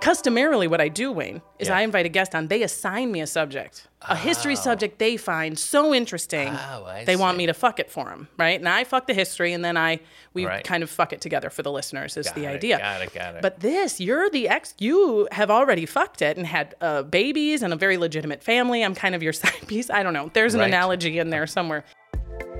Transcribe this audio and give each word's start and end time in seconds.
Customarily, 0.00 0.66
what 0.66 0.80
I 0.80 0.88
do, 0.88 1.12
Wayne, 1.12 1.42
is 1.58 1.68
Yeah. 1.68 1.76
I 1.76 1.82
invite 1.82 2.06
a 2.06 2.08
guest 2.08 2.34
on. 2.34 2.48
They 2.48 2.62
assign 2.62 3.12
me 3.12 3.20
a 3.20 3.26
subject, 3.26 3.86
a 4.08 4.16
history 4.16 4.56
subject 4.56 4.98
they 4.98 5.18
find 5.18 5.58
so 5.58 5.92
interesting, 5.92 6.48
Oh, 6.48 6.84
I 6.86 7.04
they 7.04 7.16
want 7.16 7.36
me 7.36 7.44
to 7.46 7.52
fuck 7.52 7.78
it 7.78 7.90
for 7.90 8.06
them, 8.06 8.28
right? 8.38 8.58
And 8.58 8.66
I 8.66 8.84
fuck 8.84 9.06
the 9.06 9.12
history, 9.12 9.52
and 9.52 9.62
then 9.62 9.76
I 9.76 10.00
we 10.32 10.46
Right. 10.46 10.64
kind 10.64 10.82
of 10.82 10.88
fuck 10.88 11.12
it 11.12 11.20
together 11.20 11.50
for 11.50 11.62
the 11.62 11.70
listeners. 11.70 12.16
Is 12.16 12.32
the 12.32 12.44
it, 12.44 12.48
idea? 12.48 12.78
got 12.78 13.02
it, 13.02 13.12
got 13.12 13.34
it. 13.34 13.42
But 13.42 13.60
this, 13.60 14.00
you're 14.00 14.30
the 14.30 14.48
ex. 14.48 14.74
You 14.78 15.28
have 15.32 15.50
already 15.50 15.84
fucked 15.84 16.22
it 16.22 16.38
and 16.38 16.46
had 16.46 16.74
uh, 16.80 17.02
babies 17.02 17.62
and 17.62 17.70
a 17.74 17.76
very 17.76 17.98
legitimate 17.98 18.42
family. 18.42 18.82
I'm 18.82 18.94
kind 18.94 19.14
of 19.14 19.22
your 19.22 19.32
side 19.42 19.66
piece. 19.66 19.90
I 19.90 20.02
don't 20.02 20.14
know. 20.14 20.30
There's 20.32 20.54
an 20.54 20.60
Right. 20.60 20.68
analogy 20.68 21.18
in 21.18 21.28
there 21.28 21.46
somewhere. 21.46 21.84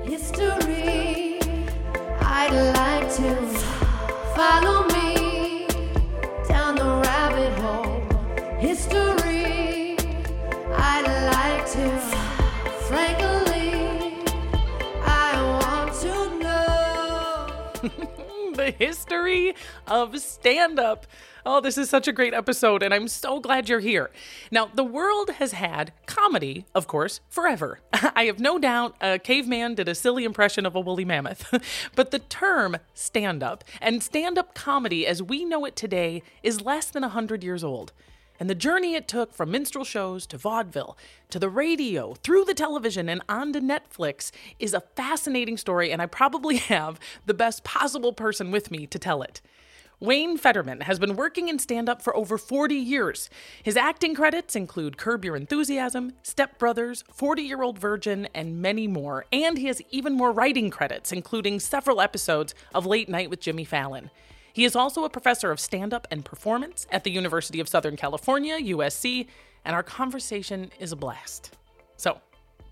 History, 0.02 1.38
I'd 2.20 2.52
like 2.76 3.08
to 3.16 3.36
follow 4.36 4.86
me 4.88 4.99
history 18.70 19.54
of 19.86 20.18
stand 20.18 20.78
up. 20.78 21.06
Oh, 21.44 21.60
this 21.60 21.78
is 21.78 21.88
such 21.88 22.06
a 22.06 22.12
great 22.12 22.34
episode, 22.34 22.82
and 22.82 22.92
I'm 22.92 23.08
so 23.08 23.40
glad 23.40 23.68
you're 23.68 23.80
here. 23.80 24.10
Now, 24.50 24.66
the 24.66 24.84
world 24.84 25.30
has 25.30 25.52
had 25.52 25.92
comedy, 26.06 26.66
of 26.74 26.86
course, 26.86 27.20
forever. 27.28 27.80
I 27.92 28.24
have 28.24 28.38
no 28.38 28.58
doubt 28.58 28.96
a 29.00 29.18
caveman 29.18 29.74
did 29.74 29.88
a 29.88 29.94
silly 29.94 30.24
impression 30.24 30.66
of 30.66 30.74
a 30.76 30.80
woolly 30.80 31.04
mammoth. 31.04 31.46
but 31.96 32.10
the 32.10 32.18
term 32.18 32.76
stand 32.92 33.42
up 33.42 33.64
and 33.80 34.02
stand 34.02 34.36
up 34.38 34.54
comedy 34.54 35.06
as 35.06 35.22
we 35.22 35.44
know 35.44 35.64
it 35.64 35.76
today 35.76 36.22
is 36.42 36.60
less 36.60 36.90
than 36.90 37.02
100 37.02 37.42
years 37.42 37.64
old. 37.64 37.92
And 38.40 38.48
the 38.48 38.54
journey 38.54 38.94
it 38.94 39.06
took 39.06 39.34
from 39.34 39.50
minstrel 39.50 39.84
shows 39.84 40.26
to 40.28 40.38
vaudeville 40.38 40.96
to 41.28 41.38
the 41.38 41.50
radio, 41.50 42.14
through 42.14 42.46
the 42.46 42.54
television, 42.54 43.10
and 43.10 43.20
onto 43.28 43.60
Netflix 43.60 44.32
is 44.58 44.72
a 44.72 44.80
fascinating 44.80 45.58
story, 45.58 45.92
and 45.92 46.00
I 46.00 46.06
probably 46.06 46.56
have 46.72 46.98
the 47.26 47.34
best 47.34 47.62
possible 47.64 48.14
person 48.14 48.50
with 48.50 48.70
me 48.70 48.86
to 48.86 48.98
tell 48.98 49.20
it. 49.20 49.42
Wayne 50.00 50.38
Federman 50.38 50.80
has 50.80 50.98
been 50.98 51.14
working 51.14 51.48
in 51.48 51.58
stand 51.58 51.86
up 51.86 52.00
for 52.00 52.16
over 52.16 52.38
40 52.38 52.74
years. 52.74 53.28
His 53.62 53.76
acting 53.76 54.14
credits 54.14 54.56
include 54.56 54.96
Curb 54.96 55.26
Your 55.26 55.36
Enthusiasm, 55.36 56.14
Step 56.22 56.58
Brothers, 56.58 57.04
40 57.12 57.42
Year 57.42 57.62
Old 57.62 57.78
Virgin, 57.78 58.26
and 58.34 58.62
many 58.62 58.88
more. 58.88 59.26
And 59.30 59.58
he 59.58 59.66
has 59.66 59.82
even 59.90 60.14
more 60.14 60.32
writing 60.32 60.70
credits, 60.70 61.12
including 61.12 61.60
several 61.60 62.00
episodes 62.00 62.54
of 62.74 62.86
Late 62.86 63.10
Night 63.10 63.28
with 63.28 63.40
Jimmy 63.40 63.66
Fallon. 63.66 64.08
He 64.52 64.64
is 64.64 64.74
also 64.74 65.04
a 65.04 65.10
professor 65.10 65.50
of 65.50 65.60
stand 65.60 65.94
up 65.94 66.06
and 66.10 66.24
performance 66.24 66.86
at 66.90 67.04
the 67.04 67.10
University 67.10 67.60
of 67.60 67.68
Southern 67.68 67.96
California, 67.96 68.58
USC, 68.58 69.26
and 69.64 69.74
our 69.74 69.82
conversation 69.82 70.70
is 70.78 70.92
a 70.92 70.96
blast. 70.96 71.56
So, 71.96 72.20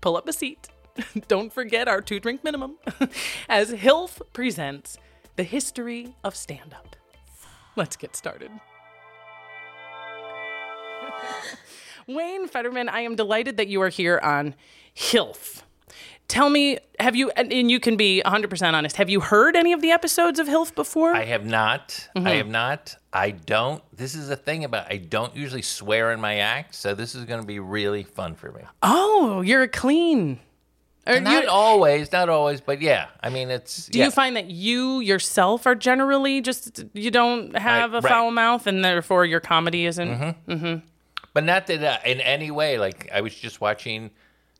pull 0.01 0.17
up 0.17 0.27
a 0.27 0.33
seat. 0.33 0.69
Don't 1.27 1.53
forget 1.53 1.87
our 1.87 2.01
two 2.01 2.19
drink 2.19 2.43
minimum 2.43 2.75
as 3.49 3.71
HILF 3.71 4.21
presents 4.33 4.97
the 5.35 5.43
history 5.43 6.15
of 6.23 6.35
stand 6.35 6.73
up. 6.73 6.95
Let's 7.75 7.95
get 7.95 8.15
started. 8.15 8.51
Wayne 12.07 12.47
Federman, 12.47 12.89
I 12.89 13.01
am 13.01 13.15
delighted 13.15 13.57
that 13.57 13.67
you 13.67 13.81
are 13.81 13.89
here 13.89 14.19
on 14.21 14.55
HILF. 14.95 15.63
Tell 16.29 16.49
me, 16.49 16.77
have 16.99 17.15
you, 17.15 17.31
and 17.31 17.51
and 17.51 17.71
you 17.71 17.79
can 17.79 17.97
be 17.97 18.21
100% 18.23 18.73
honest, 18.73 18.95
have 18.97 19.09
you 19.09 19.19
heard 19.19 19.55
any 19.55 19.73
of 19.73 19.81
the 19.81 19.89
episodes 19.89 20.37
of 20.39 20.47
HILF 20.47 20.75
before? 20.75 21.13
I 21.13 21.25
have 21.25 21.43
not. 21.43 22.07
Mm-hmm. 22.15 22.27
I 22.27 22.31
have 22.35 22.47
not. 22.47 22.95
I 23.11 23.31
don't. 23.31 23.83
This 23.91 24.13
is 24.13 24.29
the 24.29 24.35
thing 24.35 24.63
about 24.63 24.85
I 24.91 24.97
don't 24.97 25.35
usually 25.35 25.63
swear 25.63 26.11
in 26.11 26.21
my 26.21 26.35
act, 26.35 26.75
so 26.75 26.93
this 26.93 27.15
is 27.15 27.25
going 27.25 27.41
to 27.41 27.47
be 27.47 27.59
really 27.59 28.03
fun 28.03 28.35
for 28.35 28.51
me. 28.51 28.61
oh, 28.83 29.41
you're 29.41 29.67
clean. 29.67 30.39
Or 31.07 31.19
Not 31.19 31.47
always, 31.47 32.11
not 32.11 32.29
always, 32.29 32.61
but 32.61 32.81
yeah. 32.81 33.07
I 33.23 33.29
mean, 33.29 33.49
it's. 33.49 33.87
Do 33.87 33.97
yeah. 33.97 34.05
you 34.05 34.11
find 34.11 34.35
that 34.35 34.51
you 34.51 34.99
yourself 34.99 35.65
are 35.65 35.73
generally 35.73 36.41
just 36.41 36.83
you 36.93 37.09
don't 37.09 37.57
have 37.57 37.91
a 37.91 37.93
right. 37.95 38.03
Mm-hmm. 38.03 38.07
foul 38.07 38.31
mouth, 38.31 38.67
and 38.67 38.85
therefore 38.85 39.25
your 39.25 39.39
comedy 39.39 39.87
isn't? 39.87 40.35
But 41.33 41.43
not 41.43 41.65
that 41.67 41.83
uh, 41.83 41.97
in 42.05 42.21
any 42.21 42.51
way. 42.51 42.77
Like 42.77 43.09
I 43.11 43.21
was 43.21 43.33
just 43.33 43.59
watching 43.61 44.11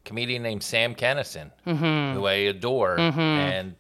comedian 0.06 0.44
named 0.44 0.64
Sam 0.64 0.96
Kinison, 0.96 1.52
Mm-hmm. 1.68 2.14
who 2.20 2.26
I 2.26 2.34
adore, 2.34 3.00
and 3.00 3.76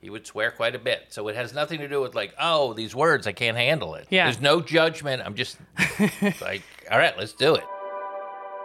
he 0.00 0.10
would 0.10 0.26
swear 0.26 0.50
quite 0.50 0.74
a 0.74 0.78
bit. 0.78 1.06
So 1.08 1.26
it 1.28 1.34
has 1.36 1.52
nothing 1.54 1.78
to 1.80 1.88
do 1.88 2.00
with 2.00 2.14
like, 2.14 2.34
oh, 2.40 2.72
these 2.74 2.94
words 2.94 3.26
I 3.26 3.32
can't 3.32 3.56
handle 3.56 3.94
it. 3.96 4.06
Yeah. 4.10 4.24
There's 4.24 4.40
no 4.40 4.60
judgment. 4.60 5.22
I'm 5.24 5.34
just 5.34 5.56
like, 6.40 6.62
all 6.90 6.98
right, 6.98 7.16
let's 7.18 7.32
do 7.32 7.54
it. 7.56 7.64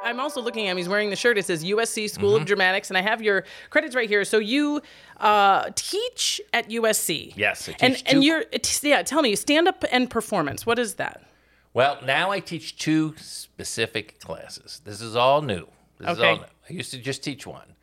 I'm 0.04 0.20
also 0.20 0.42
looking 0.42 0.66
at 0.68 0.72
him. 0.72 0.78
He's 0.78 0.90
wearing 0.90 1.12
the 1.12 1.16
shirt. 1.16 1.38
It 1.38 1.46
says 1.46 1.64
USC 1.64 2.10
School 2.10 2.32
Mm-hmm. 2.34 2.42
of 2.42 2.48
Dramatics, 2.48 2.90
and 2.90 2.98
I 2.98 3.02
have 3.02 3.22
your 3.22 3.46
credits 3.70 3.96
right 3.96 4.10
here. 4.10 4.26
So 4.26 4.40
you 4.40 4.82
uh, 5.18 5.70
teach 5.76 6.42
at 6.54 6.70
USC. 6.70 7.34
Yes, 7.36 7.70
I 7.70 7.76
and 7.80 7.96
teach 7.96 8.04
and 8.08 8.22
two- 8.22 8.26
you're 8.26 8.44
yeah. 8.82 9.04
Tell 9.04 9.22
me, 9.22 9.36
stand 9.36 9.68
up 9.68 9.86
and 9.92 10.10
performance. 10.10 10.66
What 10.66 10.80
is 10.80 10.96
that? 10.96 11.24
Well, 11.74 12.00
now 12.04 12.32
I 12.32 12.40
teach 12.40 12.78
two 12.78 13.14
specific 13.18 14.20
classes. 14.20 14.82
This 14.84 15.02
is 15.02 15.16
all 15.16 15.42
new. 15.44 15.68
This 16.02 16.12
is 16.12 16.20
Okay. 16.20 16.30
all. 16.30 16.46
I 16.70 16.74
used 16.74 16.92
to 16.92 16.98
just 16.98 17.24
teach 17.24 17.46
one. 17.48 17.76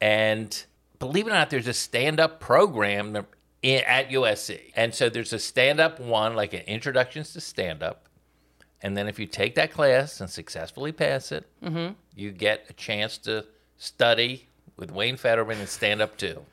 And 0.00 0.64
believe 0.98 1.26
it 1.26 1.30
or 1.30 1.34
not, 1.34 1.50
there's 1.50 1.66
a 1.68 1.72
stand 1.74 2.20
up 2.20 2.40
program 2.40 3.26
i- 3.64 3.68
at 3.86 4.10
USC. 4.10 4.72
And 4.76 4.94
so 4.94 5.08
there's 5.08 5.32
a 5.32 5.38
stand 5.38 5.80
up 5.80 6.00
one, 6.00 6.34
like 6.34 6.52
an 6.54 6.62
introductions 6.62 7.32
to 7.34 7.40
stand 7.40 7.82
up. 7.82 8.06
And 8.82 8.96
then 8.96 9.08
if 9.08 9.18
you 9.18 9.26
take 9.26 9.54
that 9.56 9.72
class 9.72 10.20
and 10.20 10.30
successfully 10.30 10.92
pass 10.92 11.32
it, 11.32 11.46
Mm-hmm. 11.62 11.92
you 12.14 12.30
get 12.32 12.64
a 12.70 12.72
chance 12.72 13.18
to 13.18 13.44
study 13.76 14.48
with 14.76 14.90
Wayne 14.90 15.16
Federman 15.16 15.58
and 15.58 15.68
stand 15.68 16.00
up 16.00 16.16
too. 16.16 16.44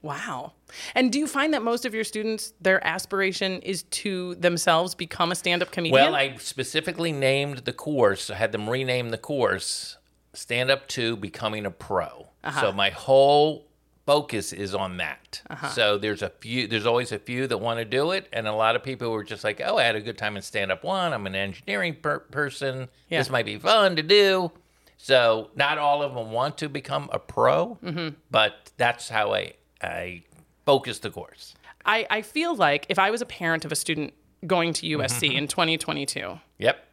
Wow. 0.00 0.52
And 0.94 1.10
do 1.12 1.18
you 1.18 1.26
find 1.26 1.54
that 1.54 1.62
most 1.62 1.86
of 1.86 1.94
your 1.94 2.04
students, 2.04 2.52
their 2.60 2.84
aspiration 2.86 3.60
is 3.62 3.84
to 3.84 4.34
themselves 4.34 4.94
become 4.94 5.32
a 5.32 5.34
stand 5.34 5.62
up 5.62 5.70
comedian? 5.70 5.94
Well, 5.94 6.14
I 6.14 6.36
specifically 6.36 7.10
named 7.12 7.58
the 7.58 7.72
course, 7.72 8.28
I 8.30 8.34
had 8.36 8.52
them 8.52 8.68
rename 8.68 9.10
the 9.10 9.18
course 9.18 9.96
Stand 10.34 10.70
Up 10.70 10.86
to 10.88 11.16
Becoming 11.16 11.64
a 11.66 11.70
Pro. 11.70 12.28
Uh-huh. 12.42 12.60
So 12.60 12.72
my 12.72 12.90
whole 12.90 13.66
focus 14.06 14.52
is 14.52 14.74
on 14.74 14.98
that. 14.98 15.40
So 15.72 15.96
there's 15.96 16.20
a 16.22 16.28
few 16.28 16.66
there's 16.68 16.84
always 16.86 17.10
a 17.12 17.18
few 17.18 17.46
that 17.46 17.56
want 17.58 17.78
to 17.78 17.84
do 17.86 18.10
it 18.10 18.28
and 18.34 18.46
a 18.46 18.52
lot 18.52 18.76
of 18.76 18.82
people 18.82 19.10
were 19.10 19.24
just 19.24 19.44
like, 19.44 19.62
"Oh, 19.64 19.78
I 19.78 19.84
had 19.84 19.96
a 19.96 20.00
good 20.00 20.18
time 20.18 20.36
in 20.36 20.42
Stand 20.42 20.70
Up 20.70 20.84
1. 20.84 21.12
I'm 21.14 21.26
an 21.26 21.34
engineering 21.34 21.96
per- 22.02 22.18
person. 22.20 22.88
Yeah. 23.08 23.18
This 23.20 23.30
might 23.30 23.46
be 23.46 23.56
fun 23.58 23.96
to 23.96 24.02
do." 24.02 24.52
So 24.98 25.50
not 25.56 25.78
all 25.78 26.02
of 26.02 26.14
them 26.14 26.32
want 26.32 26.58
to 26.58 26.68
become 26.68 27.08
a 27.12 27.18
pro, 27.18 27.78
Mm-hmm. 27.82 28.14
but 28.30 28.70
that's 28.76 29.08
how 29.08 29.32
I 29.34 29.54
I 29.82 30.22
focus 30.66 30.98
the 30.98 31.10
course. 31.10 31.54
I, 31.86 32.06
I 32.08 32.22
feel 32.22 32.54
like 32.56 32.86
if 32.88 32.98
I 32.98 33.10
was 33.10 33.20
a 33.20 33.26
parent 33.26 33.64
of 33.66 33.72
a 33.72 33.76
student 33.76 34.14
going 34.46 34.72
to 34.74 34.86
USC 34.98 35.28
Mm-hmm. 35.28 35.36
in 35.38 35.48
2022, 35.48 36.38
Yep. 36.58 36.84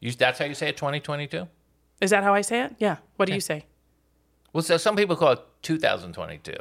You, 0.00 0.12
that's 0.12 0.38
how 0.38 0.44
you 0.46 0.54
say 0.54 0.68
it 0.68 0.76
2022? 0.76 1.46
Is 2.00 2.10
that 2.10 2.24
how 2.24 2.34
I 2.34 2.40
say 2.42 2.62
it? 2.62 2.74
Yeah. 2.78 2.96
What 3.16 3.26
do 3.26 3.34
you 3.34 3.40
say? 3.40 3.64
Well, 4.52 4.62
so 4.62 4.76
some 4.76 4.96
people 4.96 5.16
call 5.16 5.32
it 5.32 5.40
2022. 5.62 6.52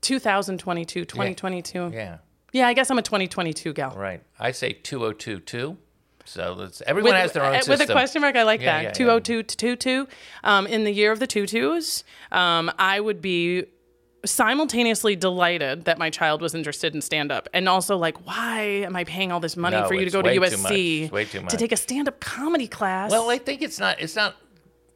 2022, 0.00 1.04
2022. 1.04 1.90
Yeah, 1.92 2.18
Yeah, 2.52 2.66
I 2.68 2.72
guess 2.74 2.90
I'm 2.90 2.98
a 2.98 3.02
2022 3.02 3.72
gal. 3.72 3.94
right. 3.96 4.22
I 4.38 4.52
say 4.52 4.72
2022. 4.72 5.76
So 6.24 6.54
that's, 6.54 6.80
everyone 6.82 7.12
has 7.12 7.32
their 7.32 7.44
own 7.44 7.54
uh, 7.54 7.58
system. 7.58 7.72
with 7.78 7.88
a 7.90 7.92
question 7.92 8.22
mark, 8.22 8.36
I 8.36 8.44
like 8.44 8.60
Yeah, 8.60 8.76
that. 8.76 8.82
yeah, 8.82 8.88
yeah. 8.88 8.92
202 9.20 9.42
to 9.42 9.56
22. 9.56 10.08
Um, 10.44 10.66
in 10.66 10.84
the 10.84 10.92
year 10.92 11.12
of 11.12 11.18
the 11.18 11.26
tutus, 11.26 12.04
um, 12.30 12.70
I 12.78 13.00
would 13.00 13.20
be 13.20 13.64
simultaneously 14.24 15.16
delighted 15.16 15.86
that 15.86 15.98
my 15.98 16.10
child 16.10 16.40
was 16.42 16.54
interested 16.54 16.94
in 16.94 17.00
stand 17.00 17.32
up 17.32 17.48
and 17.52 17.68
also 17.68 17.96
like, 17.96 18.26
why 18.26 18.60
am 18.84 18.94
I 18.94 19.04
paying 19.04 19.32
all 19.32 19.40
this 19.40 19.56
money 19.56 19.76
No, 19.76 19.88
for 19.88 19.94
you 19.94 20.04
to 20.04 20.10
go 20.10 20.22
to 20.22 20.28
way 20.28 20.34
too 20.48 20.56
USC 20.56 21.02
much. 21.04 21.12
Way 21.12 21.24
too 21.24 21.42
to 21.46 21.56
take 21.56 21.72
a 21.72 21.76
stand 21.76 22.06
up 22.06 22.20
comedy 22.20 22.68
class? 22.68 23.10
Well, 23.10 23.30
I 23.30 23.38
think 23.38 23.62
it's 23.62 23.78
not. 23.80 24.00
It's 24.00 24.14
not. 24.16 24.36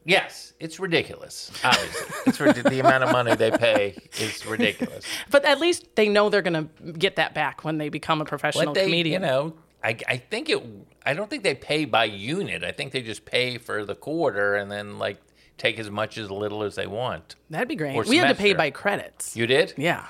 Yes, 0.05 0.53
it's 0.59 0.79
ridiculous. 0.79 1.51
Obviously, 1.63 2.47
it's 2.51 2.69
the 2.69 2.79
amount 2.79 3.03
of 3.03 3.11
money 3.11 3.35
they 3.35 3.51
pay 3.51 3.97
is 4.19 4.45
ridiculous. 4.45 5.03
but 5.31 5.43
at 5.45 5.59
least 5.59 5.95
they 5.95 6.07
know 6.07 6.29
they're 6.29 6.43
going 6.43 6.69
to 6.69 6.91
get 6.93 7.15
that 7.15 7.33
back 7.33 7.63
when 7.63 7.79
they 7.79 7.89
become 7.89 8.21
a 8.21 8.25
professional 8.25 8.73
they, 8.73 8.83
comedian. 8.83 9.21
you 9.21 9.27
know, 9.27 9.53
I, 9.83 9.97
I 10.07 10.17
think 10.17 10.49
it. 10.49 10.63
I 11.05 11.13
don't 11.13 11.29
think 11.29 11.43
they 11.43 11.55
pay 11.55 11.85
by 11.85 12.05
unit. 12.05 12.63
I 12.63 12.71
think 12.71 12.91
they 12.91 13.01
just 13.01 13.25
pay 13.25 13.57
for 13.57 13.83
the 13.83 13.95
quarter 13.95 14.55
and 14.55 14.71
then 14.71 14.99
like 14.99 15.17
take 15.57 15.79
as 15.79 15.89
much 15.89 16.17
as 16.17 16.29
little 16.29 16.63
as 16.63 16.75
they 16.75 16.87
want. 16.87 17.35
That'd 17.49 17.67
be 17.67 17.75
great. 17.75 18.05
We 18.05 18.17
had 18.17 18.29
to 18.29 18.35
pay 18.35 18.53
by 18.53 18.69
credits. 18.71 19.35
You 19.35 19.47
did? 19.47 19.73
yeah. 19.77 20.05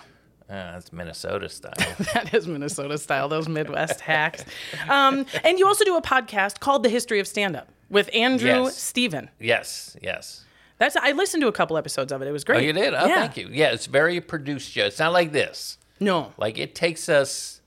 That's 0.47 0.93
Minnesota 0.93 1.49
style. 1.49 1.73
That 2.13 2.33
is 2.33 2.47
Minnesota 2.47 2.97
style, 2.97 3.27
those 3.29 3.47
Midwest 3.47 4.01
hacks. 4.01 4.45
Um, 4.89 5.25
and 5.43 5.57
you 5.59 5.65
also 5.67 5.83
do 5.85 5.95
a 5.97 6.01
podcast 6.01 6.59
called 6.59 6.83
The 6.83 6.89
History 6.89 7.19
of 7.19 7.27
Stand 7.27 7.55
Up 7.55 7.67
with 7.89 8.09
Andrew 8.13 8.49
Yes. 8.63 8.77
Steven. 8.77 9.29
yes, 9.39 9.97
yes. 10.01 10.43
That's 10.77 10.95
I 10.97 11.13
listened 11.13 11.41
to 11.41 11.47
a 11.47 11.51
couple 11.53 11.77
episodes 11.77 12.11
of 12.11 12.21
it. 12.21 12.27
It 12.27 12.31
was 12.31 12.43
great. 12.43 12.57
Oh, 12.57 12.61
you 12.61 12.73
did? 12.73 12.93
Oh, 12.93 13.05
yeah. 13.05 13.15
thank 13.21 13.37
you. 13.37 13.47
Yeah, 13.49 13.71
it's 13.71 13.85
very 13.85 14.19
produced 14.21 14.71
show. 14.71 14.85
It's 14.85 14.99
not 14.99 15.13
like 15.13 15.31
this. 15.31 15.77
No. 16.01 16.33
Like 16.37 16.57
it 16.57 16.75
takes 16.75 17.07
us 17.07 17.61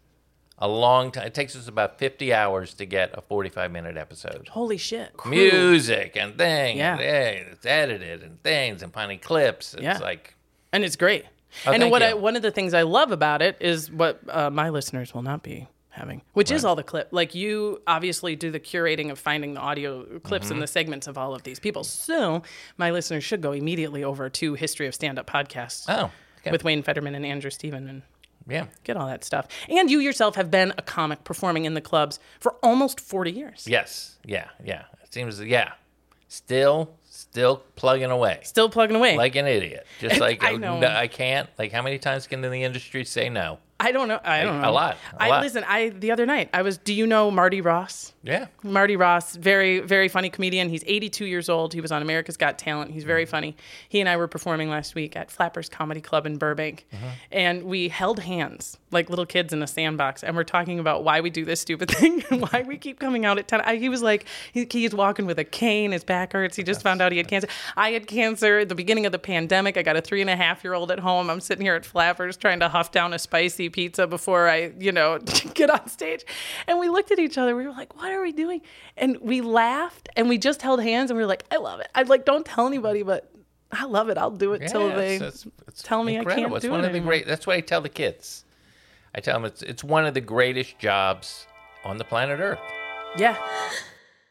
a 0.59 0.69
long 0.69 1.11
time. 1.13 1.27
It 1.27 1.33
takes 1.35 1.57
us 1.57 1.69
about 1.69 1.99
50 1.99 2.35
hours 2.35 2.75
to 2.75 2.85
get 2.85 3.11
a 3.17 3.23
45 3.23 3.71
minute 3.73 3.97
episode. 3.97 4.49
Holy 4.49 4.77
shit. 4.77 5.13
Music 5.25 6.17
and 6.17 6.37
things. 6.37 6.79
Yeah. 6.79 6.99
And, 6.99 7.49
it's 7.53 7.65
edited 7.65 8.23
and 8.23 8.43
things 8.43 8.83
and 8.83 8.93
finding 8.93 9.19
clips. 9.21 9.73
It's 9.73 9.83
Yeah. 9.83 9.99
like, 9.99 10.35
And 10.73 10.85
it's 10.85 10.97
great. 10.97 11.25
Oh, 11.67 11.73
and 11.73 11.91
what 11.91 12.03
you. 12.03 12.09
I, 12.09 12.15
one 12.15 12.37
of 12.37 12.43
the 12.43 12.51
things 12.51 12.75
I 12.75 12.83
love 12.83 13.11
about 13.13 13.43
it 13.43 13.57
is 13.61 13.91
what 13.91 14.21
uh, 14.29 14.51
my 14.51 14.69
listeners 14.71 15.15
will 15.15 15.23
not 15.23 15.43
be 15.43 15.67
having, 15.91 16.23
which 16.35 16.51
is 16.53 16.65
all 16.65 16.77
the 16.77 16.83
clip. 16.85 17.09
Like 17.11 17.35
you 17.35 17.83
obviously 17.87 18.37
do 18.37 18.51
the 18.51 18.61
curating 18.61 19.11
of 19.11 19.19
finding 19.19 19.55
the 19.55 19.61
audio 19.61 20.05
clips 20.21 20.47
Mm-hmm. 20.47 20.53
and 20.55 20.63
the 20.63 20.67
segments 20.67 21.07
of 21.09 21.19
all 21.19 21.35
of 21.35 21.43
these 21.43 21.59
people. 21.59 21.83
So 21.85 22.43
my 22.77 22.91
listeners 22.93 23.25
should 23.25 23.41
go 23.41 23.53
immediately 23.53 24.05
over 24.05 24.29
to 24.31 24.55
History 24.55 24.87
of 24.87 24.95
Stand 24.95 25.19
Up 25.19 25.27
Podcasts. 25.27 25.87
oh, 25.89 26.11
okay. 26.41 26.51
with 26.53 26.63
Wayne 26.65 26.83
Federman 26.85 27.15
and 27.17 27.27
Andrew 27.27 27.51
Steven 27.51 27.89
and 27.89 28.03
yeah. 28.47 28.67
get 28.85 28.97
all 28.97 29.07
that 29.09 29.25
stuff. 29.25 29.49
And 29.69 29.91
you 29.91 29.99
yourself 29.99 30.37
have 30.37 30.51
been 30.51 30.73
a 30.79 30.83
comic 30.83 31.25
performing 31.25 31.65
in 31.65 31.75
the 31.75 31.81
clubs 31.81 32.21
for 32.39 32.53
almost 32.63 33.01
40 33.01 33.33
years. 33.33 33.65
Yes. 33.67 34.19
Yeah. 34.25 34.49
Yeah. 34.65 34.85
It 35.03 35.13
seems, 35.13 35.41
yeah. 35.43 35.73
Still, 36.29 36.95
still 37.31 37.63
plugging 37.77 38.11
away. 38.11 38.41
Still 38.43 38.69
plugging 38.69 38.97
away. 38.97 39.17
Like 39.17 39.37
an 39.37 39.47
idiot. 39.47 39.87
Just 40.01 40.21
like, 40.21 40.43
I 40.43 40.53
know. 40.53 40.81
no, 40.81 40.89
I 40.89 41.07
can't. 41.09 41.49
Like, 41.59 41.73
how 41.73 41.83
many 41.83 41.99
times 41.99 42.27
can 42.27 42.41
the 42.41 42.53
industry 42.53 43.05
say 43.05 43.29
no? 43.29 43.59
I 43.81 43.93
don't 43.93 44.09
know. 44.09 44.21
I 44.25 44.43
don't 44.43 44.57
a 44.57 44.63
know. 44.63 44.73
lot, 44.73 44.97
a 45.15 45.23
I 45.23 45.29
lot. 45.29 45.43
listen. 45.43 45.65
I 45.67 45.91
the 45.91 46.11
other 46.11 46.27
night 46.27 46.51
I 46.53 46.63
was. 46.63 46.79
Do 46.79 46.93
you 46.93 47.07
know 47.07 47.31
Marty 47.31 47.61
Ross? 47.61 48.13
Yeah. 48.29 48.47
Marty 48.63 48.97
Ross, 48.97 49.37
very, 49.37 49.81
very 49.81 50.09
funny 50.09 50.29
comedian. 50.29 50.69
He's 50.69 50.85
82 50.87 51.25
years 51.25 51.49
old. 51.49 51.73
He 51.73 51.81
was 51.81 51.91
on 51.91 52.03
America's 52.03 52.37
Got 52.37 52.59
Talent. 52.59 52.91
He's 52.91 53.05
very 53.05 53.25
mm-hmm. 53.25 53.31
funny. 53.31 53.57
He 53.89 54.01
and 54.01 54.09
I 54.09 54.19
were 54.19 54.29
performing 54.29 54.69
last 54.69 54.95
week 54.95 55.17
at 55.17 55.31
Flappers 55.31 55.71
Comedy 55.71 56.03
Club 56.03 56.27
in 56.27 56.37
Burbank. 56.37 56.87
Mm-hmm. 56.93 57.07
And 57.33 57.63
we 57.65 57.89
held 57.89 58.21
hands 58.21 58.77
like 58.91 59.09
little 59.09 59.25
kids 59.25 59.53
in 59.53 59.63
a 59.63 59.67
sandbox. 59.67 60.23
And 60.23 60.37
we're 60.37 60.45
talking 60.45 60.79
about 60.79 61.05
why 61.05 61.21
we 61.21 61.31
do 61.31 61.45
this 61.45 61.61
stupid 61.61 61.91
thing 61.93 62.23
and 62.31 62.43
why 62.43 62.65
we 62.67 62.77
keep 62.77 62.99
coming 62.99 63.25
out 63.25 63.39
at 63.39 63.49
10. 63.49 63.63
I, 63.63 63.77
he 63.77 63.89
was 63.89 64.03
like, 64.03 64.27
he, 64.53 64.67
he's 64.71 64.95
walking 64.95 65.25
with 65.25 65.39
a 65.39 65.45
cane. 65.45 65.93
His 65.93 66.05
back 66.05 66.33
hurts. 66.33 66.57
He 66.57 66.63
just 66.63 66.83
found 66.83 67.01
out 67.01 67.13
he 67.13 67.19
had 67.19 67.29
cancer. 67.29 67.49
I 67.77 67.93
had 67.93 68.07
cancer 68.07 68.59
at 68.59 68.69
the 68.69 68.75
beginning 68.75 69.07
of 69.07 69.13
the 69.13 69.19
pandemic. 69.19 69.79
I 69.79 69.83
got 69.83 69.97
a 69.97 70.03
three 70.03 70.21
and 70.21 70.29
a 70.29 70.37
half 70.37 70.65
year 70.65 70.75
old 70.75 70.91
at 70.91 70.99
home. 70.99 71.31
I'm 71.31 71.41
sitting 71.41 71.65
here 71.65 71.77
at 71.77 71.87
Flappers 71.87 72.37
trying 72.37 72.61
to 72.61 72.69
huff 72.69 72.91
down 72.91 73.15
a 73.15 73.19
spicy 73.19 73.68
pizza 73.71 74.07
before 74.07 74.49
I, 74.49 74.73
you 74.79 74.93
know, 74.93 75.19
get 75.55 75.71
on 75.71 75.89
stage. 75.89 76.25
And 76.67 76.79
we 76.79 76.89
looked 76.89 77.11
at 77.11 77.19
each 77.19 77.39
other. 77.39 77.55
We 77.57 77.65
were 77.65 77.73
like, 77.73 77.97
what 77.97 78.11
are 78.11 78.23
we 78.23 78.33
doing? 78.33 78.61
And 78.97 79.19
we 79.21 79.41
laughed 79.41 80.09
and 80.17 80.29
we 80.29 80.39
just 80.39 80.63
held 80.63 80.83
hands 80.83 81.11
and 81.11 81.17
we 81.17 81.23
were 81.23 81.29
like, 81.29 81.45
I 81.51 81.57
love 81.57 81.81
it. 81.81 81.89
I'd 81.95 82.09
like, 82.09 82.25
don't 82.25 82.45
tell 82.47 82.67
anybody, 82.67 83.03
but 83.03 83.31
I 83.71 83.85
love 83.85 84.09
it. 84.09 84.17
I'll 84.19 84.31
do 84.31 84.53
it 84.55 84.67
till 84.69 84.89
they 84.89 85.17
it's- 85.17 85.45
it's- 85.47 85.83
tell 85.83 86.03
me 86.03 86.17
I 86.17 86.21
incredible. 86.21 86.45
can't 86.45 86.57
it's 86.57 86.65
do 86.65 86.71
one 86.71 86.81
it 86.81 86.87
of 86.87 86.93
the 86.93 86.97
anymore. 86.99 87.11
great. 87.13 87.27
That's 87.27 87.47
what 87.47 87.57
I 87.57 87.61
tell 87.61 87.81
the 87.81 87.89
kids. 87.89 88.45
I 89.15 89.21
tell 89.21 89.35
them 89.35 89.45
it's 89.45 89.63
it's 89.63 89.83
one 89.85 90.07
of 90.07 90.15
the 90.15 90.21
greatest 90.21 90.79
jobs 90.79 91.47
on 91.85 91.97
the 91.99 92.05
planet 92.05 92.41
Earth. 92.41 92.59
Yeah. 93.17 93.37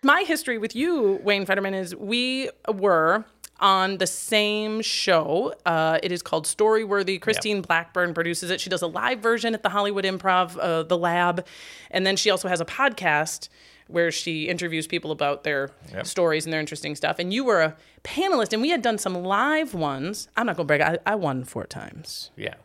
My 0.03 0.21
history 0.21 0.57
with 0.59 0.75
you, 0.75 1.19
Wayne 1.23 1.45
Federman, 1.45 1.73
is 1.73 1.95
we 1.95 2.49
were 2.71 3.25
on 3.59 3.97
the 3.97 4.07
same 4.07 4.81
show. 4.81 5.53
Uh, 5.65 5.99
it 6.03 6.11
is 6.11 6.21
called 6.21 6.45
Storyworthy. 6.45 7.19
Christine 7.21 7.61
Blackburn 7.61 8.13
produces 8.13 8.51
it. 8.51 8.61
She 8.61 8.69
does 8.69 8.81
a 8.81 8.87
live 8.87 9.19
version 9.19 9.53
at 9.53 9.63
the 9.63 9.69
Hollywood 9.69 10.05
Improv, 10.05 10.57
uh, 10.59 10.83
the 10.83 10.97
Lab, 10.97 11.45
and 11.91 12.05
then 12.05 12.15
she 12.15 12.29
also 12.29 12.47
has 12.47 12.61
a 12.61 12.65
podcast 12.65 13.49
where 13.87 14.11
she 14.11 14.49
interviews 14.49 14.85
people 14.85 15.11
about 15.11 15.43
their 15.45 15.71
stories 16.03 16.45
and 16.45 16.51
their 16.51 16.59
interesting 16.59 16.93
stuff. 16.93 17.19
And 17.19 17.33
you 17.33 17.45
were 17.45 17.61
a 17.61 17.75
panelist, 18.03 18.51
and 18.51 18.61
we 18.61 18.69
had 18.69 18.81
done 18.81 18.97
some 18.97 19.13
live 19.13 19.73
ones. 19.73 20.27
I'm 20.35 20.45
not 20.45 20.57
gonna 20.57 20.67
brag. 20.67 20.81
I, 20.81 20.97
I 21.05 21.15
won 21.15 21.45
four 21.45 21.65
times. 21.65 22.31
Yeah, 22.35 22.55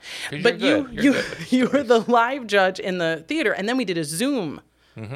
But 0.42 0.58
you, 0.60 0.88
you, 0.90 1.22
you 1.50 1.68
were 1.68 1.84
the 1.84 2.00
live 2.00 2.46
judge 2.48 2.80
in 2.80 2.98
the 2.98 3.24
theater, 3.28 3.52
and 3.52 3.68
then 3.68 3.76
we 3.76 3.84
did 3.84 3.98
a 3.98 4.04
Zoom 4.04 4.60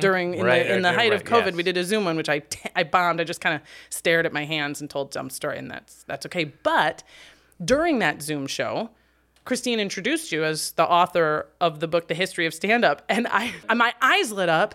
during 0.01 0.35
in 0.35 0.39
Mm-hmm. 0.41 0.47
Right, 0.47 0.67
the 0.67 0.75
in 0.77 0.83
the 0.83 0.89
right, 0.91 0.97
height 0.99 1.13
of 1.13 1.25
COVID. 1.25 1.47
yes. 1.47 1.55
We 1.55 1.63
did 1.63 1.77
a 1.77 1.85
Zoom 1.85 2.05
one, 2.05 2.17
which 2.17 2.29
I 2.29 2.39
t- 2.41 2.71
I 2.75 2.83
bombed. 2.85 3.21
I 3.21 3.25
just 3.25 3.41
kind 3.41 3.55
of 3.55 3.63
stared 3.91 4.27
at 4.27 4.33
my 4.33 4.45
hands 4.45 4.81
and 4.81 4.89
told 4.91 5.13
some 5.13 5.31
story, 5.31 5.59
and 5.59 5.71
that's 5.71 6.03
that's 6.05 6.25
okay. 6.27 6.45
But 6.45 7.03
during 7.65 7.99
that 8.01 8.23
Zoom 8.23 8.47
show. 8.47 8.91
Christine 9.45 9.79
introduced 9.79 10.33
you 10.33 10.43
as 10.43 10.73
the 10.73 10.83
author 10.85 11.47
of 11.61 11.79
the 11.79 11.87
book, 11.87 12.09
The 12.09 12.17
History 12.17 12.47
of 12.47 12.53
Stand 12.53 12.85
Up. 12.85 13.03
And 13.09 13.29
I, 13.31 13.53
my 13.77 13.95
eyes 14.03 14.33
lit 14.33 14.49
up 14.49 14.75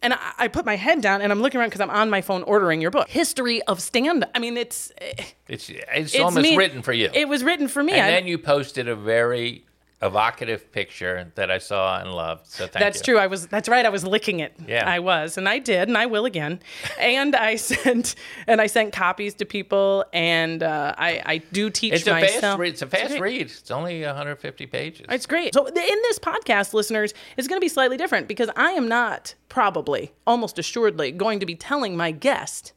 and 0.00 0.14
I, 0.14 0.32
I 0.38 0.48
put 0.48 0.64
my 0.64 0.76
head 0.76 1.02
down 1.02 1.20
and 1.20 1.30
I'm 1.30 1.42
looking 1.42 1.60
around 1.60 1.68
because 1.68 1.82
I'm 1.82 1.90
on 1.90 2.08
my 2.08 2.22
phone 2.22 2.42
ordering 2.44 2.80
your 2.80 2.90
book, 2.90 3.10
History 3.10 3.60
of 3.64 3.78
Stand 3.82 4.24
Up. 4.24 4.30
I 4.34 4.38
mean, 4.38 4.56
it's, 4.56 4.90
It's 4.98 5.68
it's, 5.68 6.14
it's 6.14 6.18
almost 6.18 6.42
me- 6.44 6.56
written 6.56 6.80
for 6.80 6.94
you. 6.94 7.10
It 7.12 7.28
was 7.28 7.44
written 7.44 7.68
for 7.68 7.84
me. 7.84 7.92
and 7.92 8.00
I- 8.06 8.10
then 8.12 8.26
you 8.26 8.38
posted 8.38 8.88
a 8.88 8.96
very 8.96 9.66
evocative 10.02 10.72
picture 10.72 11.30
that 11.34 11.50
I 11.50 11.58
saw 11.58 12.00
and 12.00 12.12
loved. 12.12 12.46
So 12.46 12.66
thank 12.66 12.82
That's 12.82 12.98
you. 12.98 13.14
true. 13.14 13.18
I 13.18 13.26
was. 13.26 13.46
That's 13.48 13.68
right. 13.68 13.84
I 13.84 13.90
was 13.90 14.04
licking 14.04 14.40
it. 14.40 14.54
Yeah. 14.66 14.88
I 14.88 14.98
was, 14.98 15.36
and 15.36 15.48
I 15.48 15.58
did, 15.58 15.88
and 15.88 15.96
I 15.98 16.06
will 16.06 16.24
again. 16.24 16.60
and 16.98 17.36
I 17.36 17.56
sent, 17.56 18.14
and 18.46 18.60
I 18.60 18.66
sent 18.66 18.92
copies 18.92 19.34
to 19.34 19.44
people, 19.44 20.04
and 20.12 20.62
uh, 20.62 20.94
I, 20.96 21.22
I 21.24 21.38
do 21.38 21.70
teach 21.70 21.92
It's 21.92 22.06
a 22.06 22.20
fast 22.20 22.58
read. 22.58 22.72
It's 22.72 22.82
a 22.82 22.86
fast 22.86 23.08
great. 23.08 23.20
read. 23.20 23.46
It's 23.50 23.70
only 23.70 24.02
150 24.04 24.66
pages. 24.66 25.06
It's 25.08 25.26
great. 25.26 25.54
So 25.54 25.66
in 25.66 25.74
this 25.74 26.18
podcast, 26.18 26.72
listeners, 26.72 27.12
it's 27.36 27.48
going 27.48 27.60
to 27.60 27.64
be 27.64 27.68
slightly 27.68 27.96
different 27.96 28.28
because 28.28 28.50
I 28.56 28.72
am 28.72 28.88
not 28.88 29.34
probably, 29.48 30.12
almost 30.26 30.58
assuredly, 30.58 31.12
going 31.12 31.40
to 31.40 31.46
be 31.46 31.54
telling 31.54 31.96
my 31.96 32.10
guest 32.10 32.72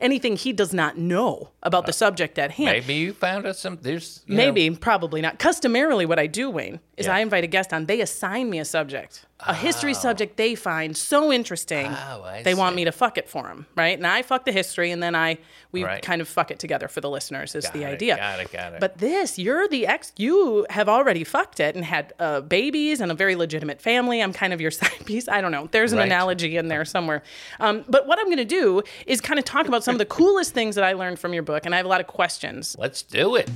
anything 0.00 0.36
he 0.36 0.52
does 0.52 0.72
not 0.72 0.96
know 0.98 1.50
about 1.62 1.86
the 1.86 1.90
uh, 1.90 1.92
subject 1.92 2.38
at 2.38 2.52
hand. 2.52 2.70
Maybe 2.70 2.94
you 2.94 3.12
found 3.12 3.46
us 3.46 3.58
some. 3.58 3.78
There's 3.80 4.22
you 4.26 4.36
know, 4.36 4.52
Maybe, 4.52 4.76
probably 4.76 5.20
not. 5.20 5.38
Customarily, 5.38 6.06
what 6.06 6.18
I 6.18 6.26
do, 6.26 6.50
Wayne, 6.50 6.80
is 6.96 7.06
Yeah. 7.06 7.16
I 7.16 7.20
invite 7.20 7.44
a 7.44 7.48
guest 7.48 7.72
on. 7.72 7.86
They 7.86 8.00
assign 8.00 8.50
me 8.50 8.58
a 8.58 8.64
subject, 8.64 9.26
a 9.40 9.54
history 9.54 9.94
subject 9.94 10.36
they 10.36 10.54
find 10.56 10.96
so 10.96 11.32
interesting, 11.32 11.86
Oh, 11.86 12.22
I 12.24 12.42
they 12.42 12.54
want 12.54 12.74
me 12.74 12.84
to 12.86 12.92
fuck 12.92 13.18
it 13.18 13.28
for 13.28 13.44
them, 13.44 13.66
right? 13.76 13.96
And 13.96 14.06
I 14.06 14.22
fuck 14.22 14.44
the 14.44 14.50
history, 14.52 14.90
and 14.90 15.00
then 15.02 15.14
I 15.14 15.38
we 15.70 15.84
Right. 15.84 16.02
kind 16.02 16.20
of 16.20 16.28
fuck 16.28 16.50
it 16.50 16.58
together 16.58 16.88
for 16.88 17.00
the 17.00 17.08
listeners. 17.10 17.54
Is 17.54 17.68
the 17.70 17.82
it, 17.82 17.86
idea? 17.86 18.16
got 18.16 18.40
it, 18.40 18.50
got 18.50 18.72
it. 18.72 18.80
But 18.80 18.98
this, 18.98 19.38
you're 19.38 19.68
the 19.68 19.86
ex. 19.86 20.12
You 20.16 20.66
have 20.70 20.88
already 20.88 21.24
fucked 21.24 21.60
it 21.60 21.76
and 21.76 21.84
had 21.84 22.14
uh, 22.18 22.40
babies 22.40 23.00
and 23.00 23.12
a 23.12 23.14
very 23.14 23.36
legitimate 23.36 23.80
family. 23.80 24.20
I'm 24.22 24.32
kind 24.32 24.52
of 24.52 24.60
your 24.60 24.70
side 24.80 25.04
piece. 25.04 25.28
I 25.28 25.40
don't 25.40 25.52
know. 25.52 25.68
There's 25.70 25.92
an 25.92 25.98
Right. 25.98 26.06
analogy 26.06 26.56
in 26.56 26.68
there 26.68 26.84
somewhere. 26.84 27.22
Um, 27.60 27.84
but 27.88 28.06
what 28.06 28.18
I'm 28.18 28.26
going 28.26 28.38
to 28.38 28.44
do 28.44 28.82
is 29.06 29.20
kind 29.20 29.38
of 29.38 29.44
talk 29.44 29.68
about 29.68 29.84
some 29.84 29.94
of 29.94 29.98
the 29.98 30.06
coolest 30.06 30.52
things 30.54 30.74
that 30.74 30.84
I 30.84 30.94
learned 30.94 31.18
from 31.20 31.32
your 31.34 31.42
book, 31.44 31.64
and 31.66 31.74
I 31.74 31.76
have 31.76 31.86
a 31.86 31.88
lot 31.88 32.00
of 32.00 32.06
questions 32.06 32.74
Let's 32.78 33.02
do 33.02 33.36
it. 33.36 33.48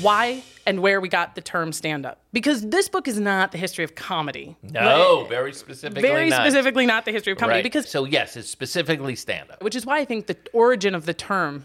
Why 0.00 0.42
and 0.66 0.80
where 0.80 1.00
we 1.00 1.08
got 1.08 1.34
the 1.34 1.40
term 1.40 1.72
stand 1.72 2.04
up. 2.04 2.20
Because 2.32 2.68
this 2.68 2.88
book 2.88 3.08
is 3.08 3.18
not 3.18 3.52
the 3.52 3.58
history 3.58 3.84
of 3.84 3.94
comedy. 3.94 4.56
No, 4.62 5.24
very 5.28 5.52
specifically. 5.54 6.02
Very 6.02 6.28
not. 6.28 6.42
specifically 6.42 6.84
not 6.84 7.06
the 7.06 7.12
history 7.12 7.32
of 7.32 7.38
comedy. 7.38 7.58
Right. 7.58 7.62
Because 7.64 7.88
so 7.88 8.04
yes, 8.04 8.36
it's 8.36 8.50
specifically 8.50 9.16
stand 9.16 9.50
up. 9.50 9.62
which 9.62 9.74
is 9.74 9.86
why 9.86 9.98
I 9.98 10.04
think 10.04 10.26
the 10.26 10.36
origin 10.52 10.94
of 10.94 11.06
the 11.06 11.14
term 11.14 11.64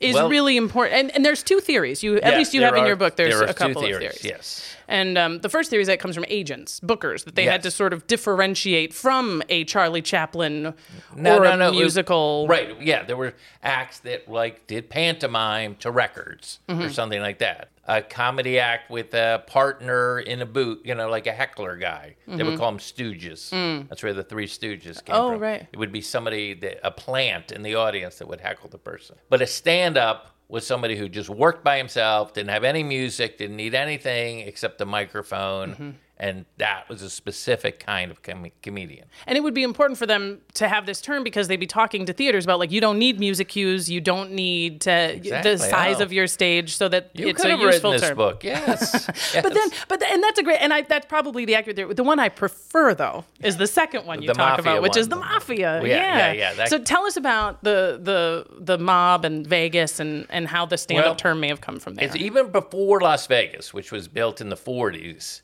is 0.00 0.14
Well- 0.14 0.28
really 0.28 0.56
important. 0.56 0.96
And, 0.96 1.14
and 1.14 1.24
there's 1.24 1.42
two 1.42 1.60
theories. 1.60 2.02
You 2.02 2.16
at 2.16 2.24
Yes, 2.24 2.38
least 2.38 2.54
you 2.54 2.62
have 2.62 2.74
in 2.76 2.84
your 2.86 2.96
book. 2.96 3.16
There's 3.16 3.38
there 3.38 3.48
a 3.48 3.54
couple 3.54 3.74
two 3.74 3.78
of 3.80 3.84
theories. 4.00 4.20
theories. 4.20 4.24
Yes. 4.24 4.76
And 4.86 5.16
um, 5.16 5.38
the 5.38 5.48
first 5.48 5.70
theory 5.70 5.80
is 5.80 5.86
that 5.86 5.94
it 5.94 6.00
comes 6.00 6.14
from 6.14 6.26
agents, 6.28 6.78
bookers, 6.80 7.24
that 7.24 7.36
they 7.36 7.44
had 7.44 7.62
to 7.62 7.70
sort 7.70 7.92
of 7.94 8.06
differentiate 8.06 8.92
from 8.92 9.42
a 9.48 9.64
Charlie 9.64 10.02
Chaplin 10.02 10.74
No, 11.16 11.38
or 11.38 11.44
no, 11.44 11.52
a 11.52 11.56
no. 11.56 11.70
was- 11.70 11.78
musical. 11.80 12.46
right. 12.48 12.78
Yeah, 12.82 13.02
there 13.04 13.16
were 13.16 13.32
acts 13.62 14.00
that 14.00 14.28
like 14.28 14.66
did 14.66 14.90
pantomime 14.90 15.76
to 15.76 15.90
records 15.90 16.58
Mm-hmm. 16.68 16.82
or 16.82 16.90
something 16.90 17.20
like 17.22 17.38
that. 17.38 17.68
A 17.86 18.00
comedy 18.00 18.58
act 18.58 18.90
with 18.90 19.12
a 19.12 19.42
partner 19.46 20.18
in 20.20 20.40
a 20.40 20.46
boot, 20.46 20.80
you 20.84 20.94
know, 20.94 21.08
like 21.10 21.26
a 21.26 21.32
heckler 21.32 21.76
guy. 21.76 22.16
They 22.26 22.42
would 22.42 22.58
call 22.58 22.70
them 22.70 22.78
stooges. 22.80 23.50
That's 23.88 24.02
where 24.02 24.14
the 24.14 24.22
three 24.24 24.46
stooges 24.46 25.04
came 25.04 25.14
Mm. 25.16 25.18
Oh, 25.18 25.30
from. 25.32 25.40
right. 25.40 25.66
It 25.72 25.78
would 25.78 25.92
be 25.92 26.00
somebody 26.00 26.54
that 26.54 26.80
a 26.86 26.90
plant 26.90 27.52
in 27.52 27.62
the 27.62 27.74
audience 27.74 28.16
that 28.18 28.28
would 28.28 28.40
heckle 28.40 28.70
the 28.70 28.78
person. 28.78 29.16
But 29.28 29.42
a 29.42 29.46
stand 29.46 29.98
up 29.98 30.30
was 30.48 30.66
somebody 30.66 30.96
who 30.96 31.08
just 31.08 31.28
worked 31.28 31.62
by 31.64 31.76
himself, 31.78 32.32
didn't 32.32 32.50
have 32.50 32.64
any 32.64 32.82
music, 32.82 33.38
didn't 33.38 33.56
need 33.56 33.74
anything 33.74 34.40
except 34.40 34.80
a 34.80 34.86
microphone. 34.86 35.70
Mm-hmm. 35.72 35.90
And 36.16 36.44
that 36.58 36.88
was 36.88 37.02
a 37.02 37.10
specific 37.10 37.80
kind 37.80 38.12
of 38.12 38.22
com- 38.22 38.52
comedian. 38.62 39.06
And 39.26 39.36
it 39.36 39.42
would 39.42 39.52
be 39.52 39.64
important 39.64 39.98
for 39.98 40.06
them 40.06 40.40
to 40.54 40.68
have 40.68 40.86
this 40.86 41.00
term 41.00 41.24
because 41.24 41.48
they'd 41.48 41.56
be 41.56 41.66
talking 41.66 42.06
to 42.06 42.12
theaters 42.12 42.44
about 42.44 42.60
like 42.60 42.70
you 42.70 42.80
don't 42.80 43.00
need 43.00 43.18
music 43.18 43.48
cues, 43.48 43.90
you 43.90 44.00
don't 44.00 44.30
need 44.30 44.80
to 44.82 45.14
Exactly, 45.14 45.50
the 45.50 45.58
size 45.58 46.00
of 46.00 46.12
your 46.12 46.28
stage 46.28 46.76
so 46.76 46.88
that 46.88 47.10
You 47.14 47.26
it's 47.28 47.44
a 47.44 47.56
useful 47.56 47.90
this 47.92 48.02
term. 48.02 48.16
book, 48.16 48.44
yes. 48.44 49.06
But 49.42 49.54
then, 49.54 49.68
but 49.88 49.98
th- 50.00 50.12
and 50.12 50.22
that's 50.22 50.38
a 50.38 50.44
great, 50.44 50.58
and 50.60 50.72
I 50.72 50.82
that's 50.82 51.06
probably 51.06 51.44
the 51.46 51.56
accurate. 51.56 51.76
theory. 51.76 51.92
The 51.94 52.04
one 52.04 52.20
I 52.20 52.28
prefer 52.28 52.94
though 52.94 53.24
is 53.42 53.56
the 53.56 53.66
second 53.66 54.06
one 54.06 54.22
you 54.22 54.28
The 54.28 54.34
talk 54.34 54.60
about, 54.60 54.82
which 54.82 54.96
is 54.96 55.08
the 55.08 55.16
mafia. 55.16 55.80
Yeah, 55.82 55.86
Yeah, 55.88 56.16
yeah, 56.16 56.32
yeah, 56.32 56.54
that- 56.54 56.68
so 56.70 56.78
tell 56.78 57.04
us 57.06 57.16
about 57.16 57.64
the 57.64 57.98
the 58.00 58.46
the 58.60 58.78
mob 58.78 59.24
and 59.24 59.44
Vegas 59.44 59.98
and 59.98 60.26
and 60.30 60.46
how 60.46 60.64
the 60.64 60.78
stand 60.78 61.00
up 61.00 61.04
Well, 61.06 61.14
term 61.16 61.40
may 61.40 61.48
have 61.48 61.60
come 61.60 61.80
from 61.80 61.96
there. 61.96 62.04
It's 62.06 62.14
even 62.16 62.50
before 62.52 63.00
Las 63.00 63.26
Vegas, 63.26 63.74
which 63.74 63.90
was 63.90 64.06
built 64.06 64.40
in 64.40 64.48
the 64.48 64.56
40s, 64.56 65.40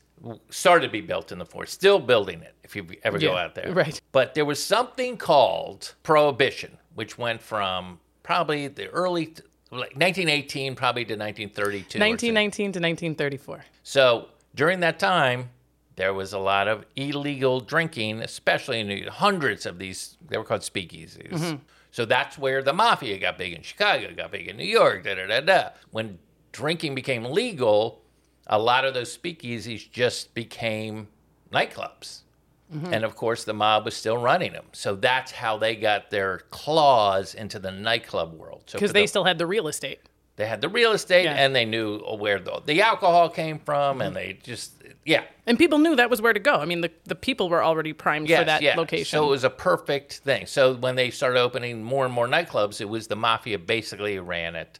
started 0.49 0.87
to 0.87 0.91
be 0.91 1.01
built 1.01 1.31
in 1.31 1.39
the 1.39 1.45
40s, 1.45 1.69
still 1.69 1.99
building 1.99 2.41
it 2.41 2.55
if 2.63 2.75
you 2.75 2.87
ever 3.03 3.19
go 3.19 3.35
out 3.35 3.55
there. 3.55 3.73
right. 3.73 3.99
But 4.11 4.33
there 4.33 4.45
was 4.45 4.63
something 4.63 5.17
called 5.17 5.95
Prohibition, 6.03 6.77
which 6.95 7.17
went 7.17 7.41
from 7.41 7.99
probably 8.23 8.67
the 8.67 8.87
early, 8.89 9.33
like 9.71 9.95
1918, 9.95 10.75
probably 10.75 11.05
to 11.05 11.13
1932. 11.13 11.99
1919 11.99 12.65
to 12.65 12.79
1934. 12.79 13.65
So 13.83 14.29
during 14.55 14.81
that 14.81 14.99
time, 14.99 15.49
there 15.95 16.13
was 16.13 16.33
a 16.33 16.39
lot 16.39 16.67
of 16.67 16.85
illegal 16.95 17.59
drinking, 17.59 18.21
especially 18.21 18.79
in 18.79 18.87
New 18.87 19.09
hundreds 19.09 19.65
of 19.65 19.77
these. 19.77 20.17
They 20.27 20.37
were 20.37 20.43
called 20.43 20.61
speakeasies. 20.61 21.31
Mm-hmm. 21.31 21.57
So 21.91 22.05
that's 22.05 22.37
where 22.37 22.63
the 22.63 22.73
mafia 22.73 23.17
got 23.19 23.37
big 23.37 23.53
in 23.53 23.61
Chicago, 23.61 24.13
got 24.15 24.31
big 24.31 24.47
in 24.47 24.55
New 24.57 24.63
York. 24.63 25.03
Da 25.03 25.15
da 25.15 25.27
da 25.27 25.41
da. 25.41 25.69
When 25.91 26.19
drinking 26.51 26.95
became 26.95 27.25
legal, 27.25 28.00
a 28.51 28.59
lot 28.59 28.85
of 28.85 28.93
those 28.93 29.17
speakeasies 29.17 29.89
just 29.89 30.33
became 30.33 31.07
nightclubs. 31.51 32.21
Mm-hmm. 32.73 32.93
And 32.93 33.03
of 33.03 33.15
course, 33.15 33.43
the 33.43 33.53
mob 33.53 33.85
was 33.85 33.95
still 33.95 34.17
running 34.17 34.53
them. 34.53 34.65
So 34.71 34.95
that's 34.95 35.31
how 35.31 35.57
they 35.57 35.75
got 35.75 36.09
their 36.09 36.39
claws 36.51 37.33
into 37.33 37.59
the 37.59 37.71
nightclub 37.71 38.33
world. 38.33 38.63
Because 38.65 38.89
for 38.89 38.93
they 38.93 39.03
the- 39.03 39.07
still 39.07 39.23
had 39.23 39.37
the 39.37 39.45
real 39.45 39.67
estate. 39.67 39.99
they 40.37 40.45
had 40.45 40.61
the 40.61 40.69
real 40.69 40.93
estate 40.93 41.25
Yeah. 41.25 41.33
and 41.33 41.55
they 41.55 41.65
knew 41.65 41.99
where 41.99 42.39
the, 42.39 42.61
the 42.65 42.81
alcohol 42.81 43.29
came 43.29 43.59
from, 43.59 44.01
and 44.01 44.15
mm-hmm. 44.15 44.27
they 44.27 44.39
just 44.43 44.81
yeah. 45.05 45.23
And 45.47 45.57
people 45.57 45.79
knew 45.79 45.95
that 45.95 46.09
was 46.09 46.21
where 46.21 46.33
to 46.33 46.39
go. 46.39 46.55
I 46.55 46.65
mean, 46.65 46.81
the, 46.81 46.91
the 47.05 47.15
people 47.15 47.49
were 47.49 47.63
already 47.63 47.91
primed 47.91 48.29
for 48.29 48.43
that 48.43 48.61
yeah. 48.61 48.75
location. 48.75 49.17
So 49.17 49.25
it 49.25 49.29
was 49.29 49.43
a 49.43 49.49
perfect 49.49 50.19
thing. 50.19 50.45
So 50.45 50.75
when 50.75 50.95
they 50.95 51.09
started 51.09 51.39
opening 51.39 51.83
more 51.83 52.05
and 52.05 52.13
more 52.13 52.27
nightclubs, 52.27 52.79
it 52.81 52.89
was 52.89 53.07
the 53.07 53.15
mafia 53.15 53.57
basically 53.57 54.19
ran 54.19 54.55
it. 54.55 54.79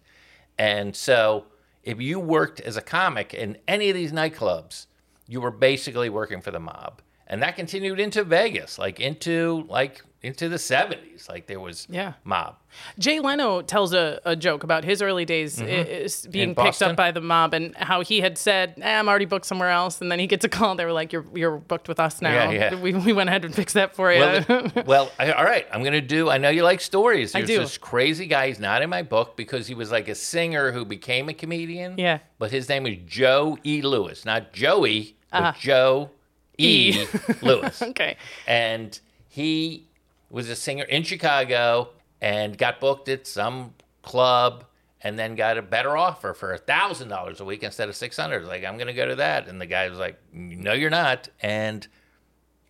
And 0.59 0.95
so 0.95 1.45
if 1.83 2.01
you 2.01 2.19
worked 2.19 2.59
as 2.61 2.77
a 2.77 2.81
comic 2.81 3.33
in 3.33 3.57
any 3.67 3.89
of 3.89 3.95
these 3.95 4.11
nightclubs, 4.11 4.87
you 5.27 5.41
were 5.41 5.51
basically 5.51 6.09
working 6.09 6.41
for 6.41 6.51
the 6.51 6.59
mob. 6.59 7.01
And 7.27 7.41
that 7.41 7.55
continued 7.55 7.99
into 7.99 8.23
Vegas, 8.23 8.77
like 8.77 8.99
into 8.99 9.65
like 9.69 10.03
into 10.23 10.47
the 10.47 10.57
70s. 10.57 11.27
Like 11.27 11.47
there 11.47 11.59
was 11.59 11.87
Yeah. 11.89 12.13
mob. 12.23 12.57
Jay 12.99 13.19
Leno 13.19 13.61
tells 13.63 13.91
a, 13.93 14.21
a 14.23 14.35
joke 14.35 14.63
about 14.63 14.83
his 14.83 15.01
early 15.01 15.25
days 15.25 15.59
is 15.59 16.27
being 16.27 16.53
picked 16.55 16.81
up 16.83 16.95
by 16.95 17.11
the 17.11 17.19
mob 17.19 17.53
and 17.55 17.75
how 17.75 18.01
he 18.01 18.21
had 18.21 18.37
said, 18.37 18.75
eh, 18.81 18.99
I'm 18.99 19.09
already 19.09 19.25
booked 19.25 19.45
somewhere 19.47 19.71
else. 19.71 19.99
And 19.99 20.11
then 20.11 20.19
he 20.19 20.27
gets 20.27 20.45
a 20.45 20.49
call. 20.49 20.75
They 20.75 20.85
were 20.85 20.91
like, 20.93 21.11
You're 21.11 21.25
you're 21.33 21.57
booked 21.57 21.87
with 21.87 21.99
us 21.99 22.21
now. 22.21 22.31
Yeah, 22.31 22.51
yeah. 22.51 22.75
We, 22.79 22.93
we 22.93 23.13
went 23.13 23.29
ahead 23.29 23.45
and 23.45 23.53
fixed 23.53 23.73
that 23.73 23.95
for 23.95 24.13
you. 24.13 24.19
Well, 24.19 24.41
the- 24.41 24.83
well, 24.85 25.11
I, 25.19 25.31
all 25.31 25.43
right. 25.43 25.65
I'm 25.73 25.81
going 25.81 25.93
to 25.93 26.01
do. 26.01 26.29
I 26.29 26.37
know 26.37 26.49
you 26.49 26.63
like 26.63 26.81
stories. 26.81 27.33
I 27.35 27.41
do. 27.41 27.57
this 27.59 27.77
crazy 27.79 28.27
guy. 28.27 28.47
He's 28.47 28.59
not 28.59 28.81
in 28.83 28.89
my 28.91 29.01
book 29.01 29.35
because 29.35 29.65
he 29.67 29.73
was 29.73 29.91
like 29.91 30.07
a 30.07 30.15
singer 30.15 30.71
who 30.71 30.85
became 30.85 31.29
a 31.29 31.33
comedian. 31.33 31.95
Yeah. 31.97 32.19
But 32.37 32.51
his 32.51 32.69
name 32.69 32.85
is 32.85 32.97
Joe 33.07 33.57
E. 33.65 33.81
Lewis, 33.81 34.23
not 34.23 34.53
Joey, 34.53 35.17
but 35.31 35.43
Uh-huh. 35.43 35.53
Joe 35.59 36.11
E. 36.59 36.95
E. 37.03 37.07
Lewis. 37.41 37.81
okay. 37.91 38.17
And 38.47 38.97
he 39.27 39.87
was 40.31 40.49
a 40.49 40.55
singer 40.55 40.85
in 40.85 41.03
Chicago 41.03 41.89
and 42.21 42.57
got 42.57 42.79
booked 42.79 43.09
at 43.09 43.27
some 43.27 43.73
club 44.01 44.65
and 45.01 45.17
then 45.17 45.35
got 45.35 45.57
a 45.57 45.61
better 45.61 45.97
offer 45.97 46.33
for 46.33 46.53
a 46.53 46.57
thousand 46.57 47.09
dollars 47.09 47.39
a 47.39 47.45
week 47.45 47.63
instead 47.63 47.89
of 47.89 47.95
six 47.95 48.17
hundred. 48.17 48.45
Like, 48.45 48.63
I'm 48.63 48.77
gonna 48.77 48.93
go 48.93 49.07
to 49.07 49.15
that. 49.15 49.47
And 49.47 49.59
the 49.59 49.65
guy 49.65 49.89
was 49.89 49.99
like, 49.99 50.19
No, 50.31 50.73
you're 50.73 50.89
not. 50.89 51.29
And 51.41 51.87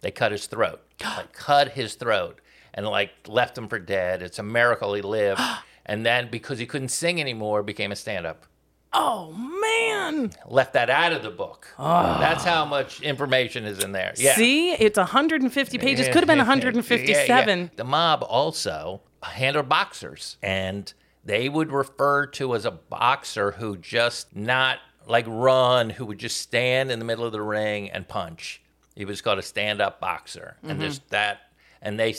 they 0.01 0.11
cut 0.11 0.31
his 0.31 0.47
throat. 0.47 0.81
Like 1.03 1.33
cut 1.33 1.69
his 1.69 1.95
throat 1.95 2.41
and 2.73 2.85
like 2.85 3.11
left 3.27 3.57
him 3.57 3.67
for 3.67 3.79
dead. 3.79 4.21
It's 4.21 4.39
a 4.39 4.43
miracle 4.43 4.93
he 4.93 5.01
lived. 5.01 5.41
and 5.85 6.05
then 6.05 6.29
because 6.29 6.59
he 6.59 6.65
couldn't 6.65 6.89
sing 6.89 7.19
anymore, 7.19 7.63
became 7.63 7.91
a 7.91 7.95
stand 7.95 8.25
up. 8.25 8.45
Oh, 8.93 9.31
man. 9.33 10.31
Left 10.47 10.73
that 10.73 10.89
out 10.89 11.13
of 11.13 11.23
the 11.23 11.29
book. 11.29 11.67
That's 11.77 12.43
how 12.43 12.65
much 12.65 13.01
information 13.01 13.65
is 13.65 13.83
in 13.83 13.91
there. 13.93 14.13
Yeah. 14.17 14.35
See, 14.35 14.73
it's 14.73 14.97
150 14.97 15.77
pages. 15.77 16.07
Could 16.07 16.15
have 16.17 16.27
been 16.27 16.37
157. 16.39 17.59
yeah. 17.59 17.67
The 17.75 17.83
mob 17.83 18.23
also 18.27 19.01
handled 19.23 19.69
boxers, 19.69 20.37
and 20.43 20.91
they 21.23 21.47
would 21.47 21.71
refer 21.71 22.25
to 22.27 22.53
as 22.55 22.65
a 22.65 22.71
boxer 22.71 23.51
who 23.51 23.77
just 23.77 24.35
not 24.35 24.79
like 25.07 25.25
run, 25.27 25.89
who 25.89 26.05
would 26.05 26.19
just 26.19 26.37
stand 26.41 26.91
in 26.91 26.99
the 26.99 27.05
middle 27.05 27.25
of 27.25 27.31
the 27.31 27.41
ring 27.41 27.89
and 27.91 28.07
punch. 28.07 28.61
He 28.95 29.05
was 29.05 29.21
called 29.21 29.39
a 29.39 29.43
stand-up 29.43 29.99
boxer, 30.01 30.57
and 30.63 30.71
Mm-hmm. 30.71 30.79
there's 30.81 30.99
that. 31.11 31.39
And 31.81 31.97
they, 31.99 32.13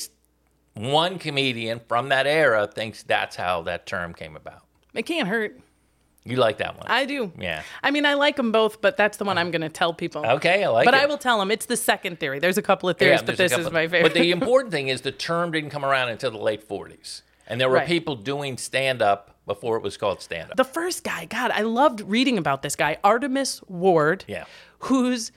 one 0.74 1.18
comedian 1.18 1.80
from 1.86 2.08
that 2.08 2.26
era 2.26 2.66
thinks 2.66 3.02
that's 3.02 3.36
how 3.36 3.62
that 3.62 3.86
term 3.86 4.14
came 4.14 4.36
about. 4.36 4.62
It 4.94 5.02
can't 5.04 5.28
hurt. 5.28 5.60
You 6.24 6.36
like 6.36 6.58
that 6.58 6.76
one? 6.76 6.86
I 6.88 7.04
do. 7.04 7.32
Yeah. 7.38 7.62
I 7.82 7.90
mean, 7.90 8.06
I 8.06 8.14
like 8.14 8.36
them 8.36 8.52
both, 8.52 8.80
but 8.80 8.96
that's 8.96 9.16
the 9.16 9.24
one 9.24 9.38
I'm 9.38 9.50
going 9.50 9.62
to 9.62 9.68
tell 9.68 9.92
people. 9.92 10.24
Okay, 10.24 10.62
I 10.62 10.68
like 10.68 10.84
But 10.84 10.94
it. 10.94 11.00
I 11.00 11.06
will 11.06 11.18
tell 11.18 11.38
them 11.40 11.50
it's 11.50 11.66
the 11.66 11.76
second 11.76 12.20
theory. 12.20 12.38
There's 12.38 12.58
a 12.58 12.62
couple 12.62 12.88
of 12.88 12.96
theories, 12.96 13.20
Yeah, 13.20 13.26
but 13.26 13.36
this 13.36 13.52
is 13.52 13.70
my 13.72 13.88
favorite. 13.88 14.12
But 14.12 14.14
the 14.14 14.30
important 14.38 14.70
thing 14.72 14.86
is 14.88 15.00
the 15.00 15.10
term 15.12 15.50
didn't 15.50 15.70
come 15.70 15.84
around 15.84 16.10
until 16.10 16.30
the 16.30 16.38
late 16.38 16.68
40s. 16.68 17.22
And 17.48 17.60
there 17.60 17.68
were 17.68 17.76
Right. 17.76 17.88
people 17.88 18.14
doing 18.14 18.56
stand 18.56 19.02
up 19.02 19.36
before 19.46 19.76
it 19.76 19.82
was 19.82 19.96
called 19.96 20.22
stand 20.22 20.50
up. 20.52 20.56
The 20.56 20.62
first 20.64 21.02
guy, 21.02 21.24
God, 21.24 21.50
I 21.50 21.62
loved 21.62 22.00
reading 22.02 22.38
about 22.38 22.62
this 22.62 22.76
guy, 22.76 22.98
Artemus 23.02 23.60
Ward, 23.68 24.24
Yeah. 24.28 24.44
whose 24.78 25.32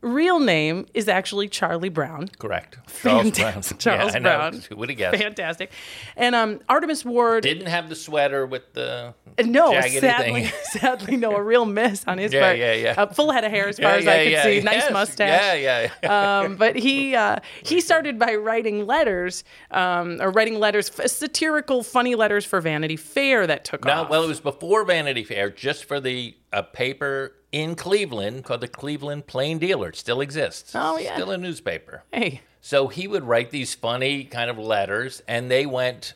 real 0.00 0.40
name 0.40 0.86
is 0.94 1.06
actually 1.08 1.46
Charlie 1.46 1.90
Brown. 1.90 2.28
Correct. 2.38 2.78
Fantastic. 2.90 3.78
Charles 3.78 4.12
Yeah, 4.12 4.16
I 4.16 4.18
know. 4.20 4.36
Brown. 4.38 4.62
Who 4.70 4.76
would 4.76 4.88
have 4.88 4.96
guessed? 4.96 5.18
Fantastic. 5.18 5.70
And 6.16 6.34
um, 6.34 6.60
Artemus 6.70 7.04
Ward, 7.04 7.42
Didn't 7.42 7.66
have 7.66 7.90
the 7.90 7.94
sweater 7.96 8.46
with 8.46 8.72
the 8.72 9.12
no, 9.46 9.72
sadly, 9.80 10.44
thing. 10.44 10.52
sadly, 10.64 11.16
no, 11.16 11.34
a 11.36 11.42
real 11.42 11.64
miss 11.66 12.04
on 12.06 12.18
his 12.18 12.32
Yeah, 12.32 12.40
part. 12.40 12.58
yeah, 12.58 12.72
yeah. 12.74 12.94
Uh, 12.96 13.06
full 13.06 13.30
head 13.30 13.44
of 13.44 13.50
hair 13.50 13.68
as 13.68 13.78
far 13.78 13.90
Yeah, 13.92 13.96
as 13.96 14.04
yeah, 14.04 14.12
I 14.12 14.24
could 14.24 14.42
see. 14.42 14.60
Nice 14.60 14.90
mustache. 14.90 15.58
Yeah, 15.60 15.88
yeah. 16.02 16.40
um, 16.44 16.56
but 16.56 16.76
he 16.76 17.14
uh, 17.14 17.36
he 17.62 17.80
started 17.80 18.18
by 18.18 18.34
writing 18.34 18.86
letters, 18.86 19.44
um, 19.70 20.20
or 20.20 20.30
writing 20.30 20.58
letters, 20.58 20.90
satirical, 21.06 21.82
funny 21.82 22.14
letters 22.14 22.44
for 22.44 22.60
Vanity 22.60 22.96
Fair 22.96 23.46
that 23.46 23.64
took 23.64 23.84
no, 23.84 23.92
off. 24.02 24.10
well, 24.10 24.24
it 24.24 24.28
was 24.28 24.40
before 24.40 24.84
Vanity 24.84 25.24
Fair, 25.24 25.50
just 25.50 25.84
for 25.84 26.00
the 26.00 26.36
a 26.52 26.62
paper 26.62 27.32
in 27.52 27.74
Cleveland 27.76 28.44
called 28.44 28.60
the 28.60 28.68
Cleveland 28.68 29.26
Plain 29.26 29.58
Dealer. 29.58 29.88
It 29.90 29.96
still 29.96 30.20
exists. 30.20 30.72
Oh, 30.74 30.98
yeah. 30.98 31.14
Still 31.14 31.30
a 31.30 31.38
newspaper. 31.38 32.02
hey, 32.12 32.40
So 32.60 32.88
he 32.88 33.06
would 33.06 33.24
write 33.24 33.50
these 33.50 33.74
funny 33.74 34.24
kind 34.24 34.50
of 34.50 34.58
letters, 34.58 35.22
and 35.28 35.50
they 35.50 35.66
went 35.66 36.14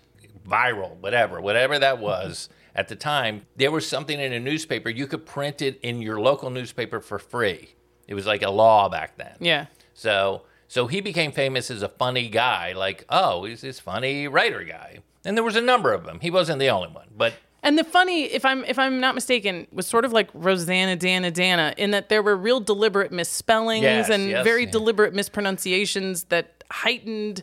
viral, 0.49 0.97
whatever, 0.99 1.41
whatever 1.41 1.79
that 1.79 1.99
was 1.99 2.49
at 2.75 2.89
the 2.89 2.97
time. 2.97 3.43
There 3.57 3.71
was 3.71 3.87
something 3.87 4.19
in 4.19 4.33
a 4.33 4.41
newspaper, 4.41 4.89
you 4.91 5.07
could 5.07 5.27
print 5.27 5.63
it 5.63 5.79
in 5.83 6.03
your 6.03 6.21
local 6.21 6.51
newspaper 6.51 7.01
for 7.01 7.19
free. 7.19 7.75
It 8.07 8.15
was 8.15 8.27
like 8.27 8.43
a 8.43 8.51
law 8.51 8.89
back 8.89 9.17
then. 9.17 9.37
yeah, 9.41 9.67
So 9.95 10.43
so 10.67 10.87
he 10.87 11.01
became 11.01 11.31
famous 11.31 11.71
as 11.71 11.83
a 11.83 11.89
funny 11.89 12.29
guy, 12.29 12.73
like, 12.73 13.05
oh, 13.09 13.45
he's 13.45 13.61
this 13.61 13.79
funny 13.79 14.27
writer 14.27 14.65
guy. 14.65 14.99
And 15.25 15.37
there 15.37 15.45
was 15.45 15.57
a 15.57 15.61
number 15.61 15.93
of 15.93 16.05
them. 16.05 16.19
He 16.21 16.31
wasn't 16.31 16.59
the 16.59 16.69
only 16.69 16.89
one, 16.89 17.09
but 17.17 17.35
And 17.63 17.79
the 17.79 17.85
funny, 17.85 18.25
if 18.25 18.45
I'm 18.45 18.65
if 18.65 18.79
I'm 18.79 19.01
not 19.01 19.15
mistaken, 19.15 19.67
was 19.73 19.87
sort 19.87 20.05
of 20.05 20.13
like 20.13 20.29
Rosanna 20.35 20.97
Dana 20.97 21.31
Dana 21.31 21.75
in 21.79 21.93
that 21.93 22.09
there 22.09 22.23
were 22.23 22.37
real 22.37 22.61
deliberate 22.61 23.13
misspellings 23.13 23.85
Yes, 23.85 24.11
and 24.11 24.29
yes, 24.29 24.45
very 24.45 24.65
yeah. 24.65 24.71
deliberate 24.71 25.15
mispronunciations 25.15 26.25
that 26.25 26.65
heightened 26.71 27.43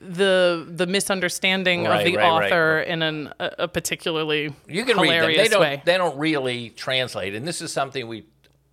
the 0.00 0.66
the 0.68 0.86
misunderstanding 0.86 1.84
Right, 1.84 1.98
of 1.98 2.04
the 2.04 2.16
right, 2.16 2.30
right. 2.30 2.46
author 2.46 2.80
in 2.80 3.02
an, 3.02 3.32
a, 3.38 3.50
a 3.60 3.68
particularly 3.68 4.54
you 4.66 4.84
can 4.84 4.98
read 4.98 5.10
them. 5.22 5.32
They 5.34 5.48
don't 5.48 5.60
way. 5.60 5.82
they 5.84 5.96
don't 5.98 6.18
really 6.18 6.70
translate. 6.70 7.34
And 7.34 7.46
this 7.46 7.60
is 7.60 7.72
something 7.72 8.08
we 8.08 8.24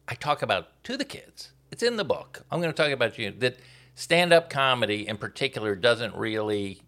I 0.07 0.15
talk 0.15 0.41
about 0.41 0.69
to 0.85 0.95
the 0.95 1.03
kids. 1.05 1.51
It's 1.71 1.83
in 1.83 1.97
the 1.97 2.05
book. 2.05 2.43
I'm 2.49 2.61
going 2.61 2.73
to 2.73 2.81
talk 2.81 2.91
about 2.91 3.17
you 3.19 3.31
that 3.39 3.57
stand-up 3.95 4.49
comedy 4.49 5.05
in 5.07 5.17
particular 5.17 5.75
doesn't 5.75 6.15
really 6.15 6.81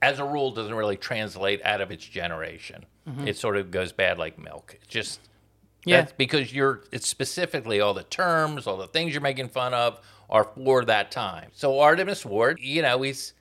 as 0.00 0.18
a 0.20 0.24
rule 0.24 0.52
doesn't 0.52 0.74
really 0.74 0.96
translate 0.96 1.60
out 1.64 1.80
of 1.80 1.90
its 1.90 2.04
generation. 2.06 2.86
Mm-hmm. 3.08 3.26
It 3.26 3.36
sort 3.36 3.56
of 3.56 3.70
goes 3.72 3.92
bad 3.92 4.18
like 4.18 4.38
milk. 4.38 4.76
It 4.80 4.86
just 4.86 5.20
Yeah. 5.84 5.96
That's 6.02 6.12
because 6.12 6.54
you're 6.54 6.84
it's 6.92 7.08
specifically 7.08 7.80
all 7.80 7.92
the 7.94 8.04
terms, 8.04 8.68
all 8.68 8.76
the 8.76 8.86
things 8.86 9.12
you're 9.12 9.20
making 9.20 9.48
fun 9.48 9.74
of 9.74 10.00
are 10.28 10.44
for 10.44 10.84
that 10.84 11.10
time. 11.10 11.50
So 11.52 11.72
Artemus 11.72 12.24
Ward, 12.24 12.60
you 12.60 12.82
know, 12.82 13.02
he's 13.02 13.32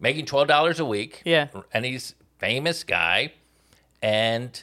making 0.00 0.26
twelve 0.26 0.48
dollars 0.48 0.80
a 0.80 0.84
week. 0.84 1.22
Yeah. 1.24 1.48
And 1.72 1.84
he's 1.84 2.14
famous 2.38 2.84
guy 2.84 3.32
and 4.02 4.62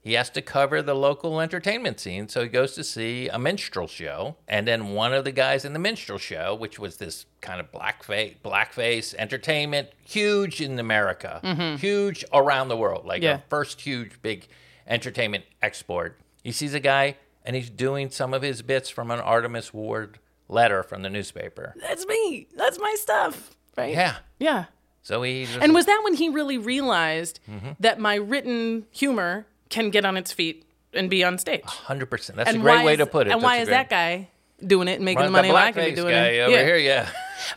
he 0.00 0.12
has 0.14 0.30
to 0.30 0.40
cover 0.40 0.80
the 0.80 0.94
local 0.94 1.40
entertainment 1.40 2.00
scene. 2.00 2.28
So 2.28 2.42
he 2.42 2.48
goes 2.48 2.74
to 2.76 2.84
see 2.84 3.28
a 3.28 3.38
minstrel 3.38 3.86
show. 3.88 4.36
And 4.46 4.66
then 4.66 4.90
one 4.90 5.12
of 5.12 5.24
the 5.24 5.32
guys 5.32 5.64
in 5.64 5.72
the 5.72 5.78
minstrel 5.78 6.18
show, 6.18 6.54
which 6.54 6.78
was 6.78 6.96
this 6.96 7.26
kind 7.40 7.60
of 7.60 7.70
blackface 7.72 8.36
blackface 8.42 9.14
entertainment, 9.14 9.88
huge 10.04 10.60
in 10.60 10.78
America, 10.78 11.40
mm-hmm. 11.42 11.76
huge 11.76 12.24
around 12.32 12.68
the 12.68 12.76
world, 12.76 13.04
like 13.04 13.22
Yeah. 13.22 13.40
first 13.50 13.80
huge 13.80 14.22
big 14.22 14.46
entertainment 14.86 15.44
export. 15.60 16.18
He 16.42 16.52
sees 16.52 16.72
a 16.72 16.80
guy 16.80 17.16
and 17.44 17.54
he's 17.56 17.68
doing 17.68 18.10
some 18.10 18.32
of 18.32 18.42
his 18.42 18.62
bits 18.62 18.88
from 18.88 19.10
an 19.10 19.18
Artemus 19.18 19.74
Ward 19.74 20.20
letter 20.48 20.82
from 20.82 21.02
the 21.02 21.10
newspaper. 21.10 21.74
That's 21.80 22.06
me. 22.06 22.46
That's 22.56 22.78
my 22.78 22.94
stuff. 22.98 23.50
Right. 23.78 23.92
Yeah. 23.92 24.16
Yeah. 24.38 24.64
So 25.02 25.22
he 25.22 25.44
just, 25.46 25.58
And 25.60 25.72
was 25.74 25.86
that 25.86 26.00
when 26.04 26.14
he 26.14 26.28
really 26.28 26.58
realized 26.58 27.40
Mm-hmm. 27.50 27.70
that 27.80 27.98
my 27.98 28.16
written 28.16 28.86
humor 28.90 29.46
can 29.70 29.90
get 29.90 30.04
on 30.04 30.16
its 30.16 30.32
feet 30.32 30.64
and 30.92 31.08
be 31.08 31.24
on 31.24 31.38
stage? 31.38 31.62
hundred 31.64 32.06
percent. 32.10 32.36
That's 32.36 32.48
and 32.50 32.58
a 32.58 32.60
great 32.60 32.84
way 32.84 32.92
is- 32.94 32.98
to 32.98 33.06
put 33.06 33.26
it. 33.26 33.32
And 33.32 33.42
why 33.42 33.58
is 33.58 33.68
a 33.68 33.70
that 33.72 33.88
guy 33.88 34.28
doing 34.66 34.88
it 34.88 34.94
and 34.96 35.04
making 35.04 35.20
Right, 35.20 35.26
the 35.26 35.32
money 35.32 35.48
the 35.50 35.54
I 35.54 35.72
can 35.72 35.84
be 35.90 35.94
doing 35.94 36.14
guy 36.14 36.28
it? 36.30 36.40
over 36.40 36.50
Yeah. 36.56 36.64
here? 36.64 36.76
Yeah. 36.76 37.08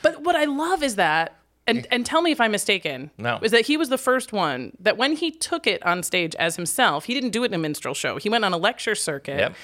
But 0.01 0.21
what 0.21 0.35
I 0.35 0.45
love 0.45 0.83
is 0.83 0.95
that, 0.95 1.35
and, 1.67 1.87
and 1.91 2.05
tell 2.05 2.21
me 2.21 2.31
if 2.31 2.39
I'm 2.39 2.51
mistaken, 2.51 3.11
No. 3.17 3.39
is 3.41 3.51
that 3.51 3.65
he 3.65 3.75
was 3.77 3.89
the 3.89 3.97
first 3.97 4.31
one 4.33 4.71
that 4.79 4.97
when 4.97 5.15
he 5.15 5.31
took 5.31 5.65
it 5.67 5.83
on 5.85 6.03
stage 6.03 6.35
as 6.35 6.55
himself, 6.55 7.05
he 7.05 7.13
didn't 7.13 7.31
do 7.31 7.43
it 7.43 7.47
in 7.47 7.53
a 7.53 7.57
minstrel 7.57 7.93
show. 7.93 8.17
He 8.17 8.29
went 8.29 8.45
on 8.45 8.53
a 8.53 8.57
lecture 8.57 8.95
circuit. 8.95 9.39
Yep. 9.39 9.55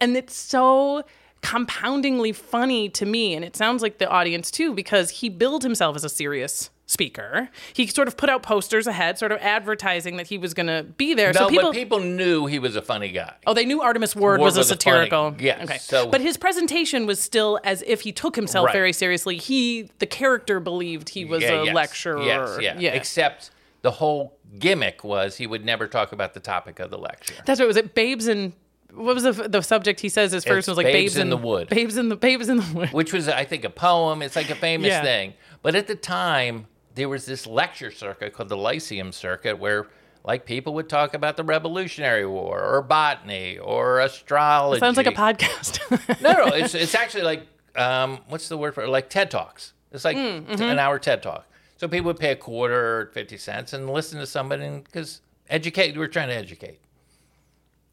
And 0.00 0.16
it's 0.16 0.34
so 0.34 1.04
compoundingly 1.42 2.32
funny 2.34 2.88
to 2.90 3.06
me, 3.06 3.34
and 3.34 3.44
it 3.44 3.56
sounds 3.56 3.82
like 3.82 3.98
the 3.98 4.08
audience 4.08 4.50
too, 4.50 4.74
because 4.74 5.10
he 5.10 5.28
billed 5.28 5.62
himself 5.62 5.96
as 5.96 6.04
a 6.04 6.08
serious 6.08 6.70
speaker. 6.86 7.48
He 7.72 7.86
sort 7.86 8.08
of 8.08 8.16
put 8.16 8.28
out 8.28 8.42
posters 8.42 8.86
ahead, 8.88 9.16
sort 9.16 9.30
of 9.30 9.38
advertising 9.38 10.16
that 10.16 10.26
he 10.26 10.36
was 10.38 10.54
going 10.54 10.66
to 10.66 10.82
be 10.82 11.14
there. 11.14 11.32
No, 11.32 11.40
so 11.40 11.48
people, 11.48 11.68
but 11.70 11.74
people 11.74 12.00
knew 12.00 12.46
he 12.46 12.58
was 12.58 12.74
a 12.74 12.82
funny 12.82 13.10
guy. 13.10 13.32
Oh, 13.46 13.54
they 13.54 13.64
knew 13.64 13.78
Artemus 13.80 14.16
Ward, 14.16 14.40
Ward 14.40 14.40
was 14.40 14.56
a 14.56 14.60
was 14.60 14.70
a 14.72 14.76
funny- 14.76 15.06
satirical. 15.06 15.36
yes, 15.38 15.62
Okay. 15.64 15.78
so- 15.78 16.08
but 16.08 16.20
his 16.20 16.36
presentation 16.36 17.06
was 17.06 17.20
still 17.20 17.60
as 17.62 17.84
if 17.86 18.00
he 18.00 18.10
took 18.10 18.34
himself 18.34 18.66
Right. 18.66 18.72
very 18.72 18.92
seriously. 18.92 19.36
He, 19.36 19.88
the 20.00 20.06
character, 20.06 20.58
believed 20.58 21.10
he 21.10 21.24
was 21.24 21.42
Yeah, 21.44 21.62
a 21.62 21.64
yes, 21.66 21.74
lecturer. 21.74 22.22
Yes, 22.22 22.58
yeah. 22.60 22.76
yeah. 22.78 22.90
Except 22.90 23.50
the 23.82 23.92
whole 23.92 24.36
gimmick 24.58 25.04
was 25.04 25.36
he 25.36 25.46
would 25.46 25.64
never 25.64 25.86
talk 25.86 26.10
about 26.10 26.34
the 26.34 26.40
topic 26.40 26.80
of 26.80 26.90
the 26.90 26.98
lecture. 26.98 27.34
That's 27.46 27.60
what 27.60 27.68
was 27.68 27.76
it. 27.76 27.94
Babes 27.94 28.26
in 28.26 28.52
what 28.94 29.14
was 29.14 29.22
the 29.24 29.32
the 29.48 29.60
subject? 29.62 30.00
He 30.00 30.08
says 30.08 30.32
his 30.32 30.44
first 30.44 30.60
It's 30.60 30.68
was 30.68 30.76
like 30.76 30.86
Babes 30.86 31.14
babes, 31.14 31.16
in 31.16 31.30
the 31.30 31.36
Wood. 31.36 31.68
Babes 31.68 31.96
in 31.96 32.08
the 32.08 32.16
babes 32.16 32.48
in 32.48 32.58
the 32.58 32.72
wood. 32.74 32.92
which 32.92 33.12
was 33.12 33.28
I 33.28 33.44
think 33.44 33.64
a 33.64 33.70
poem. 33.70 34.22
It's 34.22 34.36
like 34.36 34.50
a 34.50 34.54
famous 34.54 34.88
Yeah. 34.88 35.02
thing. 35.02 35.34
But 35.62 35.74
at 35.74 35.86
the 35.86 35.94
time, 35.94 36.66
there 36.94 37.08
was 37.08 37.26
this 37.26 37.46
lecture 37.46 37.90
circuit 37.90 38.32
called 38.32 38.48
the 38.48 38.56
Lyceum 38.56 39.12
Circuit 39.12 39.58
where 39.58 39.86
like 40.24 40.44
people 40.44 40.74
would 40.74 40.88
talk 40.88 41.14
about 41.14 41.36
the 41.36 41.44
Revolutionary 41.44 42.26
War 42.26 42.60
or 42.62 42.82
botany 42.82 43.56
or 43.58 44.00
astrology. 44.00 44.80
Sounds 44.80 44.96
like 44.96 45.06
a 45.06 45.12
podcast. 45.12 46.20
no, 46.22 46.32
no, 46.32 46.46
it's 46.54 46.74
it's 46.74 46.94
actually 46.94 47.22
like 47.22 47.46
um, 47.76 48.18
what's 48.28 48.48
the 48.48 48.58
word 48.58 48.74
for 48.74 48.82
it? 48.82 48.88
Like 48.88 49.08
TED 49.08 49.30
Talks. 49.30 49.72
It's 49.92 50.04
like 50.04 50.16
Mm, 50.16 50.46
mm-hmm. 50.46 50.62
an 50.62 50.78
hour 50.78 50.98
TED 50.98 51.22
Talk. 51.22 51.46
So 51.76 51.88
people 51.88 52.06
would 52.08 52.18
pay 52.18 52.32
a 52.32 52.36
quarter 52.36 53.00
or 53.00 53.06
fifty 53.14 53.36
cents 53.38 53.72
and 53.72 53.88
listen 53.88 54.18
to 54.20 54.26
somebody 54.26 54.68
because 54.84 55.20
educate. 55.48 55.96
We're 55.96 56.08
trying 56.08 56.28
to 56.28 56.34
educate, 56.36 56.79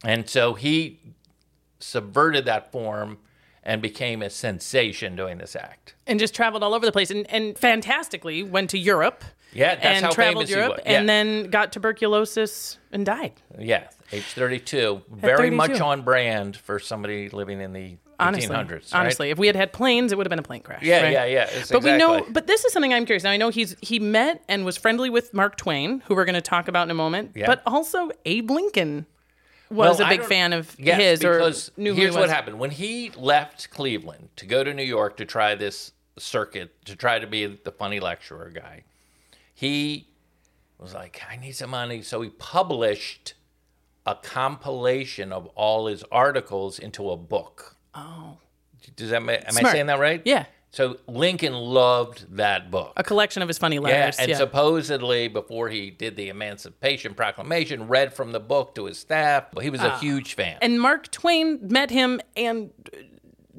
and 0.04 0.30
so 0.30 0.54
he 0.54 1.00
subverted 1.80 2.46
that 2.46 2.72
form 2.72 3.18
and 3.64 3.82
became 3.82 4.22
a 4.22 4.30
sensation 4.30 5.16
doing 5.16 5.38
this 5.38 5.56
act. 5.56 5.96
and 6.08 6.20
just 6.20 6.34
traveled 6.34 6.64
all 6.64 6.74
over 6.74 6.86
the 6.86 6.92
place 6.92 7.12
and, 7.12 7.30
and 7.30 7.58
fantastically 7.58 8.42
went 8.44 8.70
to 8.70 8.78
Europe. 8.78 9.24
Yeah, 9.54 9.76
that's 9.76 9.86
and 9.86 10.06
how 10.06 10.12
traveled 10.12 10.46
famous 10.46 10.50
he 10.50 10.56
Europe 10.56 10.78
was. 10.78 10.84
and 10.86 11.08
then 11.10 11.50
got 11.50 11.72
tuberculosis 11.74 12.78
and 12.92 13.06
died. 13.06 13.34
Yeah, 13.60 13.88
age 14.12 14.24
32. 14.24 15.02
Very 15.12 15.50
much 15.50 15.80
on 15.82 16.02
brand 16.04 16.56
for 16.58 16.80
somebody 16.80 17.30
living 17.30 17.62
in 17.62 17.74
the 17.74 17.98
Honestly, 18.20 18.56
1800s. 18.56 18.72
right? 18.72 18.94
honestly, 18.94 19.30
if 19.30 19.38
we 19.38 19.48
had 19.48 19.56
had 19.56 19.72
planes, 19.74 20.12
it 20.12 20.18
would 20.18 20.26
have 20.26 20.30
been 20.30 20.40
a 20.40 20.44
plane 20.44 20.62
crash. 20.62 20.82
Yeah, 20.84 21.04
right? 21.04 21.12
yeah, 21.14 21.26
yeah. 21.26 21.50
It's 21.52 21.72
But 21.72 21.84
we 21.84 21.96
know, 21.98 22.26
but 22.30 22.48
this 22.48 22.66
is 22.66 22.74
something 22.74 22.94
I'm 22.94 23.06
curious. 23.06 23.24
Now 23.24 23.32
I 23.32 23.38
know 23.38 23.50
he's 23.50 23.76
he 23.82 24.00
met 24.00 24.44
and 24.50 24.66
was 24.66 24.76
friendly 24.78 25.10
with 25.10 25.34
Mark 25.34 25.56
Twain, 25.56 26.02
who 26.08 26.16
we're 26.16 26.26
going 26.26 26.36
to 26.36 26.42
talk 26.42 26.68
about 26.68 26.84
in 26.88 26.92
a 26.92 26.96
moment. 26.96 27.32
Yeah. 27.36 27.46
But 27.48 27.62
also 27.66 28.10
Abe 28.26 28.50
Lincoln 28.52 29.06
was 29.70 30.00
Well, 30.00 30.08
a 30.08 30.10
big 30.10 30.24
fan 30.24 30.54
of 30.54 30.76
yes, 30.80 31.00
his, 31.00 31.26
or 31.26 31.34
because 31.40 31.72
knew 31.78 31.94
who 31.94 32.02
here's 32.02 32.14
he 32.16 32.20
what 32.20 32.30
happened 32.30 32.60
when 32.60 32.72
he 32.72 33.12
left 33.12 33.70
Cleveland 33.70 34.30
to 34.38 34.46
go 34.46 34.64
to 34.64 34.74
New 34.74 34.84
York 34.84 35.18
to 35.18 35.26
try 35.26 35.56
this 35.56 35.92
circuit 36.18 36.74
to 36.86 36.96
try 36.96 37.20
to 37.20 37.28
be 37.28 37.46
the 37.46 37.72
funny 37.72 38.00
lecturer 38.00 38.50
guy. 38.54 38.84
He 39.54 40.08
was 40.80 40.94
like, 40.94 41.22
I 41.30 41.36
need 41.38 41.54
some 41.54 41.72
money, 41.72 42.02
so 42.02 42.22
he 42.22 42.30
published 42.30 43.34
a 44.06 44.16
compilation 44.16 45.34
of 45.34 45.48
all 45.48 45.88
his 45.88 46.04
articles 46.12 46.80
into 46.80 47.10
a 47.10 47.18
book. 47.18 47.76
Oh, 47.94 48.38
Does 48.96 49.10
that 49.10 49.22
am 49.22 49.30
I 49.30 49.72
saying 49.72 49.88
that 49.88 50.00
right? 50.00 50.22
yeah, 50.26 50.46
So 50.78 50.98
Lincoln 51.08 51.54
loved 51.54 52.38
that 52.38 52.70
book. 52.70 52.94
a 52.98 53.04
collection 53.04 53.42
of 53.42 53.48
his 53.48 53.58
funny 53.58 53.80
letters. 53.80 54.16
Yeah, 54.18 54.22
and 54.22 54.30
yeah. 54.30 54.38
supposedly 54.38 55.28
before 55.28 55.70
he 55.70 55.90
did 55.90 56.16
the 56.16 56.30
Emancipation 56.30 57.16
Proclamation, 57.16 57.88
read 57.88 58.14
from 58.14 58.32
the 58.32 58.40
book 58.40 58.76
to 58.76 58.86
his 58.86 59.00
staff. 59.00 59.46
He 59.60 59.72
was 59.72 59.82
a 59.82 59.98
huge 59.98 60.36
fan. 60.36 60.60
And 60.62 60.80
Mark 60.80 61.10
Twain 61.10 61.58
met 61.68 61.90
him 61.90 62.22
and 62.36 62.70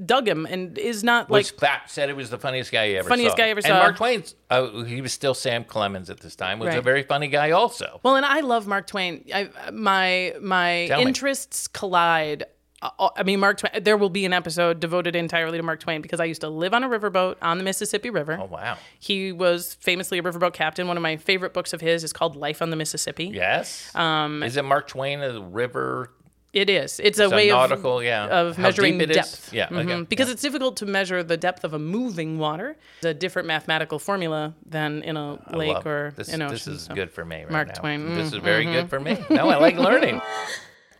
dug 0.06 0.28
him, 0.28 0.46
and 0.46 0.78
is 0.78 1.02
not 1.02 1.28
like 1.28 1.40
was 1.40 1.50
fat, 1.50 1.90
said 1.90 2.08
he 2.08 2.12
was 2.14 2.30
the 2.30 2.38
funniest 2.38 2.70
guy 2.70 2.86
he 2.86 2.96
ever 2.96 3.08
Funniest 3.08 3.32
saw. 3.32 3.36
guy 3.36 3.48
ever 3.48 3.58
And 3.58 3.66
saw. 3.66 3.78
Mark 3.80 3.96
Twain's, 3.96 4.36
uh, 4.48 4.84
he 4.84 5.00
was 5.00 5.12
still 5.12 5.34
Sam 5.34 5.64
Clemens 5.64 6.10
at 6.10 6.20
this 6.20 6.36
time, 6.36 6.60
was 6.60 6.72
a 6.72 6.80
very 6.80 7.02
funny 7.02 7.26
guy 7.26 7.50
also. 7.50 7.98
Well, 8.04 8.14
and 8.14 8.24
I 8.24 8.42
love 8.42 8.68
Mark 8.68 8.86
Twain. 8.86 9.24
I, 9.34 9.50
my 9.72 10.34
my 10.40 10.86
Tell 10.86 11.00
me. 11.00 11.06
interests 11.06 11.66
collide. 11.66 12.44
Uh, 12.80 13.08
I 13.16 13.22
mean, 13.24 13.40
Mark 13.40 13.58
Twain. 13.58 13.82
There 13.82 13.96
will 13.96 14.08
be 14.10 14.24
an 14.24 14.32
episode 14.32 14.78
devoted 14.80 15.16
entirely 15.16 15.58
to 15.58 15.62
Mark 15.64 15.80
Twain 15.80 16.00
because 16.00 16.20
I 16.20 16.24
used 16.24 16.42
to 16.42 16.48
live 16.48 16.72
on 16.74 16.84
a 16.84 16.88
riverboat 16.88 17.36
on 17.42 17.58
the 17.58 17.64
Mississippi 17.64 18.08
River. 18.10 18.38
Oh, 18.40 18.44
wow. 18.46 18.76
He 19.00 19.32
was 19.32 19.74
famously 19.74 20.18
a 20.18 20.22
riverboat 20.22 20.52
captain. 20.52 20.86
One 20.86 20.96
of 20.96 21.02
my 21.02 21.16
favorite 21.16 21.52
books 21.52 21.72
of 21.72 21.80
his 21.80 22.04
is 22.04 22.12
called 22.12 22.36
Life 22.36 22.62
on 22.62 22.70
the 22.70 22.76
Mississippi. 22.76 23.24
Yes. 23.26 23.92
Um, 23.96 24.42
Is 24.44 24.56
it 24.56 24.62
Mark 24.64 24.86
Twain, 24.88 25.20
a 25.22 25.40
river? 25.40 26.10
It 26.52 26.70
is. 26.70 26.98
It's 26.98 27.18
a 27.18 27.24
It's 27.24 27.32
a 27.32 27.36
way 27.36 27.48
nautical, 27.50 27.98
of, 27.98 28.04
yeah. 28.04 28.26
of 28.26 28.56
How 28.56 28.62
measuring 28.62 28.98
is? 29.00 29.08
depth. 29.14 29.52
Yeah, 29.52 29.66
okay, 29.66 29.74
Mhm. 29.84 30.08
Because 30.08 30.28
yeah. 30.28 30.32
it's 30.32 30.42
difficult 30.42 30.76
to 30.78 30.86
measure 30.86 31.22
the 31.22 31.36
depth 31.36 31.62
of 31.64 31.74
a 31.74 31.78
moving 31.78 32.38
water. 32.38 32.76
It's 32.98 33.04
a 33.06 33.12
different 33.12 33.48
mathematical 33.48 33.98
formula 33.98 34.54
than 34.64 35.02
in 35.02 35.16
a 35.18 35.38
I 35.46 35.56
lake 35.56 35.84
or 35.84 36.14
this, 36.16 36.28
an 36.28 36.40
ocean. 36.42 36.52
this 36.54 36.66
is 36.66 36.82
so. 36.84 36.94
good 36.94 37.10
for 37.10 37.24
me 37.24 37.42
right 37.42 37.50
Mark 37.50 37.68
now. 37.68 37.74
Twain, 37.74 38.00
mm, 38.00 38.14
This 38.16 38.32
is 38.32 38.38
very 38.38 38.64
good 38.64 38.88
for 38.88 38.98
me. 38.98 39.18
No, 39.28 39.48
I 39.50 39.56
like 39.56 39.76
learning. 39.76 40.20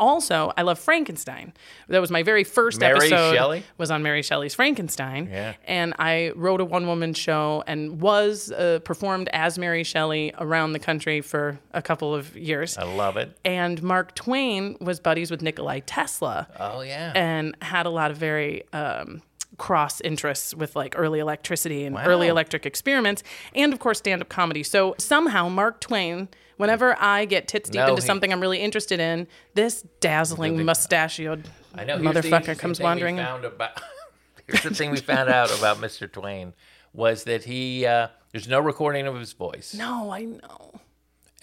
Also, 0.00 0.52
I 0.56 0.62
love 0.62 0.78
Frankenstein. 0.78 1.52
That 1.88 2.00
was 2.00 2.10
my 2.10 2.22
very 2.22 2.44
first 2.44 2.80
Mary 2.80 2.96
episode. 2.96 3.34
Shelley? 3.34 3.62
Was 3.78 3.90
on 3.90 4.02
Mary 4.02 4.22
Shelley's 4.22 4.54
Frankenstein. 4.54 5.28
Yeah. 5.30 5.54
And 5.66 5.94
I 5.98 6.32
wrote 6.36 6.60
a 6.60 6.64
one-woman 6.64 7.14
show 7.14 7.64
and 7.66 8.00
was 8.00 8.50
uh, 8.52 8.80
performed 8.84 9.28
as 9.32 9.58
Mary 9.58 9.84
Shelley 9.84 10.32
around 10.38 10.72
the 10.72 10.78
country 10.78 11.20
for 11.20 11.58
a 11.72 11.82
couple 11.82 12.14
of 12.14 12.36
years. 12.36 12.78
I 12.78 12.84
love 12.84 13.16
it. 13.16 13.36
And 13.44 13.82
Mark 13.82 14.14
Twain 14.14 14.76
was 14.80 15.00
buddies 15.00 15.30
with 15.30 15.42
Nikolai 15.42 15.80
Tesla 15.80 16.48
Oh, 16.58 16.80
yeah. 16.82 17.12
and 17.14 17.56
had 17.62 17.86
a 17.86 17.90
lot 17.90 18.10
of 18.10 18.16
very 18.16 18.62
um, 18.72 19.22
cross 19.56 20.00
interests 20.02 20.54
with 20.54 20.76
like 20.76 20.94
early 20.96 21.18
electricity 21.18 21.84
and 21.84 21.94
Wow. 21.96 22.04
early 22.06 22.28
electric 22.28 22.64
experiments, 22.66 23.22
and 23.54 23.72
of 23.72 23.80
course 23.80 23.98
stand 23.98 24.22
up 24.22 24.28
comedy. 24.28 24.62
So 24.62 24.94
somehow 24.98 25.48
Mark 25.48 25.80
Twain, 25.80 26.28
whenever 26.58 26.94
I 27.00 27.24
get 27.24 27.48
tits 27.48 27.70
deep 27.70 27.78
No, 27.80 27.88
into 27.88 28.02
he- 28.02 28.06
something 28.06 28.30
I'm 28.32 28.40
really 28.40 28.60
interested 28.60 29.00
in, 29.00 29.26
this 29.54 29.82
dazzling 30.00 30.64
mustachioed 30.64 31.48
I 31.74 31.84
know. 31.84 31.96
here's 31.98 32.14
the 32.14 32.20
motherfucker 32.20 32.32
interesting 32.36 32.56
comes 32.58 32.78
thing 32.78 32.84
we 32.84 32.88
wandering 32.88 33.18
in. 33.18 33.24
Found 33.24 33.44
about, 33.46 33.80
here's 34.46 34.62
the 34.62 34.70
thing 34.74 34.90
we 34.90 34.98
found 34.98 35.30
out 35.30 35.56
about 35.58 35.78
Mr. 35.78 36.10
Twain 36.10 36.52
was 36.92 37.24
that 37.24 37.44
he 37.44 37.86
uh, 37.86 38.08
there's 38.32 38.48
no 38.48 38.60
recording 38.60 39.06
of 39.06 39.14
his 39.18 39.32
voice, 39.32 39.74
No, 39.74 40.10
I 40.10 40.24
know. 40.24 40.72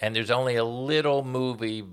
and 0.00 0.14
there's 0.14 0.30
only 0.30 0.56
a 0.56 0.64
little 0.64 1.24
movie, 1.24 1.84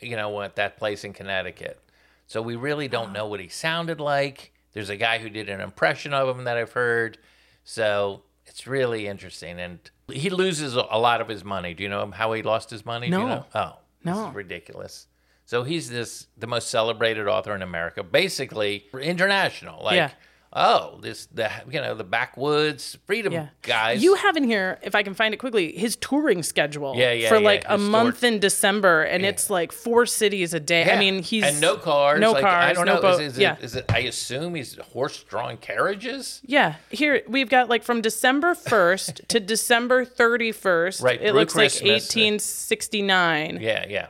you 0.00 0.16
know, 0.16 0.42
at 0.42 0.56
that 0.56 0.76
place 0.76 1.04
in 1.04 1.12
Connecticut. 1.12 1.78
So 2.26 2.40
we 2.42 2.56
really 2.56 2.88
don't 2.88 3.12
know 3.12 3.26
what 3.26 3.40
he 3.40 3.48
sounded 3.48 4.00
like. 4.00 4.52
There's 4.72 4.88
a 4.88 4.96
guy 4.96 5.18
who 5.18 5.28
did 5.28 5.48
an 5.50 5.60
impression 5.60 6.14
of 6.14 6.34
him 6.36 6.44
that 6.44 6.56
I've 6.56 6.72
heard. 6.72 7.18
So 7.64 8.22
it's 8.52 8.66
really 8.66 9.06
interesting, 9.06 9.58
and 9.58 9.78
he 10.12 10.30
loses 10.30 10.74
a 10.76 10.80
lot 10.98 11.20
of 11.20 11.28
his 11.28 11.42
money. 11.44 11.74
Do 11.74 11.82
you 11.82 11.88
know 11.88 12.10
how 12.10 12.32
he 12.34 12.42
lost 12.42 12.70
his 12.70 12.84
money? 12.84 13.08
Do 13.08 13.16
you 13.16 13.22
No. 13.22 13.26
know? 13.28 13.46
Oh, 13.54 13.78
this 14.04 14.14
No. 14.14 14.28
is 14.28 14.34
ridiculous. 14.34 15.06
So 15.44 15.64
he's 15.64 15.90
this 15.90 16.26
the 16.36 16.46
most 16.46 16.68
celebrated 16.70 17.26
author 17.26 17.54
in 17.54 17.62
America, 17.62 18.02
basically 18.02 18.86
international. 19.00 19.82
Like, 19.82 19.96
Yeah. 19.96 20.10
Oh, 20.54 20.98
this 21.00 21.26
the 21.26 21.50
you 21.70 21.80
know 21.80 21.94
the 21.94 22.04
backwoods 22.04 22.98
freedom 23.06 23.32
Yeah. 23.32 23.48
guys. 23.62 24.02
You 24.02 24.14
have 24.16 24.36
in 24.36 24.44
here, 24.44 24.78
if 24.82 24.94
I 24.94 25.02
can 25.02 25.14
find 25.14 25.32
it 25.32 25.38
quickly, 25.38 25.72
his 25.76 25.96
touring 25.96 26.42
schedule 26.42 26.94
Yeah, 26.96 27.12
yeah, 27.12 27.28
for 27.28 27.40
like 27.40 27.64
a 27.68 27.78
month 27.78 28.20
tour- 28.20 28.28
in 28.30 28.38
December, 28.38 29.02
and 29.02 29.24
it's 29.24 29.48
like 29.50 29.72
four 29.72 30.04
cities 30.06 30.52
a 30.54 30.60
day. 30.60 30.90
I 30.92 30.98
mean, 30.98 31.22
he's 31.22 31.44
and 31.44 31.60
no 31.60 31.76
cars. 31.76 32.20
no 32.20 32.32
like, 32.32 32.42
cars, 32.42 32.70
I 32.70 32.72
don't 32.74 32.86
no 32.86 32.96
know. 32.96 33.00
boat. 33.02 33.20
Is, 33.22 33.34
is 33.34 33.38
yeah, 33.38 33.54
it, 33.56 33.64
is 33.64 33.76
it? 33.76 33.84
I 33.90 34.00
assume 34.00 34.54
he's 34.54 34.76
horse-drawn 34.76 35.56
carriages. 35.58 36.40
Yeah, 36.44 36.74
here 36.90 37.22
we've 37.28 37.48
got 37.48 37.68
like 37.68 37.82
from 37.82 38.00
December 38.02 38.54
1st 38.54 39.26
to 39.28 39.40
December 39.40 40.04
31st. 40.04 41.02
Right, 41.02 41.20
It 41.22 41.34
looks 41.34 41.54
like 41.54 41.72
1869. 41.72 43.58
Yeah, 43.60 43.84
yeah. 43.88 44.06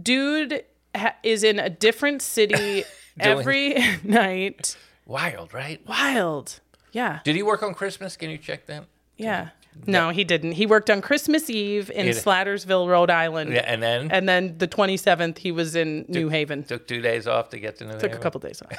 Dude 0.00 0.64
ha- 0.94 1.16
is 1.22 1.42
in 1.44 1.58
a 1.58 1.68
different 1.68 2.22
city 2.22 2.84
every 3.20 3.74
night. 4.04 4.76
Wild, 5.10 5.52
right? 5.52 5.80
Wild. 5.88 6.60
Yeah. 6.92 7.18
Did 7.24 7.34
he 7.34 7.42
work 7.42 7.62
on 7.64 7.74
Christmas? 7.74 8.16
Can 8.16 8.30
you 8.30 8.38
check 8.38 8.66
that? 8.66 8.84
Yeah. 9.16 9.48
No, 9.86 10.10
he 10.10 10.22
didn't. 10.24 10.52
He 10.52 10.66
worked 10.66 10.88
on 10.88 11.00
Christmas 11.00 11.50
Eve 11.50 11.90
in 11.90 12.06
It- 12.08 12.16
Slatersville, 12.16 12.88
Rhode 12.88 13.10
Island. 13.10 13.52
Yeah, 13.52 13.64
and 13.66 13.82
then 13.82 14.10
And 14.12 14.28
then 14.28 14.56
the 14.58 14.68
27th, 14.68 15.38
he 15.38 15.50
was 15.52 15.74
in 15.74 16.04
New 16.08 16.28
Haven. 16.28 16.62
took 16.64 16.86
two 16.86 17.00
days 17.00 17.26
off 17.26 17.48
to 17.50 17.58
get 17.58 17.76
to 17.78 17.84
New 17.84 17.90
Haven. 17.94 18.00
Took 18.00 18.10
a 18.10 18.14
Haven. 18.14 18.22
couple 18.22 18.40
days 18.40 18.62
off. 18.62 18.72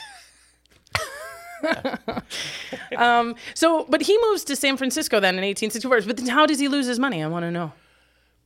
um, 2.97 3.35
so, 3.53 3.85
but 3.89 4.01
he 4.01 4.17
moves 4.29 4.43
to 4.45 4.55
San 4.55 4.77
Francisco 4.77 5.19
then 5.19 5.35
in 5.35 5.43
1864. 5.43 6.01
But 6.07 6.17
then 6.17 6.27
how 6.27 6.45
does 6.45 6.59
he 6.59 6.67
lose 6.67 6.87
his 6.87 6.99
money? 6.99 7.23
I 7.23 7.27
want 7.27 7.43
to 7.43 7.51
know. 7.51 7.73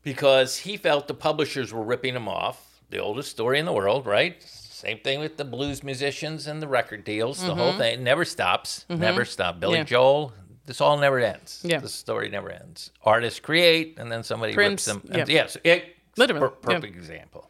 because 0.03 0.57
he 0.57 0.77
felt 0.77 1.07
the 1.07 1.13
publishers 1.13 1.71
were 1.73 1.83
ripping 1.83 2.15
him 2.15 2.27
off. 2.27 2.81
The 2.89 2.99
oldest 2.99 3.31
story 3.31 3.57
in 3.59 3.65
the 3.65 3.73
world, 3.73 4.05
right? 4.05 4.35
Same 4.75 4.99
thing 4.99 5.21
with 5.21 5.37
the 5.37 5.45
blues 5.45 5.83
musicians 5.83 6.47
and 6.47 6.61
the 6.61 6.67
record 6.67 7.05
deals. 7.05 7.41
The 7.41 7.55
whole 7.55 7.73
thing 7.77 8.03
never 8.03 8.25
stops, 8.25 8.85
never 8.89 9.23
stop. 9.23 9.59
Billy 9.59 9.75
Mm-hmm. 9.75 9.79
Yeah. 9.81 9.83
Joel, 9.85 10.33
this 10.65 10.81
all 10.81 10.97
never 10.97 11.19
ends. 11.19 11.61
Yeah. 11.63 11.79
the 11.79 11.87
story 11.87 12.27
never 12.29 12.49
ends. 12.49 12.91
Artists 13.03 13.39
create, 13.39 13.97
and 13.97 14.11
then 14.11 14.21
somebody 14.21 14.53
Prince, 14.53 14.85
rips 14.87 15.03
them. 15.03 15.17
yeah. 15.17 15.25
yes, 15.27 15.57
it, 15.63 15.95
Literally, 16.17 16.41
per- 16.49 16.53
yeah. 16.71 16.75
perfect 16.75 16.95
example. 16.97 17.49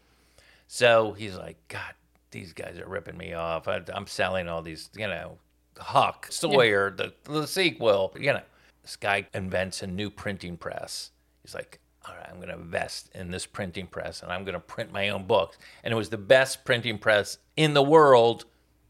So 0.67 1.13
he's 1.13 1.35
like, 1.35 1.57
God 1.67 1.93
these 2.29 2.51
guys 2.53 2.77
are 2.77 2.87
ripping 2.87 3.17
me 3.17 3.33
off. 3.33 3.67
I, 3.67 3.81
I'm 3.93 4.07
selling 4.07 4.49
all 4.49 4.61
these, 4.61 4.89
you 4.95 5.07
know, 5.07 5.37
Huck, 5.77 6.27
Sawyer, 6.29 6.91
the, 6.91 7.13
the 7.23 7.47
sequel. 7.47 8.13
You 8.19 8.33
know, 8.33 8.41
this 8.83 8.97
guy 8.97 9.25
invents 9.33 9.81
a 9.81 9.87
new 9.87 10.09
printing 10.09 10.57
press. 10.57 11.11
He's 11.43 11.55
like, 11.55 11.79
all 12.07 12.15
right, 12.15 12.27
I'm 12.29 12.35
going 12.37 12.49
to 12.49 12.55
invest 12.55 13.09
in 13.15 13.31
this 13.31 13.45
printing 13.45 13.87
press 13.87 14.21
and 14.23 14.31
I'm 14.31 14.43
going 14.43 14.53
to 14.53 14.59
print 14.59 14.91
my 14.91 15.09
own 15.09 15.25
books. 15.25 15.57
And 15.83 15.91
it 15.91 15.95
was 15.95 16.09
the 16.09 16.17
best 16.17 16.65
printing 16.65 16.97
press 16.97 17.37
in 17.55 17.73
the 17.73 17.83
world 17.83 18.45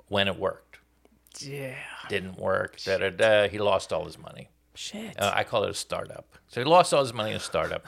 when 0.08 0.28
it 0.28 0.38
worked. 0.38 0.80
Yeah. 1.40 1.76
Didn't 2.10 2.38
work. 2.38 2.78
Da, 2.84 2.98
da, 2.98 3.10
da. 3.10 3.48
He 3.48 3.58
lost 3.58 3.92
all 3.92 4.06
his 4.06 4.18
money. 4.18 4.50
Shit. 4.74 5.20
Uh, 5.20 5.32
I 5.34 5.44
call 5.44 5.64
it 5.64 5.70
a 5.70 5.74
startup. 5.74 6.28
So 6.48 6.62
he 6.62 6.66
lost 6.66 6.94
all 6.94 7.02
his 7.02 7.14
money 7.14 7.32
in 7.32 7.38
a 7.38 7.42
startup. 7.42 7.86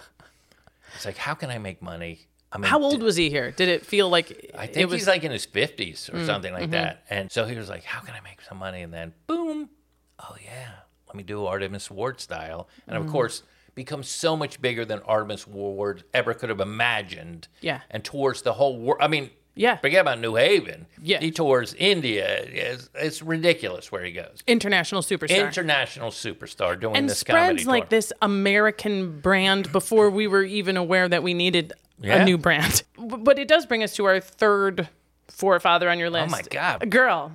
It's 0.95 1.05
like, 1.05 1.17
how 1.17 1.33
can 1.33 1.49
I 1.49 1.57
make 1.57 1.81
money? 1.81 2.27
I 2.51 2.57
mean, 2.57 2.69
How 2.69 2.81
old 2.81 3.03
was 3.03 3.17
he 3.17 3.29
here? 3.29 3.51
Did 3.51 3.67
it 3.67 3.85
feel 3.85 4.09
like 4.09 4.51
I 4.57 4.67
think 4.67 4.85
was, 4.85 4.93
was 4.93 5.01
he's 5.01 5.07
like 5.07 5.23
in 5.23 5.31
his 5.31 5.45
50s 5.45 6.09
Mm, 6.09 6.13
or 6.13 6.25
something 6.25 6.51
mm-hmm. 6.53 6.61
like 6.61 6.71
that. 6.71 7.03
And 7.09 7.29
so 7.31 7.45
he 7.45 7.55
was 7.57 7.67
like, 7.69 7.83
how 7.83 7.99
can 7.99 8.15
I 8.15 8.21
make 8.21 8.41
some 8.41 8.57
money? 8.57 8.81
And 8.81 8.93
then, 8.93 9.13
boom, 9.27 9.69
oh, 10.19 10.35
yeah, 10.43 10.71
let 11.07 11.15
me 11.15 11.23
do 11.23 11.41
Artemus 11.41 11.91
Ward 11.91 12.21
style. 12.21 12.69
And 12.87 12.97
Mm. 12.97 13.05
of 13.05 13.11
course, 13.11 13.43
becomes 13.77 14.09
so 14.09 14.35
much 14.35 14.59
bigger 14.61 14.83
than 14.83 14.99
Artemus 15.01 15.47
Ward 15.47 16.03
ever 16.13 16.33
could 16.33 16.49
have 16.49 16.59
imagined. 16.59 17.47
Yeah. 17.61 17.81
And 17.91 18.03
tours 18.03 18.41
the 18.41 18.53
whole 18.53 18.77
world. 18.79 18.97
I 19.01 19.07
mean, 19.07 19.29
Yeah. 19.55 19.77
forget 19.77 20.01
about 20.01 20.19
New 20.19 20.35
Haven. 20.35 20.87
Yeah. 21.01 21.19
He 21.19 21.29
tours 21.31 21.73
India. 21.77 22.27
It's, 22.43 22.89
it's 22.95 23.21
ridiculous 23.21 23.91
where 23.91 24.03
he 24.03 24.11
goes. 24.11 24.43
international 24.47 25.01
superstar? 25.03 25.37
International 25.47 26.09
superstar 26.09 26.77
doing 26.79 26.97
and 26.97 27.07
this 27.07 27.23
comedy 27.23 27.59
spreads 27.61 27.67
like 27.67 27.83
tour. 27.89 27.97
this 27.97 28.11
American 28.21 29.19
brand 29.21 29.71
before 29.71 30.09
we 30.09 30.25
were 30.27 30.43
even 30.43 30.75
aware 30.75 31.07
that 31.07 31.21
we 31.23 31.33
needed 31.35 31.73
Yeah. 32.01 32.21
a 32.21 32.25
new 32.25 32.37
brand. 32.37 32.83
But 32.97 33.37
it 33.39 33.47
does 33.47 33.65
bring 33.67 33.83
us 33.83 33.93
to 33.97 34.05
our 34.05 34.19
third 34.19 34.89
forefather 35.27 35.89
on 35.89 35.99
your 35.99 36.09
list. 36.09 36.27
Oh 36.27 36.31
my 36.31 36.41
God. 36.41 36.89
Girl, 36.89 37.31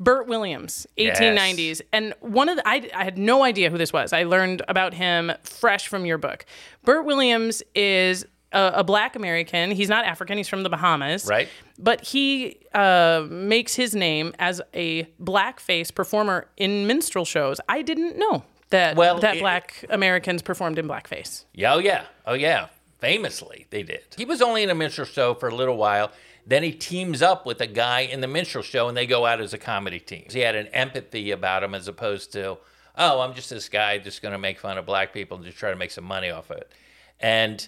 Bert 0.00 0.26
Williams, 0.26 0.86
1890s. 0.98 1.80
And 1.92 2.14
one 2.20 2.48
of 2.48 2.56
the, 2.56 2.68
I, 2.68 2.88
I 2.94 3.04
had 3.04 3.18
no 3.18 3.42
idea 3.42 3.70
who 3.70 3.78
this 3.78 3.92
was. 3.92 4.12
I 4.12 4.24
learned 4.24 4.62
about 4.68 4.94
him 4.94 5.32
fresh 5.42 5.88
from 5.88 6.04
your 6.06 6.18
book. 6.18 6.44
Bert 6.84 7.04
Williams 7.04 7.62
is 7.74 8.24
a, 8.52 8.72
a 8.76 8.84
black 8.84 9.16
American. 9.16 9.70
He's 9.70 9.88
not 9.88 10.04
African, 10.04 10.36
he's 10.38 10.48
from 10.48 10.62
the 10.62 10.70
Bahamas. 10.70 11.26
Right. 11.26 11.48
But 11.78 12.04
he 12.04 12.58
uh, 12.74 13.26
makes 13.28 13.74
his 13.74 13.94
name 13.94 14.34
as 14.38 14.60
a 14.74 15.04
blackface 15.22 15.94
performer 15.94 16.48
in 16.56 16.86
minstrel 16.86 17.24
shows. 17.24 17.60
I 17.68 17.82
didn't 17.82 18.18
know 18.18 18.44
that 18.70 18.96
Well, 18.96 19.18
that 19.20 19.36
it- 19.36 19.40
black 19.40 19.84
Americans 19.90 20.42
performed 20.42 20.78
in 20.78 20.88
blackface. 20.88 21.44
Yeah, 21.54 21.74
oh 21.74 21.78
yeah, 21.78 22.04
oh 22.26 22.34
yeah. 22.34 22.68
Famously, 22.98 23.66
they 23.70 23.82
did. 23.82 24.00
He 24.16 24.24
was 24.24 24.40
only 24.40 24.62
in 24.62 24.70
a 24.70 24.74
minstrel 24.74 25.06
show 25.06 25.34
for 25.34 25.48
a 25.48 25.54
little 25.54 25.76
while. 25.76 26.10
Then 26.46 26.62
he 26.62 26.70
teams 26.72 27.22
up 27.22 27.44
with 27.44 27.60
a 27.60 27.66
guy 27.66 28.00
in 28.00 28.20
the 28.20 28.28
minstrel 28.28 28.62
show, 28.62 28.88
and 28.88 28.96
they 28.96 29.06
go 29.06 29.26
out 29.26 29.40
as 29.40 29.52
a 29.52 29.58
comedy 29.58 29.98
team. 29.98 30.26
He 30.30 30.40
had 30.40 30.54
an 30.54 30.68
empathy 30.68 31.32
about 31.32 31.64
him, 31.64 31.74
as 31.74 31.88
opposed 31.88 32.32
to, 32.34 32.58
oh, 32.96 33.20
I'm 33.20 33.34
just 33.34 33.50
this 33.50 33.68
guy 33.68 33.98
just 33.98 34.22
going 34.22 34.32
to 34.32 34.38
make 34.38 34.60
fun 34.60 34.78
of 34.78 34.86
black 34.86 35.12
people 35.12 35.36
and 35.36 35.44
just 35.44 35.58
try 35.58 35.70
to 35.70 35.76
make 35.76 35.90
some 35.90 36.04
money 36.04 36.30
off 36.30 36.50
of 36.50 36.58
it. 36.58 36.70
And 37.18 37.66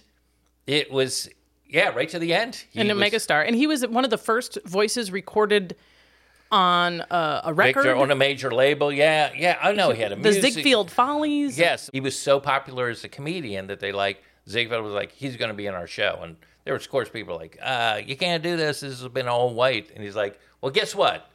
it 0.65 0.91
was, 0.91 1.27
yeah, 1.67 1.89
right 1.89 2.07
to 2.09 2.19
the 2.19 2.33
end. 2.33 2.63
He 2.71 2.79
and 2.79 2.89
a 2.89 2.93
was 2.93 2.99
mega 3.01 3.19
star. 3.19 3.41
And 3.41 3.55
he 3.55 3.67
was 3.67 3.85
one 3.85 4.05
of 4.05 4.11
the 4.11 4.17
first 4.17 4.57
voices 4.65 5.11
recorded 5.11 5.75
on 6.51 7.01
uh, 7.01 7.41
a 7.43 7.53
record. 7.53 7.83
Victor 7.83 7.95
on 7.97 8.11
a 8.11 8.15
major 8.15 8.49
label. 8.49 8.91
Yeah, 8.91 9.31
yeah. 9.35 9.57
I 9.61 9.73
know 9.73 9.91
he 9.91 10.01
had 10.01 10.11
a 10.11 10.15
the 10.15 10.21
music. 10.21 10.53
Ziegfeld 10.53 10.89
Follies. 10.89 11.59
Yes, 11.59 11.89
he 11.91 11.99
was 11.99 12.17
so 12.17 12.39
popular 12.39 12.89
as 12.89 13.03
a 13.03 13.09
comedian 13.09 13.67
that 13.67 13.79
they 13.79 13.91
like 13.91 14.23
Ziegfeld 14.47 14.83
was 14.83 14.93
like 14.93 15.11
he's 15.11 15.35
going 15.35 15.49
to 15.49 15.55
be 15.55 15.67
in 15.67 15.75
our 15.75 15.85
show, 15.85 16.19
and 16.23 16.37
there 16.69 16.75
was 16.75 16.85
of 16.85 16.91
course 16.91 17.09
people 17.09 17.35
like, 17.35 17.57
uh, 17.63 17.99
you 18.05 18.15
can't 18.15 18.43
do 18.43 18.55
this. 18.55 18.81
This 18.81 18.99
has 19.01 19.07
been 19.09 19.27
all 19.27 19.55
white, 19.55 19.89
and 19.95 20.03
he's 20.03 20.15
like, 20.15 20.39
well, 20.61 20.71
guess 20.71 20.93
what? 20.93 21.27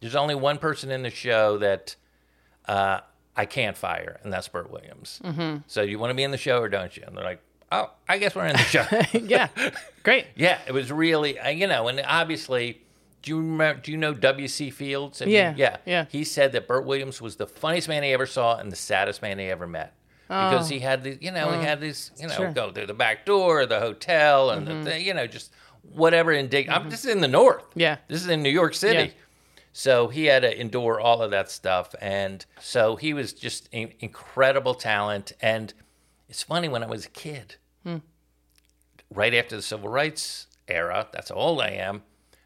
There's 0.00 0.16
only 0.16 0.34
one 0.34 0.56
person 0.56 0.90
in 0.90 1.02
the 1.02 1.10
show 1.10 1.58
that 1.58 1.96
uh, 2.66 3.00
I 3.36 3.44
can't 3.44 3.76
fire, 3.76 4.18
and 4.24 4.32
that's 4.32 4.48
Bert 4.48 4.70
Williams. 4.70 5.20
Mm-hmm. 5.22 5.58
So 5.66 5.82
you 5.82 5.98
want 5.98 6.10
to 6.12 6.14
be 6.14 6.22
in 6.22 6.30
the 6.30 6.38
show 6.38 6.60
or 6.60 6.70
don't 6.70 6.96
you? 6.96 7.02
And 7.06 7.14
they're 7.14 7.24
like, 7.24 7.42
oh, 7.70 7.90
I 8.08 8.16
guess 8.16 8.34
we're 8.34 8.46
in 8.46 8.54
the 8.56 8.62
show. 8.62 8.86
yeah. 9.18 9.48
Great. 10.02 10.24
yeah, 10.34 10.58
it 10.66 10.72
was 10.72 10.90
really, 10.90 11.38
uh, 11.38 11.50
you 11.50 11.66
know, 11.66 11.88
and 11.88 12.00
obviously. 12.06 12.80
Do 13.22 13.32
you 13.32 13.36
remember? 13.36 13.82
Do 13.82 13.92
you 13.92 13.98
know 13.98 14.14
W.C. 14.14 14.70
Fields? 14.70 15.18
Have 15.18 15.28
you- 15.28 15.34
Yeah, 15.34 15.52
yeah, 15.54 15.76
yeah. 15.84 16.06
He 16.08 16.24
said 16.24 16.52
that 16.52 16.66
Bert 16.66 16.86
Williams 16.86 17.20
was 17.20 17.36
the 17.36 17.46
funniest 17.46 17.86
man 17.86 18.02
he 18.02 18.14
ever 18.14 18.24
saw 18.24 18.56
and 18.56 18.72
the 18.72 18.76
saddest 18.76 19.20
man 19.20 19.38
he 19.38 19.44
ever 19.50 19.66
met 19.66 19.92
because 20.30 20.68
he 20.68 20.78
had 20.78 21.02
the, 21.02 21.18
you 21.20 21.30
know, 21.32 21.50
he 21.58 21.64
had 21.64 21.80
these, 21.80 22.12
you 22.18 22.26
know, 22.28 22.32
Oh. 22.34 22.36
Sure. 22.36 22.46
Mm-hmm. 22.46 22.54
go 22.54 22.70
through 22.72 22.86
the 22.86 22.94
back 22.94 23.26
door 23.26 23.62
of 23.62 23.68
the 23.68 23.80
hotel 23.80 24.50
and 24.50 24.66
the, 24.66 24.90
the, 24.90 25.00
you 25.02 25.12
know, 25.12 25.26
just 25.26 25.52
whatever. 25.82 26.32
Indig- 26.32 26.68
I'm 26.68 26.88
this 26.88 27.04
is 27.04 27.10
in 27.12 27.20
the 27.20 27.28
north. 27.28 27.64
Yeah. 27.74 27.96
this 28.08 28.22
is 28.22 28.28
in 28.28 28.42
New 28.42 28.50
York 28.50 28.74
City. 28.74 28.98
Yeah. 29.08 29.10
So 29.72 30.08
he 30.08 30.26
had 30.26 30.42
to 30.42 30.60
endure 30.60 31.00
all 31.00 31.22
of 31.22 31.30
that 31.32 31.50
stuff, 31.50 31.94
and 32.00 32.44
so 32.60 32.96
he 32.96 33.12
was 33.14 33.32
just 33.32 33.68
in- 33.72 33.92
incredible 34.00 34.74
talent. 34.74 35.32
And 35.40 35.72
it's 36.28 36.42
funny 36.42 36.68
when 36.68 36.82
I 36.82 36.86
was 36.86 37.06
a 37.06 37.10
kid, 37.10 37.56
Hmm. 37.84 37.98
right 39.12 39.34
after 39.34 39.56
the 39.56 39.62
civil 39.62 39.88
rights 39.88 40.46
era. 40.68 41.08
That's 41.12 41.28
how 41.30 41.36
old 41.36 41.60
I 41.60 41.70
am. 41.70 42.02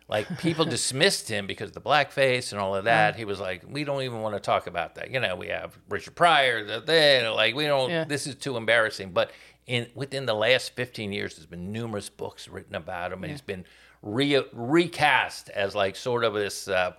Like 0.09 0.39
people 0.39 0.65
dismissed 0.67 1.29
him 1.29 1.47
because 1.47 1.69
of 1.71 1.75
the 1.75 1.81
blackface 1.81 2.53
and 2.53 2.61
all 2.61 2.75
of 2.77 2.85
that. 2.85 3.17
He 3.17 3.25
was 3.25 3.41
like, 3.41 3.63
"We 3.67 3.85
don't 3.85 4.03
even 4.03 4.21
want 4.21 4.35
to 4.37 4.41
talk 4.41 4.67
about 4.67 4.97
that." 4.97 5.11
You 5.11 5.19
know, 5.19 5.35
we 5.35 5.49
have 5.49 5.79
Richard 5.89 6.15
Pryor. 6.15 6.63
The, 6.65 6.81
the, 6.81 7.31
like 7.35 7.55
we 7.55 7.65
don't. 7.65 7.89
Yeah. 7.91 8.05
This 8.05 8.27
is 8.27 8.35
too 8.35 8.59
embarrassing. 8.59 9.13
But 9.13 9.31
in 9.67 9.89
within 9.95 10.27
the 10.27 10.35
last 10.35 10.75
fifteen 10.77 11.11
years, 11.11 11.37
there's 11.37 11.47
been 11.47 11.73
numerous 11.73 12.11
books 12.11 12.49
written 12.49 12.75
about 12.75 13.13
him, 13.13 13.25
and 13.25 13.31
he's 13.31 13.41
been 13.41 13.65
re- 14.03 14.45
recast 14.53 15.49
as 15.49 15.75
like 15.75 15.97
sort 15.97 16.23
of 16.25 16.35
this 16.35 16.69
uh, 16.69 16.93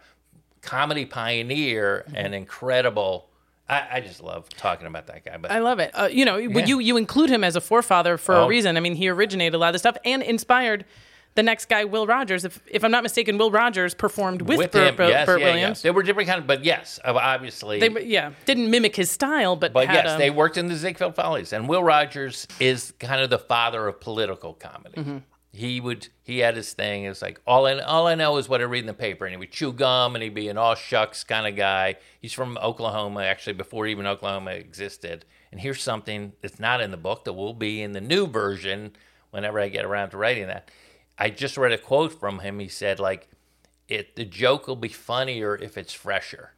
comedy 0.62 1.06
pioneer 1.06 2.06
and 2.14 2.34
incredible. 2.34 3.30
I, 3.70 3.88
I 3.94 4.02
just 4.02 4.22
love 4.22 4.50
talking 4.50 4.88
about 4.88 5.08
that 5.08 5.26
guy. 5.26 5.38
But 5.38 5.52
I 5.52 5.60
love 5.60 5.78
it. 5.80 5.92
Uh, 5.94 6.08
you 6.12 6.26
know, 6.26 6.38
Yeah. 6.38 6.66
you 6.66 6.80
you 6.80 6.98
include 6.98 7.30
him 7.30 7.44
as 7.44 7.56
a 7.56 7.62
forefather 7.62 8.18
for 8.18 8.34
Oh. 8.36 8.46
a 8.46 8.48
reason. 8.48 8.78
I 8.78 8.80
mean, 8.80 8.96
he 8.96 9.10
originated 9.10 9.54
a 9.54 9.58
lot 9.60 9.68
of 9.70 9.74
the 9.74 9.80
stuff 9.80 9.98
and 10.06 10.24
inspired 10.24 10.86
the 11.36 11.44
next 11.44 11.66
guy, 11.66 11.84
Will 11.86 12.08
Rogers. 12.08 12.46
If 12.46 12.62
if 12.66 12.84
I'm 12.84 12.92
not 12.92 13.04
mistaken, 13.04 13.38
Will 13.38 13.52
Rogers 13.52 13.94
performed 13.94 14.42
with, 14.42 14.58
with 14.58 14.72
Bert, 14.72 14.90
him, 14.90 14.96
Bert- 14.96 15.10
yes, 15.10 15.26
Bert 15.26 15.42
yeah. 15.42 15.46
Williams. 15.46 15.82
They 15.82 15.92
were 15.92 16.02
different 16.02 16.28
kind 16.30 16.40
of, 16.40 16.48
but 16.48 16.64
yes, 16.64 17.00
obviously. 17.04 17.80
They, 17.80 18.06
yeah, 18.06 18.32
didn't 18.46 18.70
mimic 18.72 18.96
his 18.96 19.12
style, 19.12 19.56
but 19.56 19.74
But 19.74 19.88
yes, 19.90 20.16
a, 20.16 20.18
they 20.18 20.30
worked 20.30 20.58
in 20.58 20.68
the 20.68 20.76
Ziegfeld 20.76 21.16
Follies, 21.16 21.54
and 21.54 21.70
Will 21.70 21.84
Rogers 21.84 22.48
is 22.60 22.94
kind 23.00 23.22
of 23.22 23.30
the 23.30 23.40
father 23.40 23.88
of 23.88 24.00
political 24.00 24.54
comedy. 24.54 24.96
Mm-hmm. 24.96 25.18
He 25.52 25.80
would 25.80 26.10
he 26.24 26.40
had 26.40 26.58
his 26.58 26.74
thing. 26.74 27.06
It's 27.06 27.22
like 27.22 27.40
all 27.48 27.66
I 27.66 27.80
all 27.80 28.08
I 28.08 28.16
know 28.16 28.38
is 28.38 28.50
what 28.50 28.62
I 28.62 28.66
read 28.66 28.80
in 28.80 28.88
the 28.88 28.94
paper, 28.94 29.26
and 29.26 29.32
he 29.34 29.38
would 29.38 29.52
chew 29.52 29.72
gum, 29.72 30.16
and 30.16 30.24
he'd 30.24 30.34
be 30.34 30.50
an 30.50 30.58
all 30.58 30.76
shucks 30.76 31.24
kind 31.24 31.48
of 31.48 31.56
guy. 31.56 31.96
He's 32.20 32.34
from 32.34 32.58
Oklahoma, 32.58 33.24
actually, 33.24 33.54
before 33.54 33.88
even 33.88 34.06
Oklahoma 34.06 34.52
existed. 34.52 35.26
And 35.52 35.62
here's 35.62 35.82
something 35.82 36.34
that's 36.42 36.60
not 36.60 36.82
in 36.82 36.92
the 36.92 36.98
book 36.98 37.24
that 37.24 37.34
will 37.34 37.54
be 37.54 37.82
in 37.82 37.94
the 37.94 38.02
new 38.02 38.28
version 38.28 38.98
whenever 39.32 39.60
I 39.60 39.70
get 39.70 39.86
around 39.86 40.10
to 40.10 40.18
writing 40.18 40.48
that. 40.48 40.70
I 41.18 41.30
just 41.30 41.58
read 41.58 41.72
a 41.72 41.78
quote 41.78 42.20
from 42.20 42.40
him. 42.40 42.60
He 42.60 42.68
said 42.68 43.00
like, 43.00 43.30
"It 43.88 44.16
the 44.16 44.26
joke 44.26 44.68
will 44.68 44.76
be 44.76 44.90
funnier 44.90 45.56
if 45.56 45.78
it's 45.78 45.94
fresher." 45.94 46.54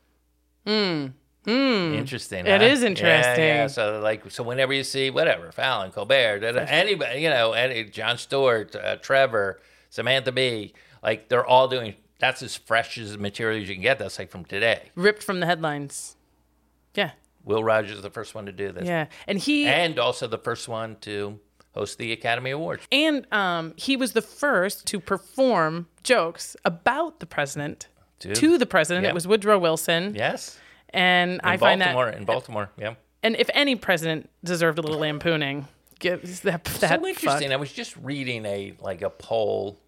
Interesting. 1.48 2.42
Hmm. 2.42 2.48
It 2.52 2.62
huh? 2.62 2.68
is 2.68 2.84
interesting. 2.84 3.44
Yeah, 3.44 3.68
So 3.68 4.02
like, 4.02 4.30
so 4.32 4.44
whenever 4.44 4.74
you 4.74 4.84
see 4.84 5.10
whatever 5.10 5.52
Fallon, 5.54 5.92
Colbert, 5.92 6.44
anybody, 6.44 7.22
you 7.22 7.30
know, 7.30 7.54
any 7.54 7.86
Jon 7.86 8.18
Stewart, 8.18 8.76
uh, 8.76 8.98
Trevor, 8.98 9.62
Samantha 9.90 10.34
Bee, 10.34 10.74
like 11.02 11.30
they're 11.30 11.46
all 11.46 11.68
doing. 11.68 11.96
That's 12.20 12.42
as 12.42 12.56
fresh 12.56 12.98
as 12.98 13.18
material 13.18 13.62
as 13.62 13.70
you 13.70 13.76
can 13.76 13.84
get. 13.84 14.00
That's 14.00 14.20
like 14.20 14.30
from 14.30 14.44
today. 14.44 14.90
ripped 14.96 15.24
from 15.24 15.40
the 15.40 15.46
headlines. 15.46 16.18
Yeah, 16.96 17.12
Will 17.46 17.64
Rogers 17.64 17.98
is 17.98 18.02
the 18.02 18.10
first 18.10 18.36
one 18.36 18.48
to 18.48 18.52
do 18.52 18.72
this, 18.74 18.86
yeah, 18.86 19.06
and 19.28 19.38
he 19.38 19.68
and 19.68 19.98
also 20.00 20.28
the 20.28 20.40
first 20.40 20.68
one 20.68 20.98
to 21.02 21.40
host 21.78 21.98
the 21.98 22.12
Academy 22.12 22.52
Awards. 22.52 22.84
and 22.92 23.32
um, 23.34 23.74
he 23.78 23.96
was 23.98 24.14
the 24.14 24.22
first 24.22 24.86
to 24.88 25.00
perform 25.00 25.88
jokes 26.04 26.56
about 26.66 27.20
the 27.20 27.26
president 27.26 27.88
To- 28.20 28.34
to 28.36 28.58
the 28.58 28.66
president. 28.66 29.06
It 29.06 29.14
was 29.14 29.28
Woodrow 29.28 29.60
Wilson, 29.60 30.14
Yes, 30.16 30.60
and 30.90 31.34
in 31.34 31.40
I 31.44 31.58
find 31.58 31.82
that 31.82 31.96
in 32.18 32.26
Baltimore, 32.26 32.70
yeah. 32.78 32.96
And 33.24 33.36
if 33.36 33.50
any 33.54 33.76
president 33.76 34.30
deserved 34.44 34.78
a 34.80 34.82
little 34.82 35.00
lampooning, 35.00 35.68
give 36.00 36.22
that 36.44 36.64
that 36.66 36.80
so 36.80 36.88
fuck. 36.88 37.04
interesting. 37.08 37.52
I 37.52 37.58
was 37.58 37.72
just 37.72 37.96
reading 37.98 38.46
a 38.46 38.74
like 38.80 39.02
a 39.02 39.10
poll 39.10 39.80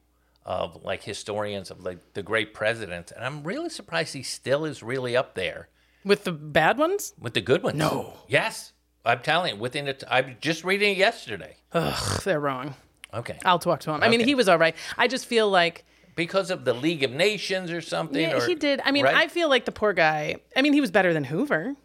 of 0.45 0.83
like 0.83 1.03
historians 1.03 1.69
of 1.71 1.83
like 1.83 1.99
the 2.13 2.23
great 2.23 2.53
presidents, 2.53 3.11
and 3.11 3.23
I'm 3.23 3.43
really 3.43 3.69
surprised 3.69 4.13
he 4.13 4.23
still 4.23 4.65
is 4.65 4.81
really 4.83 5.15
up 5.15 5.35
there. 5.35 5.69
with 6.03 6.23
the 6.23 6.31
bad 6.31 6.77
ones. 6.77 7.13
With 7.19 7.33
the 7.33 7.41
good 7.41 7.61
ones. 7.63 7.77
No. 7.77 8.13
Yes. 8.27 8.73
I'm 9.09 9.19
telling 9.21 9.55
you, 9.55 9.59
within 9.59 9.87
it, 9.87 10.03
I'm 10.09 10.37
just 10.41 10.63
reading 10.63 10.91
it 10.93 10.97
yesterday. 10.97 11.55
Ugh, 11.73 12.21
they're 12.23 12.39
wrong. 12.39 12.75
Okay. 13.13 13.37
I'll 13.43 13.59
talk 13.59 13.79
to 13.81 13.91
him. 13.91 14.03
I 14.03 14.09
mean, 14.09 14.21
Okay. 14.21 14.29
he 14.29 14.35
was 14.35 14.47
all 14.47 14.57
right. 14.57 14.75
I 14.97 15.07
just 15.07 15.25
feel 15.25 15.49
like 15.49 15.83
Because 16.15 16.51
of 16.51 16.63
the 16.65 16.73
League 16.73 17.03
of 17.03 17.11
Nations 17.11 17.71
or 17.71 17.81
something? 17.81 18.21
yeah, 18.21 18.37
or, 18.37 18.45
he 18.45 18.55
did. 18.55 18.81
I 18.85 18.91
mean, 18.91 19.05
right? 19.05 19.15
I 19.15 19.27
feel 19.27 19.49
like 19.49 19.65
the 19.65 19.71
poor 19.71 19.93
guy. 19.93 20.37
I 20.55 20.61
mean, 20.61 20.73
he 20.73 20.81
was 20.81 20.91
better 20.91 21.13
than 21.13 21.23
Hoover. 21.25 21.75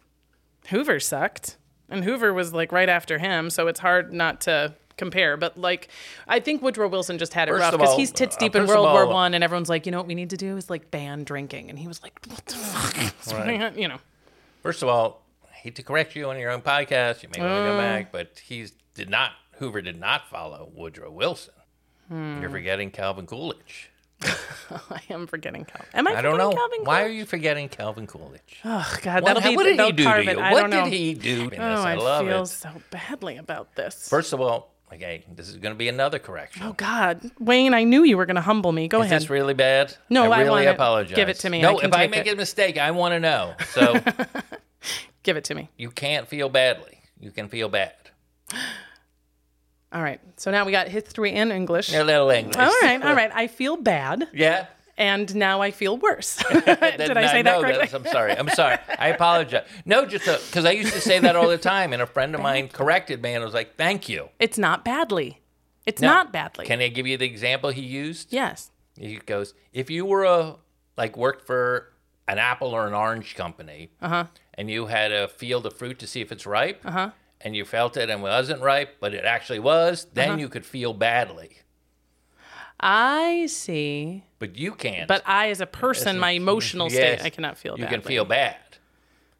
Hoover 0.69 0.99
sucked, 0.99 1.57
and 1.89 2.03
Hoover 2.03 2.33
was 2.33 2.53
like 2.53 2.71
right 2.71 2.89
after 2.89 3.17
him, 3.17 3.49
so 3.49 3.67
it's 3.67 3.79
hard 3.79 4.11
not 4.13 4.41
to 4.41 4.73
compare. 4.97 5.37
But 5.37 5.57
like, 5.57 5.89
I 6.27 6.39
think 6.39 6.61
Woodrow 6.61 6.87
Wilson 6.87 7.17
just 7.17 7.33
had 7.33 7.47
it 7.49 7.51
First 7.51 7.61
rough 7.61 7.73
of 7.73 7.79
because 7.79 7.91
all- 7.93 7.99
he's 7.99 8.11
tits 8.11 8.35
uh, 8.35 8.39
deep 8.39 8.55
in 8.55 8.63
first 8.63 8.71
of 8.71 8.77
World 8.83 8.93
War 8.93 9.05
all- 9.05 9.13
One, 9.13 9.33
and 9.33 9.43
everyone's 9.43 9.69
like, 9.69 9.85
you 9.85 9.91
know 9.91 9.97
what 9.99 10.07
we 10.07 10.15
need 10.15 10.29
to 10.31 10.37
do 10.37 10.57
is 10.57 10.69
like 10.69 10.89
ban 10.91 11.23
drinking, 11.23 11.69
and 11.69 11.77
he 11.79 11.87
was 11.87 12.01
like, 12.03 12.13
what 12.27 12.45
the 12.45 12.55
fuck, 12.55 13.77
you 13.77 13.87
know. 13.87 13.99
First 14.63 14.81
of 14.83 14.89
all, 14.89 15.21
hate 15.65 15.75
to 15.75 15.83
correct 15.83 16.15
you 16.15 16.29
on 16.29 16.37
your 16.37 16.51
own 16.51 16.61
podcast. 16.61 17.23
You 17.23 17.29
may 17.35 17.39
want 17.39 17.51
to 17.51 17.71
go 17.71 17.77
back, 17.77 18.11
but 18.11 18.39
he's 18.45 18.71
did 18.93 19.09
not. 19.09 19.31
Hoover 19.57 19.81
did 19.81 19.99
not 19.99 20.29
follow 20.29 20.69
Woodrow 20.75 21.09
Wilson. 21.09 21.55
Hmm. 22.07 22.39
You're 22.39 22.51
forgetting 22.51 22.91
Calvin 22.91 23.25
Coolidge. 23.25 23.89
I 24.21 25.01
am 25.09 25.25
forgetting 25.25 25.65
Calvin. 25.65 25.87
Am 25.95 26.07
I? 26.07 26.17
I 26.17 26.21
don't 26.21 26.37
know 26.37 26.51
Calvin 26.51 26.79
why 26.83 27.03
are 27.03 27.09
you 27.09 27.25
forgetting 27.25 27.67
Calvin 27.67 28.05
Coolidge? 28.05 28.59
Oh 28.63 28.95
God, 29.01 29.23
what, 29.23 29.33
that'll 29.33 29.49
be 29.49 29.55
what 29.55 29.63
did 29.63 29.79
he 29.79 29.91
do 29.91 30.03
to 30.03 30.23
you? 30.23 30.37
What 30.37 30.69
know. 30.69 30.83
did 30.83 30.93
he 30.93 31.13
do? 31.15 31.49
Oh, 31.57 31.61
I 31.61 31.93
I, 31.93 31.95
love 31.95 32.25
feel 32.27 32.43
it. 32.43 32.45
so 32.45 32.69
badly 32.91 33.37
about 33.37 33.75
this. 33.75 34.07
First 34.07 34.33
of 34.33 34.39
all, 34.41 34.71
okay, 34.93 35.25
this 35.35 35.49
is 35.49 35.57
going 35.57 35.73
to 35.73 35.77
be 35.77 35.89
another 35.89 36.19
correction. 36.19 36.61
oh 36.63 36.73
God, 36.73 37.31
Wayne, 37.39 37.73
I 37.73 37.83
knew 37.83 38.03
you 38.03 38.17
were 38.17 38.27
going 38.27 38.35
to 38.35 38.41
humble 38.41 38.71
me. 38.71 38.87
Go 38.87 38.99
Is 39.01 39.07
ahead. 39.07 39.17
Is 39.17 39.23
this 39.23 39.29
really 39.31 39.55
bad? 39.55 39.95
No, 40.11 40.31
I 40.31 40.37
I 40.37 40.41
really 40.43 40.65
apologize. 40.67 41.15
give 41.15 41.29
it 41.29 41.39
to 41.39 41.49
me. 41.49 41.61
No, 41.61 41.79
I 41.79 41.85
if 41.85 41.93
I 41.93 42.07
make 42.07 42.27
it. 42.27 42.33
a 42.33 42.37
mistake, 42.37 42.77
I 42.77 42.91
want 42.91 43.13
to 43.13 43.19
know. 43.19 43.55
So 43.71 43.99
Give 45.23 45.37
it 45.37 45.43
to 45.45 45.55
me. 45.55 45.69
you 45.77 45.89
can't 45.91 46.27
feel 46.27 46.49
badly. 46.49 46.99
You 47.19 47.31
can 47.31 47.47
feel 47.49 47.69
bad. 47.69 47.93
All 49.91 50.01
right. 50.03 50.19
So 50.37 50.51
now 50.51 50.65
we 50.65 50.71
got 50.71 50.87
history 50.87 51.31
and 51.33 51.51
English. 51.51 51.93
A 51.93 52.03
little 52.03 52.29
English. 52.29 52.57
All 52.57 52.73
right, 52.81 53.01
all 53.03 53.15
right. 53.15 53.31
I 53.33 53.47
feel 53.47 53.77
bad, 53.77 54.27
Yeah. 54.33 54.65
and 54.97 55.33
now 55.35 55.61
I 55.61 55.71
feel 55.71 55.97
worse. 55.97 56.35
Did 56.51 56.67
I 57.17 57.27
say 57.27 57.41
that 57.43 57.61
correctly? 57.61 57.89
I'm 57.97 58.05
sorry. 58.05 58.33
I'm 58.37 58.49
sorry. 58.49 58.77
I 58.99 59.09
apologize. 59.09 59.65
No, 59.85 60.05
just 60.05 60.25
because 60.25 60.65
I 60.65 60.71
used 60.71 60.93
to 60.93 60.99
say 61.01 61.19
that 61.19 61.35
all 61.37 61.47
the 61.47 61.57
time, 61.57 61.93
and 61.93 62.01
a 62.01 62.05
friend 62.07 62.35
of 62.35 62.41
mine 62.41 62.67
corrected 62.67 63.21
me, 63.21 63.33
and 63.33 63.41
I 63.41 63.45
was 63.45 63.53
like, 63.53 63.77
"Thank 63.77 64.09
you." 64.09 64.29
It's 64.39 64.57
not 64.57 64.83
badly. 64.83 65.41
It's 65.85 66.01
No. 66.01 66.09
not 66.09 66.33
badly. 66.33 66.65
Can 66.65 66.81
I 66.81 66.89
give 66.89 67.07
you 67.07 67.15
the 67.17 67.25
example 67.25 67.69
he 67.69 67.81
used? 67.81 68.33
yes. 68.33 68.71
He 68.97 69.17
goes, 69.17 69.53
"If 69.73 69.89
you 69.89 70.05
were 70.05 70.23
a 70.25 70.55
like 70.97 71.15
worked 71.17 71.45
for 71.45 71.91
an 72.27 72.37
apple 72.39 72.69
or 72.69 72.87
an 72.87 72.93
orange 72.93 73.35
company, 73.35 73.91
Uh-huh. 74.01 74.25
And 74.55 74.69
you 74.69 74.87
had 74.87 75.11
a 75.11 75.27
field 75.27 75.65
of 75.65 75.73
fruit 75.77 75.99
to 75.99 76.07
see 76.07 76.21
if 76.21 76.31
it's 76.31 76.45
ripe, 76.45 76.83
and 77.41 77.55
you 77.55 77.65
felt 77.65 77.97
it 77.97 78.09
and 78.09 78.21
it 78.21 78.23
wasn't 78.23 78.61
ripe, 78.61 78.97
but 78.99 79.13
it 79.13 79.25
actually 79.25 79.59
was, 79.59 80.07
then 80.13 80.29
Uh-huh. 80.31 80.37
you 80.39 80.49
could 80.49 80.65
feel 80.65 80.93
badly. 80.93 81.57
I 82.79 83.45
see. 83.47 84.23
But 84.39 84.57
you 84.57 84.73
can't. 84.73 85.07
But 85.07 85.23
I, 85.25 85.49
as 85.49 85.61
a 85.61 85.65
person, 85.65 86.19
my 86.19 86.31
emotional 86.41 86.91
Yes, 86.91 87.19
state, 87.19 87.25
I 87.25 87.29
cannot 87.29 87.57
feel 87.57 87.73
You 87.77 87.85
badly. 87.85 87.97
can 87.99 88.07
feel 88.07 88.25
bad. 88.25 88.57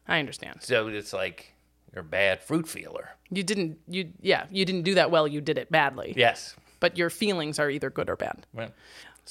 I 0.08 0.18
understand. 0.20 0.62
So 0.62 0.88
it's 0.88 1.12
like 1.12 1.52
you're 1.92 2.00
a 2.00 2.04
bad 2.04 2.42
fruit 2.42 2.68
feeler. 2.68 3.10
You 3.30 3.42
didn't. 3.42 3.78
You 3.88 4.12
yeah. 4.20 4.46
You 4.50 4.64
didn't 4.64 4.82
do 4.82 4.94
that 4.94 5.10
well. 5.10 5.26
You 5.26 5.40
did 5.40 5.58
it 5.58 5.70
badly. 5.70 6.14
Yes. 6.16 6.54
But 6.78 6.96
your 6.96 7.10
feelings 7.10 7.58
are 7.58 7.68
either 7.70 7.90
good 7.90 8.08
or 8.08 8.16
bad. 8.16 8.46
Well, 8.52 8.70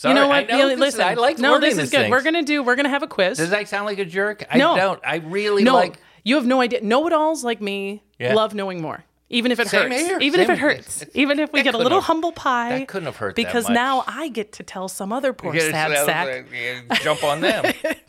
You 0.04 0.14
know 0.14 0.28
what? 0.28 0.52
I 0.52 0.58
know 0.58 0.68
this 0.68 0.74
is- 0.74 0.80
listen. 0.80 1.02
I 1.02 1.14
like 1.14 1.40
no, 1.40 1.60
this 1.60 1.78
is 1.78 1.90
good. 1.90 1.98
things. 2.02 2.12
We're 2.12 2.22
gonna 2.24 2.44
do. 2.44 2.62
We're 2.64 2.76
gonna 2.76 2.90
have 2.90 3.04
a 3.04 3.08
quiz. 3.08 3.38
Does 3.38 3.50
that 3.52 3.68
sound 3.68 3.86
like 3.86 4.00
a 4.00 4.06
jerk? 4.06 4.46
I 4.52 4.58
No. 4.58 4.76
don't. 4.76 5.00
I 5.06 5.18
really 5.18 5.64
no, 5.64 5.74
like. 5.76 5.98
you 6.24 6.36
have 6.36 6.46
no 6.46 6.60
idea. 6.62 6.82
Know-it-alls 6.82 7.44
like 7.44 7.62
me 7.62 8.04
Yeah. 8.20 8.34
love 8.34 8.54
knowing 8.54 8.82
more. 8.82 9.04
Even 9.28 9.52
if 9.52 9.60
it 9.60 9.68
Same 9.70 9.90
hurts. 9.90 10.02
here. 10.06 10.20
Even 10.22 10.40
if 10.40 10.50
it 10.52 10.60
hurts. 10.60 11.04
Even 11.16 11.40
if 11.40 11.52
we 11.52 11.64
get 11.64 11.74
a 11.74 11.78
little 11.80 11.98
have- 11.98 12.04
humble 12.06 12.32
pie. 12.32 12.78
that 12.80 12.88
couldn't 12.88 13.08
have 13.08 13.18
hurt 13.18 13.36
that 13.36 13.44
Because 13.44 13.68
now 13.68 14.04
I 14.06 14.30
get 14.30 14.52
to 14.54 14.64
tell 14.64 14.88
some 14.88 15.12
other 15.12 15.34
poor 15.34 15.56
Yeah, 15.56 15.72
sad 15.72 16.06
sack. 16.06 17.02
jump 17.02 17.24
on 17.24 17.42
them. 17.42 17.74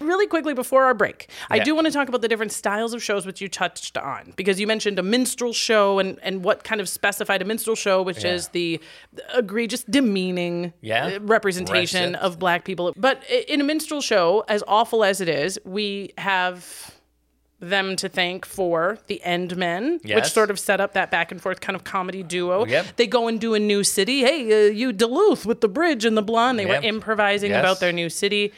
Really 0.00 0.26
quickly 0.26 0.54
before 0.54 0.84
our 0.84 0.94
break, 0.94 1.28
I 1.50 1.58
do 1.58 1.74
want 1.74 1.86
to 1.86 1.92
talk 1.92 2.08
about 2.08 2.22
the 2.22 2.28
different 2.28 2.52
styles 2.52 2.94
of 2.94 3.02
shows 3.02 3.26
which 3.26 3.40
you 3.42 3.48
touched 3.48 3.98
on 3.98 4.32
because 4.36 4.58
you 4.58 4.66
mentioned 4.66 4.98
a 4.98 5.02
minstrel 5.02 5.52
show 5.52 5.98
and, 5.98 6.18
and 6.22 6.42
what 6.42 6.64
kind 6.64 6.80
of 6.80 6.88
specified 6.88 7.42
a 7.42 7.44
minstrel 7.44 7.76
show, 7.76 8.02
which 8.02 8.24
Yeah. 8.24 8.32
is 8.32 8.48
the 8.48 8.80
egregious, 9.34 9.84
demeaning 9.84 10.72
Yeah. 10.80 11.06
uh, 11.16 11.20
representation 11.20 12.14
of 12.14 12.38
black 12.38 12.64
people. 12.64 12.94
But 12.96 13.22
in 13.48 13.60
a 13.60 13.64
minstrel 13.64 14.00
show, 14.00 14.44
as 14.48 14.64
awful 14.66 15.04
as 15.04 15.20
it 15.20 15.28
is, 15.28 15.58
we 15.64 16.12
have 16.16 16.94
them 17.60 17.96
to 17.96 18.08
thank 18.08 18.46
for 18.46 18.98
the 19.08 19.22
End 19.24 19.56
Men, 19.56 20.00
which 20.04 20.26
sort 20.26 20.50
of 20.50 20.58
set 20.60 20.80
up 20.80 20.92
that 20.92 21.10
back 21.10 21.32
and 21.32 21.40
forth 21.42 21.60
kind 21.60 21.74
of 21.74 21.82
comedy 21.84 22.22
duo. 22.22 22.64
Yep. 22.64 22.86
They 22.96 23.06
go 23.06 23.26
and 23.28 23.40
do 23.40 23.54
a 23.54 23.58
new 23.58 23.82
city. 23.82 24.20
Hey, 24.20 24.68
uh, 24.68 24.70
you 24.70 24.92
Duluth 24.92 25.44
with 25.44 25.60
the 25.60 25.68
bridge 25.68 26.04
and 26.04 26.16
the 26.16 26.22
blonde. 26.22 26.58
They 26.58 26.66
Yep. 26.66 26.82
were 26.82 26.88
improvising 26.88 27.50
Yes. 27.50 27.60
about 27.60 27.80
their 27.80 27.92
new 27.92 28.08
city. 28.08 28.52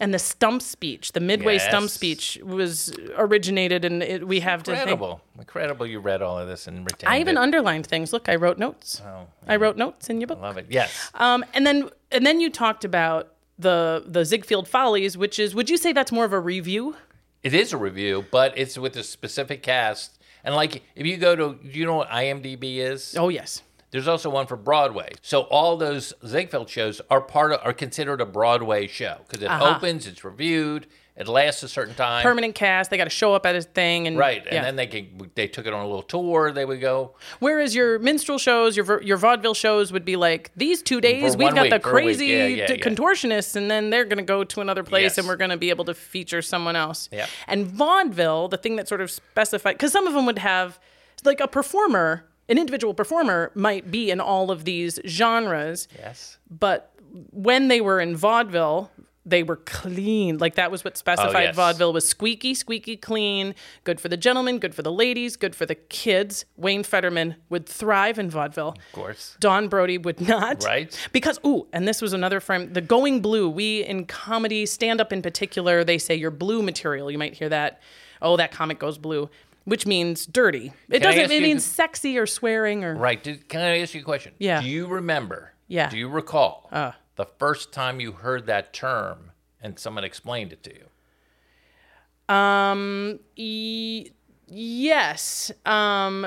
And 0.00 0.12
the 0.12 0.18
stump 0.18 0.60
speech, 0.60 1.12
the 1.12 1.20
midway 1.20 1.56
stump 1.58 1.88
speech, 1.88 2.38
was 2.42 2.92
originated, 3.16 3.84
and 3.84 4.02
it, 4.02 4.26
we 4.26 4.40
have 4.40 4.64
to. 4.64 4.72
Incredible. 4.72 5.20
Incredible 5.38 5.86
you 5.86 6.00
read 6.00 6.20
all 6.20 6.36
of 6.36 6.48
this 6.48 6.66
and 6.66 6.84
retained 6.84 7.12
I 7.12 7.20
even 7.20 7.36
it. 7.36 7.40
underlined 7.40 7.86
things. 7.86 8.12
Look, 8.12 8.28
I 8.28 8.34
wrote 8.34 8.58
notes. 8.58 9.00
Oh, 9.06 9.26
I 9.46 9.54
wrote 9.54 9.76
notes 9.76 10.10
in 10.10 10.20
your 10.20 10.26
book. 10.26 10.40
love 10.40 10.58
it. 10.58 10.66
Yes. 10.68 11.10
Um, 11.14 11.44
and 11.54 11.64
then 11.64 11.90
and 12.10 12.26
then 12.26 12.40
you 12.40 12.50
talked 12.50 12.84
about 12.84 13.34
the 13.56 14.02
the 14.04 14.24
Ziegfeld 14.24 14.66
Follies, 14.66 15.16
which 15.16 15.38
is 15.38 15.54
would 15.54 15.70
you 15.70 15.76
say 15.76 15.92
that's 15.92 16.10
more 16.10 16.24
of 16.24 16.32
a 16.32 16.40
revue? 16.40 16.96
It 17.44 17.54
is 17.54 17.72
a 17.72 17.76
revue, 17.76 18.24
but 18.32 18.56
it's 18.56 18.76
with 18.78 18.96
a 18.96 19.02
specific 19.04 19.62
cast. 19.62 20.18
And 20.42 20.54
like, 20.54 20.82
if 20.96 21.06
you 21.06 21.16
go 21.18 21.36
to, 21.36 21.58
you 21.62 21.84
know 21.86 21.96
what 21.96 22.08
IMDb 22.08 22.78
is? 22.78 23.14
Oh 23.16 23.28
yes. 23.28 23.62
There's 23.90 24.08
also 24.08 24.28
one 24.28 24.46
for 24.48 24.56
Broadway. 24.56 25.12
So 25.22 25.42
all 25.42 25.76
those 25.76 26.12
Ziegfeld 26.26 26.68
shows 26.68 27.00
are 27.10 27.20
part 27.20 27.52
of, 27.52 27.60
are 27.62 27.72
considered 27.72 28.20
a 28.20 28.26
Broadway 28.26 28.88
show 28.88 29.18
because 29.28 29.42
it 29.44 29.48
Uh-huh. 29.50 29.76
opens, 29.76 30.06
it's 30.08 30.24
reviewed, 30.24 30.88
it 31.16 31.28
lasts 31.28 31.62
a 31.62 31.68
certain 31.68 31.94
time. 31.94 32.22
Permanent 32.24 32.54
cast. 32.56 32.90
They 32.90 32.96
got 32.96 33.04
to 33.04 33.10
show 33.10 33.34
up 33.34 33.46
at 33.46 33.54
a 33.54 33.62
thing 33.62 34.06
and 34.08 34.18
Right, 34.18 34.42
and 34.44 34.52
yeah. 34.52 34.62
then 34.62 34.76
they 34.76 34.86
can, 34.88 35.30
they 35.36 35.46
took 35.46 35.64
it 35.66 35.72
on 35.72 35.80
a 35.80 35.86
little 35.86 36.02
tour. 36.02 36.50
They 36.50 36.64
would 36.64 36.80
go. 36.80 37.14
Whereas 37.38 37.74
your 37.74 37.98
minstrel 38.00 38.38
shows, 38.38 38.76
your 38.76 39.00
your 39.02 39.16
vaudeville 39.16 39.54
shows 39.54 39.92
would 39.92 40.04
be 40.04 40.16
like 40.16 40.50
these 40.56 40.82
two 40.82 41.00
days 41.00 41.36
we've 41.36 41.54
got 41.54 41.62
week, 41.62 41.70
the 41.72 41.78
for 41.80 41.90
a 41.90 41.94
week. 41.94 42.04
crazy 42.18 42.26
Yeah, 42.26 42.46
yeah, 42.46 42.66
d- 42.66 42.74
yeah. 42.78 42.84
contortionists, 42.84 43.54
and 43.56 43.70
then 43.70 43.90
they're 43.90 44.04
going 44.04 44.18
to 44.18 44.24
go 44.24 44.42
to 44.44 44.60
another 44.60 44.82
place, 44.82 45.02
Yes. 45.02 45.18
and 45.18 45.28
we're 45.28 45.36
going 45.36 45.50
to 45.50 45.56
be 45.56 45.70
able 45.70 45.84
to 45.84 45.94
feature 45.94 46.42
someone 46.42 46.74
else. 46.76 47.08
Yeah. 47.12 47.26
And 47.46 47.66
vaudeville, 47.66 48.48
the 48.48 48.56
thing 48.58 48.76
that 48.76 48.88
sort 48.88 49.00
of 49.00 49.10
specified, 49.10 49.74
because 49.74 49.92
some 49.92 50.06
of 50.06 50.14
them 50.14 50.26
would 50.26 50.38
have 50.38 50.80
like 51.24 51.38
a 51.40 51.46
performer, 51.48 52.26
an 52.48 52.58
individual 52.58 52.92
performer 52.92 53.50
might 53.54 53.90
be 53.90 54.10
in 54.10 54.20
all 54.20 54.50
of 54.50 54.64
these 54.64 54.98
genres, 55.06 55.86
Yes. 55.96 56.38
but 56.50 56.90
when 57.30 57.68
they 57.68 57.80
were 57.80 58.00
in 58.00 58.16
vaudeville 58.16 58.90
they 59.26 59.42
were 59.42 59.56
clean 59.56 60.36
like 60.38 60.54
that 60.56 60.70
was 60.70 60.84
what 60.84 60.96
specified 60.98 61.34
Oh, 61.34 61.38
yes. 61.38 61.56
vaudeville 61.56 61.92
was 61.92 62.06
squeaky 62.08 62.54
squeaky 62.54 62.96
clean 62.96 63.54
good 63.84 63.98
for 64.00 64.08
the 64.08 64.16
gentlemen 64.16 64.58
good 64.58 64.74
for 64.74 64.82
the 64.82 64.92
ladies 64.92 65.36
good 65.36 65.54
for 65.56 65.64
the 65.66 65.74
kids 65.74 66.44
wayne 66.56 66.82
federman 66.82 67.36
would 67.48 67.66
thrive 67.66 68.18
in 68.18 68.28
vaudeville 68.30 68.70
Of 68.88 68.92
course. 68.92 69.36
Don 69.40 69.68
Brody 69.68 69.98
would 69.98 70.20
not. 70.20 70.62
Right. 70.64 71.08
Because, 71.12 71.38
ooh, 71.46 71.66
and 71.72 71.86
this 71.88 72.00
was 72.02 72.12
another 72.12 72.40
frame. 72.40 72.72
The 72.72 72.80
going 72.80 73.20
blue, 73.20 73.48
we 73.48 73.84
in 73.84 74.04
comedy, 74.06 74.66
stand 74.66 75.00
up 75.00 75.12
in 75.12 75.22
particular, 75.22 75.84
they 75.84 75.98
say 75.98 76.14
you're 76.14 76.30
blue 76.30 76.62
material. 76.62 77.10
You 77.10 77.18
might 77.18 77.34
hear 77.34 77.48
that. 77.48 77.80
Oh, 78.22 78.36
that 78.36 78.52
comic 78.52 78.78
goes 78.78 78.96
blue, 78.98 79.28
which 79.64 79.86
means 79.86 80.26
dirty. 80.26 80.72
It 80.88 81.00
Can 81.00 81.02
doesn't, 81.02 81.30
it 81.30 81.42
means 81.42 81.64
sexy 81.64 82.16
or 82.18 82.26
swearing 82.26 82.84
or. 82.84 82.94
Right. 82.94 83.22
Did, 83.22 83.48
can 83.48 83.60
I 83.60 83.80
ask 83.80 83.94
you 83.94 84.00
a 84.00 84.04
question? 84.04 84.32
Yeah. 84.38 84.60
Do 84.62 84.68
you 84.68 84.86
remember? 84.86 85.52
Yeah. 85.68 85.88
Do 85.90 85.96
you 85.98 86.08
recall 86.08 86.68
Uh. 86.72 86.92
The 87.16 87.26
first 87.38 87.72
time 87.72 88.00
you 88.00 88.12
heard 88.12 88.46
that 88.46 88.72
term 88.72 89.30
and 89.60 89.78
someone 89.78 90.04
explained 90.04 90.52
it 90.52 90.62
to 90.64 90.72
you? 90.74 92.34
Um, 92.34 93.18
e- 93.36 94.10
yes. 94.48 95.52
Um, 95.66 96.26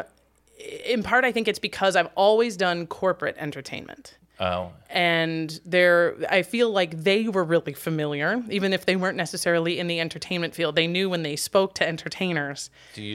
in 0.85 1.03
part, 1.03 1.25
I 1.25 1.31
think 1.31 1.47
it's 1.47 1.59
because 1.59 1.95
I've 1.95 2.09
always 2.15 2.57
done 2.57 2.87
corporate 2.87 3.35
entertainment. 3.37 4.17
Oh, 4.39 4.71
and 4.91 5.59
they're 5.65 6.15
i 6.29 6.43
feel 6.43 6.69
like 6.69 6.91
they 7.01 7.27
were 7.27 7.43
really 7.43 7.73
familiar 7.73 8.39
even 8.51 8.71
if 8.71 8.85
they 8.85 8.95
weren't 8.95 9.17
necessarily 9.17 9.79
in 9.79 9.87
the 9.87 9.99
entertainment 9.99 10.53
field 10.53 10.75
they 10.75 10.85
knew 10.85 11.09
when 11.09 11.23
they 11.23 11.35
spoke 11.35 11.73
to 11.73 11.87
entertainers 11.87 12.69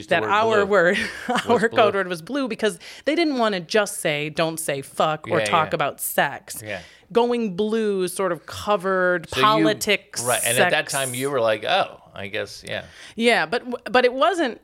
that 0.09 0.21
word 0.21 0.29
our 0.29 0.65
blue. 0.65 0.71
word 0.71 0.97
our 1.47 1.59
blue. 1.59 1.69
code 1.69 1.95
word 1.95 2.09
was 2.09 2.21
blue 2.21 2.49
because 2.49 2.77
they 3.05 3.15
didn't 3.15 3.37
want 3.37 3.55
to 3.55 3.61
just 3.61 4.01
say 4.01 4.29
don't 4.29 4.59
say 4.59 4.81
fuck 4.81 5.25
or 5.29 5.39
Yeah, 5.39 5.45
talk 5.45 5.69
yeah. 5.71 5.75
about 5.75 6.01
sex 6.01 6.61
Yeah. 6.61 6.81
Going 7.13 7.55
blue 7.55 8.07
sort 8.07 8.31
of 8.31 8.45
covered 8.45 9.29
So 9.29 9.37
you- 9.39 9.43
politics 9.45 10.23
right. 10.23 10.41
And 10.45 10.57
at 10.57 10.71
that 10.71 10.89
time, 10.89 11.13
you 11.13 11.29
were 11.31 11.39
like, 11.41 11.63
oh, 11.63 12.01
I 12.13 12.27
guess, 12.27 12.63
yeah. 12.67 12.85
yeah 13.15 13.45
but 13.45 13.91
but 13.91 14.03
it 14.05 14.13
wasn't 14.13 14.59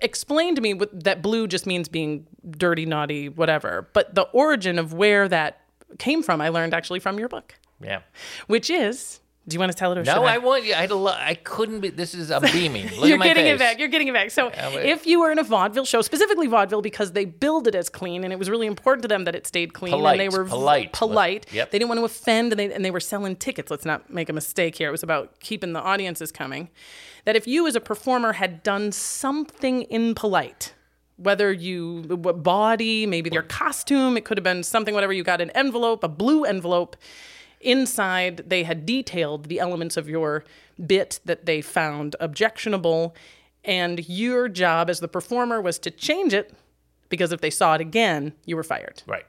explain 0.00 0.54
to 0.54 0.60
me 0.60 0.72
what, 0.72 1.02
that 1.04 1.20
blue 1.20 1.46
just 1.48 1.66
means 1.66 1.88
being 1.88 2.26
dirty 2.48 2.86
naughty 2.86 3.28
whatever 3.28 3.88
but 3.92 4.14
the 4.14 4.22
origin 4.32 4.78
of 4.78 4.92
where 4.92 5.26
that 5.28 5.62
came 5.98 6.22
from 6.22 6.40
i 6.40 6.48
learned 6.48 6.72
actually 6.72 7.00
from 7.00 7.18
your 7.18 7.28
book 7.28 7.54
Yeah. 7.82 8.00
which 8.46 8.70
is 8.70 9.18
do 9.46 9.54
you 9.54 9.60
want 9.60 9.70
to 9.72 9.76
tell 9.76 9.92
it 9.92 9.98
or 9.98 10.04
No, 10.04 10.14
should 10.14 10.22
I 10.22 10.38
want 10.38 10.64
you. 10.64 10.72
I 10.72 10.78
had 10.82 10.90
lo- 10.90 11.12
I 11.14 11.34
couldn't 11.34 11.80
be. 11.80 11.90
This 11.90 12.14
is 12.14 12.30
I'm 12.30 12.40
beaming. 12.42 12.84
Look 12.84 12.94
you're 13.08 13.14
at 13.14 13.18
my 13.18 13.26
getting 13.26 13.44
face. 13.44 13.54
it 13.54 13.58
back. 13.58 13.78
You're 13.78 13.88
getting 13.88 14.08
it 14.08 14.14
back. 14.14 14.30
So 14.30 14.48
but- 14.50 14.84
if 14.86 15.06
you 15.06 15.20
were 15.20 15.30
in 15.30 15.38
a 15.38 15.42
vaudeville 15.44 15.84
show, 15.84 16.00
specifically 16.00 16.46
vaudeville, 16.46 16.80
because 16.80 17.12
they 17.12 17.26
billed 17.26 17.66
it 17.68 17.74
as 17.74 17.88
clean, 17.90 18.24
and 18.24 18.32
it 18.32 18.38
was 18.38 18.48
really 18.48 18.66
important 18.66 19.02
to 19.02 19.08
them 19.08 19.24
that 19.24 19.34
it 19.34 19.46
stayed 19.46 19.74
clean, 19.74 19.92
Polite, 19.92 20.18
and 20.18 20.32
they 20.32 20.36
were 20.36 20.44
polite. 20.46 20.92
polite. 20.94 21.46
Yep. 21.52 21.70
They 21.70 21.78
didn't 21.78 21.88
want 21.90 22.00
to 22.00 22.04
offend, 22.06 22.52
and 22.52 22.58
they 22.58 22.72
and 22.72 22.82
they 22.84 22.90
were 22.90 23.00
selling 23.00 23.36
tickets. 23.36 23.70
Let's 23.70 23.84
not 23.84 24.08
make 24.10 24.28
a 24.30 24.32
mistake 24.32 24.76
here. 24.76 24.88
It 24.88 24.92
was 24.92 25.02
about 25.02 25.38
keeping 25.40 25.74
the 25.74 25.80
audiences 25.82 26.32
coming. 26.32 26.70
That 27.26 27.36
if 27.36 27.46
you 27.46 27.66
as 27.66 27.76
a 27.76 27.80
performer 27.80 28.32
had 28.34 28.62
done 28.62 28.92
something 28.92 29.82
impolite, 29.90 30.72
whether 31.16 31.52
you 31.52 32.02
what 32.08 32.42
body, 32.42 33.04
maybe 33.06 33.30
your 33.32 33.42
costume, 33.42 34.16
it 34.16 34.24
could 34.24 34.38
have 34.38 34.42
been 34.44 34.62
something, 34.62 34.94
whatever. 34.94 35.12
You 35.12 35.22
got 35.22 35.40
an 35.42 35.50
envelope, 35.50 36.02
a 36.02 36.08
blue 36.08 36.44
envelope. 36.44 36.96
Inside, 37.64 38.44
they 38.46 38.62
had 38.62 38.86
detailed 38.86 39.46
the 39.46 39.58
elements 39.58 39.96
of 39.96 40.08
your 40.08 40.44
bit 40.86 41.20
that 41.24 41.46
they 41.46 41.60
found 41.60 42.16
objectionable, 42.20 43.14
and 43.64 44.06
your 44.08 44.48
job 44.48 44.90
as 44.90 45.00
the 45.00 45.08
performer 45.08 45.60
was 45.60 45.78
to 45.80 45.90
change 45.90 46.34
it 46.34 46.54
because 47.08 47.32
if 47.32 47.40
they 47.40 47.50
saw 47.50 47.74
it 47.74 47.80
again, 47.80 48.32
you 48.44 48.56
were 48.56 48.62
fired. 48.62 49.02
Right. 49.06 49.26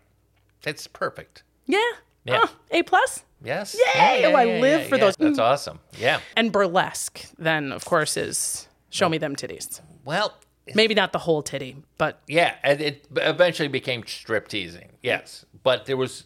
That's 0.63 0.88
perfect. 0.88 1.43
Yeah. 1.65 1.80
Yeah. 2.26 2.41
Oh, 2.43 2.56
a 2.71 2.84
plus. 2.84 3.24
Yes. 3.43 3.76
Yay! 3.76 4.26
Oh, 4.26 4.34
I 4.34 4.60
live 4.60 4.88
for 4.88 4.98
those. 4.98 5.15
That's 5.15 5.38
awesome. 5.38 5.80
Yeah. 6.00 6.19
And 6.36 6.52
burlesque, 6.52 7.21
then 7.38 7.71
of 7.71 7.86
course 7.86 8.17
is 8.17 8.67
show 8.89 9.08
me 9.08 9.19
them 9.19 9.36
titties. 9.36 9.82
Well, 10.04 10.34
Maybe 10.74 10.95
not 10.95 11.12
the 11.13 11.19
whole 11.19 11.43
titty, 11.43 11.76
but 12.00 12.21
yeah, 12.28 12.56
it 12.63 13.06
eventually 13.17 13.67
became 13.67 14.04
strip 14.08 14.48
teasing. 14.48 14.89
Yes, 15.04 15.45
but 15.62 15.86
there 15.86 15.98
was 15.98 16.24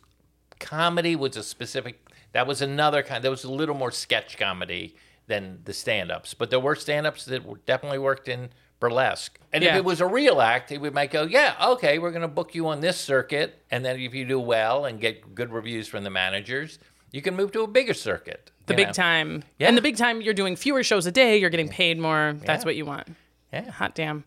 comedy 0.60 1.16
was 1.16 1.38
a 1.38 1.44
specific. 1.44 2.00
That 2.34 2.48
was 2.48 2.62
another 2.62 3.02
kind. 3.04 3.24
There 3.24 3.32
was 3.32 3.44
a 3.44 3.52
little 3.52 3.76
more 3.76 3.92
sketch 3.92 4.38
comedy 4.38 4.96
than 5.28 5.60
the 5.66 5.74
stand-ups, 5.74 6.34
but 6.34 6.50
there 6.50 6.60
were 6.60 6.76
stand-ups 6.76 7.26
that 7.26 7.46
were, 7.46 7.58
definitely 7.66 8.00
worked 8.00 8.28
in 8.28 8.50
burlesque. 8.80 9.38
And 9.54 9.64
if 9.64 9.76
it 9.76 9.84
was 9.84 10.02
a 10.02 10.08
real 10.08 10.42
act, 10.42 10.72
we 10.72 10.90
might 10.90 11.12
go, 11.12 11.24
yeah, 11.24 11.56
okay, 11.74 12.00
we're 12.00 12.12
going 12.12 12.22
to 12.24 12.28
book 12.28 12.56
you 12.56 12.68
on 12.68 12.82
this 12.82 12.98
circuit, 12.98 13.62
and 13.70 13.84
then 13.84 14.00
if 14.00 14.14
you 14.14 14.26
do 14.26 14.40
well 14.40 14.86
and 14.86 15.00
get 15.00 15.36
good 15.36 15.52
reviews 15.52 15.88
from 15.88 16.04
the 16.04 16.10
managers, 16.10 16.80
you 17.12 17.22
can 17.22 17.36
move 17.36 17.52
to 17.52 17.62
a 17.62 17.68
bigger 17.68 17.94
circuit. 17.94 18.52
the 18.68 18.76
big 18.76 18.88
know? 18.88 18.94
time. 18.94 19.44
Yeah. 19.58 19.68
And 19.68 19.76
the 19.78 19.82
big 19.82 19.98
time, 19.98 20.22
you're 20.22 20.34
doing 20.36 20.56
fewer 20.56 20.84
shows 20.84 21.08
a 21.08 21.12
day. 21.12 21.38
You're 21.38 21.50
getting 21.50 21.70
paid 21.70 21.98
more. 21.98 22.36
That's 22.46 22.64
Yeah. 22.64 22.66
what 22.66 22.76
you 22.76 22.86
want. 22.86 23.08
Yeah, 23.52 23.72
Hot 23.72 23.96
damn. 23.96 24.24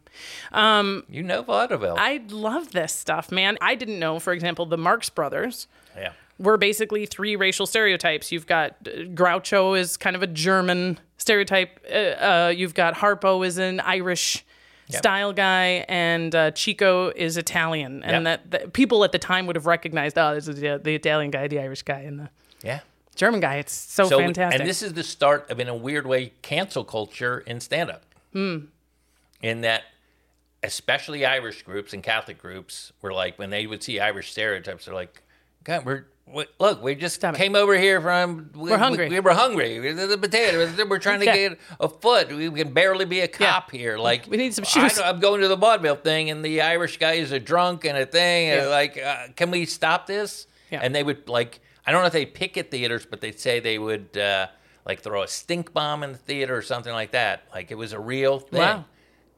you 1.08 1.22
know 1.22 1.42
vaudeville. 1.42 1.96
I 1.98 2.22
love 2.28 2.72
this 2.72 2.92
stuff, 2.94 3.30
man. 3.30 3.56
I 3.60 3.74
didn't 3.74 3.98
know, 3.98 4.18
for 4.18 4.32
example, 4.32 4.66
the 4.66 4.78
Marx 4.78 5.08
Brothers 5.10 5.68
yeah. 5.96 6.12
were 6.38 6.56
basically 6.56 7.06
three 7.06 7.36
racial 7.36 7.66
stereotypes. 7.66 8.32
You've 8.32 8.46
got 8.46 8.76
uh, 8.86 8.90
Groucho 9.14 9.78
is 9.78 9.96
kind 9.96 10.16
of 10.16 10.22
a 10.22 10.26
German 10.26 10.98
stereotype. 11.18 11.78
Uh, 11.88 11.94
uh, 11.94 12.52
you've 12.54 12.74
got 12.74 12.94
Harpo 12.94 13.46
is 13.46 13.58
an 13.58 13.78
Irish 13.80 14.44
style 14.88 15.32
guy, 15.32 15.86
and 15.88 16.34
uh, 16.34 16.50
Chico 16.50 17.10
is 17.16 17.36
Italian. 17.38 18.02
And 18.02 18.26
Yep. 18.26 18.50
that, 18.50 18.50
that 18.50 18.72
people 18.74 19.04
at 19.04 19.12
the 19.12 19.18
time 19.18 19.46
would 19.46 19.56
have 19.56 19.64
recognized, 19.66 20.18
oh, 20.18 20.34
this 20.34 20.48
is 20.48 20.60
the, 20.60 20.78
the 20.82 20.94
Italian 20.94 21.30
guy, 21.30 21.48
the 21.48 21.60
Irish 21.60 21.82
guy, 21.82 22.00
and 22.00 22.18
the 22.20 22.30
Yeah. 22.62 22.80
German 23.14 23.40
guy. 23.40 23.56
It's 23.56 23.72
so, 23.72 24.06
So, 24.08 24.18
fantastic. 24.18 24.60
and 24.60 24.68
this 24.68 24.82
is 24.82 24.92
the 24.94 25.02
start 25.02 25.48
of, 25.50 25.60
in 25.60 25.68
a 25.68 25.74
weird 25.76 26.06
way, 26.06 26.32
cancel 26.42 26.82
culture 26.84 27.38
in 27.46 27.60
stand 27.60 27.88
up. 27.90 28.02
Hmm. 28.32 28.58
In 29.42 29.62
that, 29.62 29.82
especially 30.62 31.26
Irish 31.26 31.62
groups 31.62 31.92
and 31.92 32.02
Catholic 32.02 32.38
groups 32.38 32.92
were 33.02 33.12
like, 33.12 33.38
when 33.38 33.50
they 33.50 33.66
would 33.66 33.82
see 33.82 33.98
Irish 34.00 34.30
stereotypes, 34.30 34.84
they're 34.84 34.94
like, 34.94 35.22
God, 35.64 35.84
we're, 35.84 36.04
we, 36.26 36.44
look, 36.60 36.82
we 36.82 36.94
just 36.94 37.16
Stop 37.16 37.34
it. 37.34 37.38
came 37.38 37.56
over 37.56 37.76
here 37.76 38.00
from, 38.00 38.50
we, 38.54 38.70
We're 38.70 38.78
hungry. 38.78 39.08
We, 39.08 39.16
we 39.16 39.20
were 39.20 39.34
hungry. 39.34 39.78
The 39.92 40.16
potatoes, 40.18 40.70
we're 40.88 40.98
trying 41.00 41.20
to 41.20 41.26
Yeah. 41.26 41.36
get 41.48 41.58
a 41.80 41.88
foot. 41.88 42.28
We 42.32 42.50
can 42.50 42.72
barely 42.72 43.04
be 43.04 43.20
a 43.20 43.28
cop 43.28 43.70
here. 43.72 43.98
Like, 43.98 44.26
We 44.28 44.36
need 44.36 44.54
some 44.54 44.64
I 44.64 44.68
shoes. 44.68 44.98
know- 44.98 45.04
I'm 45.04 45.18
going 45.20 45.40
to 45.40 45.48
the 45.48 45.56
vaudeville 45.56 45.96
thing, 45.96 46.30
and 46.30 46.44
the 46.44 46.60
Irish 46.62 46.98
guy 46.98 47.14
is 47.14 47.32
a 47.32 47.40
drunk 47.40 47.84
and 47.84 47.98
a 47.98 48.06
thing. 48.06 48.50
And 48.50 48.70
like, 48.70 48.96
uh, 49.02 49.28
can 49.34 49.50
we 49.50 49.66
stop 49.66 50.06
this? 50.06 50.46
Yeah. 50.70 50.80
And 50.82 50.94
they 50.94 51.02
would 51.02 51.28
like, 51.28 51.60
I 51.86 51.90
don't 51.92 52.02
know 52.02 52.06
if 52.06 52.12
they 52.12 52.26
picket 52.26 52.70
theaters, 52.70 53.04
but 53.04 53.20
they'd 53.20 53.38
say 53.38 53.58
they 53.60 53.78
would 53.78 54.16
uh, 54.16 54.46
like 54.86 55.00
throw 55.00 55.22
a 55.22 55.28
stink 55.28 55.72
bomb 55.72 56.02
in 56.04 56.12
the 56.12 56.18
theater 56.18 56.56
or 56.56 56.62
something 56.62 56.92
like 56.92 57.10
that. 57.10 57.42
Like 57.52 57.70
it 57.72 57.74
was 57.74 57.92
a 57.92 58.00
real 58.00 58.38
thing. 58.38 58.60
wow. 58.60 58.84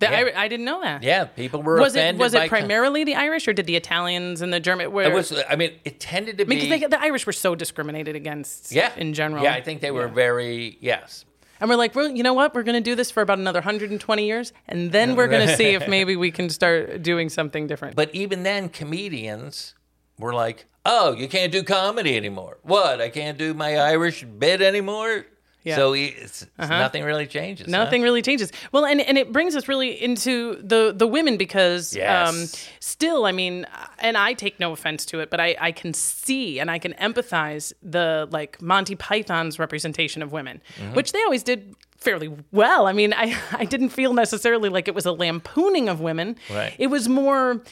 The 0.01 0.07
Yeah. 0.07 0.21
Iri- 0.21 0.35
I 0.35 0.49
didn't 0.49 0.67
know 0.67 0.81
that. 0.83 1.03
Yeah, 1.03 1.25
people 1.25 1.63
were 1.63 1.79
Was 1.79 1.95
it 1.95 2.17
was 2.17 2.35
it 2.35 2.49
primarily 2.49 3.05
the 3.05 3.15
Irish 3.15 3.47
or 3.47 3.53
did 3.53 3.67
the 3.67 3.77
Italians 3.77 4.43
and 4.43 4.53
the 4.53 4.61
German? 4.61 4.91
Where, 4.93 5.11
It 5.11 5.15
was. 5.15 5.31
Uh, 5.33 5.45
I 5.49 5.57
mean, 5.57 5.73
it 5.85 6.01
tended 6.01 6.39
to 6.39 6.45
I 6.45 6.47
mean, 6.47 6.59
be. 6.59 6.69
'cause 6.69 6.81
they, 6.81 6.87
the 6.87 7.01
Irish 7.01 7.27
were 7.27 7.33
so 7.33 7.55
discriminated 7.55 8.17
against 8.17 8.73
yeah, 8.73 8.91
in 8.97 9.15
general. 9.15 9.45
Yeah, 9.45 9.55
I 9.55 9.61
think 9.63 9.81
they 9.81 9.91
were 9.93 10.09
very 10.09 10.79
yes. 10.81 11.25
And 11.61 11.71
we're 11.71 11.77
like, 11.77 11.95
well, 11.95 12.11
you 12.11 12.23
know 12.25 12.35
what? 12.35 12.53
We're 12.55 12.65
going 12.65 12.75
to 12.75 12.81
do 12.91 12.97
this 12.97 13.11
for 13.13 13.23
about 13.23 13.39
another 13.39 13.61
120 13.61 14.27
years, 14.27 14.53
and 14.69 14.91
then 14.91 15.15
we're 15.15 15.29
going 15.29 15.47
to 15.47 15.57
see 15.57 15.67
if 15.69 15.87
maybe 15.97 16.17
we 16.17 16.31
can 16.33 16.51
start 16.51 17.03
doing 17.03 17.29
something 17.29 17.69
different. 17.69 17.95
But 17.95 18.13
even 18.15 18.43
then, 18.43 18.69
comedians 18.69 19.75
were 20.19 20.35
like, 20.35 20.67
"Oh, 20.85 21.13
you 21.13 21.29
can't 21.29 21.53
do 21.53 21.63
comedy 21.63 22.17
anymore. 22.17 22.59
What? 22.63 23.01
I 23.01 23.09
can't 23.09 23.39
do 23.39 23.55
my 23.55 23.77
Irish 23.77 24.25
bit 24.25 24.61
anymore." 24.61 25.27
Yeah. 25.65 25.77
So 25.77 25.95
it's, 25.95 26.43
it's 26.43 26.69
nothing 26.69 27.03
really 27.05 27.27
changes. 27.27 27.67
huh? 27.67 27.73
Nothing 27.73 28.03
really 28.03 28.21
changes. 28.23 28.53
Well, 28.71 28.85
and, 28.85 29.01
and 29.01 29.17
it 29.19 29.33
brings 29.33 29.57
us 29.57 29.67
really 29.67 29.91
into 30.03 30.57
the 30.63 30.93
the 30.95 31.07
women 31.07 31.37
because 31.39 31.97
Yes. 31.97 32.29
um, 32.29 32.47
still, 32.81 33.25
I 33.25 33.33
mean, 33.33 33.67
and 33.99 34.17
I 34.19 34.35
take 34.35 34.61
no 34.61 34.73
offense 34.73 35.07
to 35.07 35.21
it, 35.21 35.31
but 35.31 35.41
I, 35.41 35.57
I 35.59 35.73
can 35.73 35.95
see 35.95 36.61
and 36.61 36.71
I 36.71 36.79
can 36.79 36.93
empathize 36.95 37.73
the 37.83 38.29
like 38.31 38.61
Monty 38.61 38.95
Python's 38.95 39.59
representation 39.59 40.23
of 40.23 40.33
women, 40.33 40.61
Mm-hmm. 40.77 40.95
which 40.95 41.13
they 41.13 41.23
always 41.23 41.43
did 41.43 41.75
fairly 41.97 42.31
well. 42.53 42.87
I 42.87 42.93
mean, 42.93 43.15
I, 43.15 43.35
I 43.53 43.65
didn't 43.65 43.89
feel 43.89 44.13
necessarily 44.13 44.69
like 44.69 44.87
it 44.89 44.95
was 44.95 45.07
a 45.07 45.13
lampooning 45.13 45.89
of 45.89 46.01
women. 46.01 46.37
Right. 46.51 46.75
It 46.79 46.89
was 46.89 47.09
more 47.09 47.63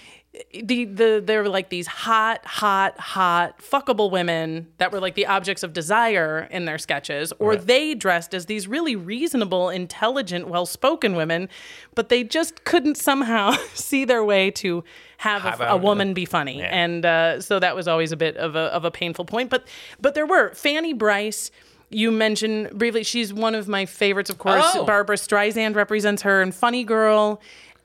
the 0.65 0.87
the 0.87 1.23
there 1.25 1.43
were 1.43 1.49
like 1.49 1.69
these 1.69 1.87
hot, 1.87 2.45
hot, 2.47 2.99
hot, 2.99 3.59
fuckable 3.59 4.11
women 4.11 4.67
that 4.79 4.91
were 4.91 4.99
like 5.01 5.15
the 5.15 5.27
objects 5.27 5.63
of 5.63 5.75
desire 5.75 6.49
in 6.51 6.65
their 6.65 6.79
sketches, 6.79 7.33
or 7.39 7.51
Right. 7.51 7.67
they 7.67 7.95
dressed 7.95 8.33
as 8.33 8.47
these 8.47 8.67
really 8.67 8.97
reasonable, 8.97 9.69
intelligent, 9.69 10.49
well-spoken 10.49 11.15
women, 11.17 11.51
but 11.95 12.09
they 12.09 12.25
just 12.25 12.65
couldn't 12.65 12.97
somehow 12.97 13.53
see 13.75 14.07
their 14.07 14.25
way 14.25 14.51
to 14.53 14.83
have, 15.19 15.61
a- 15.61 15.65
a 15.65 15.77
woman 15.77 16.15
be 16.15 16.25
funny, 16.25 16.61
Yeah. 16.61 16.71
and 16.73 17.05
uh, 17.05 17.41
so 17.43 17.59
that 17.59 17.77
was 17.77 17.87
always 17.87 18.11
a 18.11 18.17
bit 18.17 18.37
of 18.39 18.57
a 18.57 18.61
of 18.73 18.85
a 18.87 18.91
painful 18.91 19.27
point. 19.27 19.51
But 19.51 19.69
but 20.01 20.15
there 20.15 20.27
were 20.27 20.55
Fanny 20.55 20.95
Brice. 20.95 21.51
You 21.95 22.11
mentioned 22.11 22.71
briefly, 22.71 23.03
she's 23.05 23.35
one 23.35 23.55
of 23.55 23.69
my 23.69 23.85
favorites, 23.85 24.31
of 24.31 24.39
course. 24.39 24.65
Oh. 24.75 24.87
Barbra 24.87 25.17
Streisand 25.17 25.75
represents 25.77 26.23
her 26.23 26.41
in 26.41 26.51
Funny 26.53 26.85
Girl. 26.85 27.39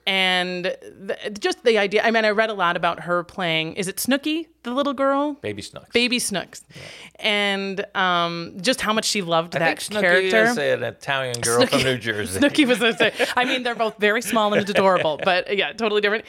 And 0.08 0.64
the, 0.64 1.36
just 1.38 1.64
the 1.64 1.76
idea, 1.76 2.02
I 2.02 2.10
mean, 2.10 2.24
I 2.24 2.30
read 2.30 2.48
a 2.48 2.54
lot 2.54 2.78
about 2.78 3.00
her 3.00 3.22
playing, 3.24 3.74
is 3.74 3.88
it 3.88 4.00
Snooky, 4.00 4.48
the 4.62 4.70
little 4.70 4.94
girl? 4.94 5.34
Baby 5.34 5.60
Snooks. 5.60 5.90
Baby 5.92 6.18
Snooks. 6.18 6.62
And 7.16 7.84
um, 7.94 8.54
just 8.58 8.80
how 8.80 8.94
much 8.94 9.04
she 9.04 9.20
loved 9.20 9.54
I 9.54 9.58
that 9.58 9.82
think 9.82 9.92
Snooki 9.98 10.00
character. 10.30 10.44
is 10.44 10.56
an 10.56 10.82
Italian 10.82 11.38
girl 11.42 11.66
from 11.66 11.82
New 11.82 11.98
Jersey. 11.98 12.40
Snooki 12.40 12.66
was 12.66 12.80
a, 12.80 13.12
I 13.38 13.44
mean, 13.44 13.64
they're 13.64 13.74
both 13.74 13.98
very 13.98 14.22
small 14.22 14.54
and 14.54 14.66
adorable, 14.66 15.20
but 15.24 15.54
yeah, 15.54 15.74
totally 15.74 16.00
different. 16.00 16.24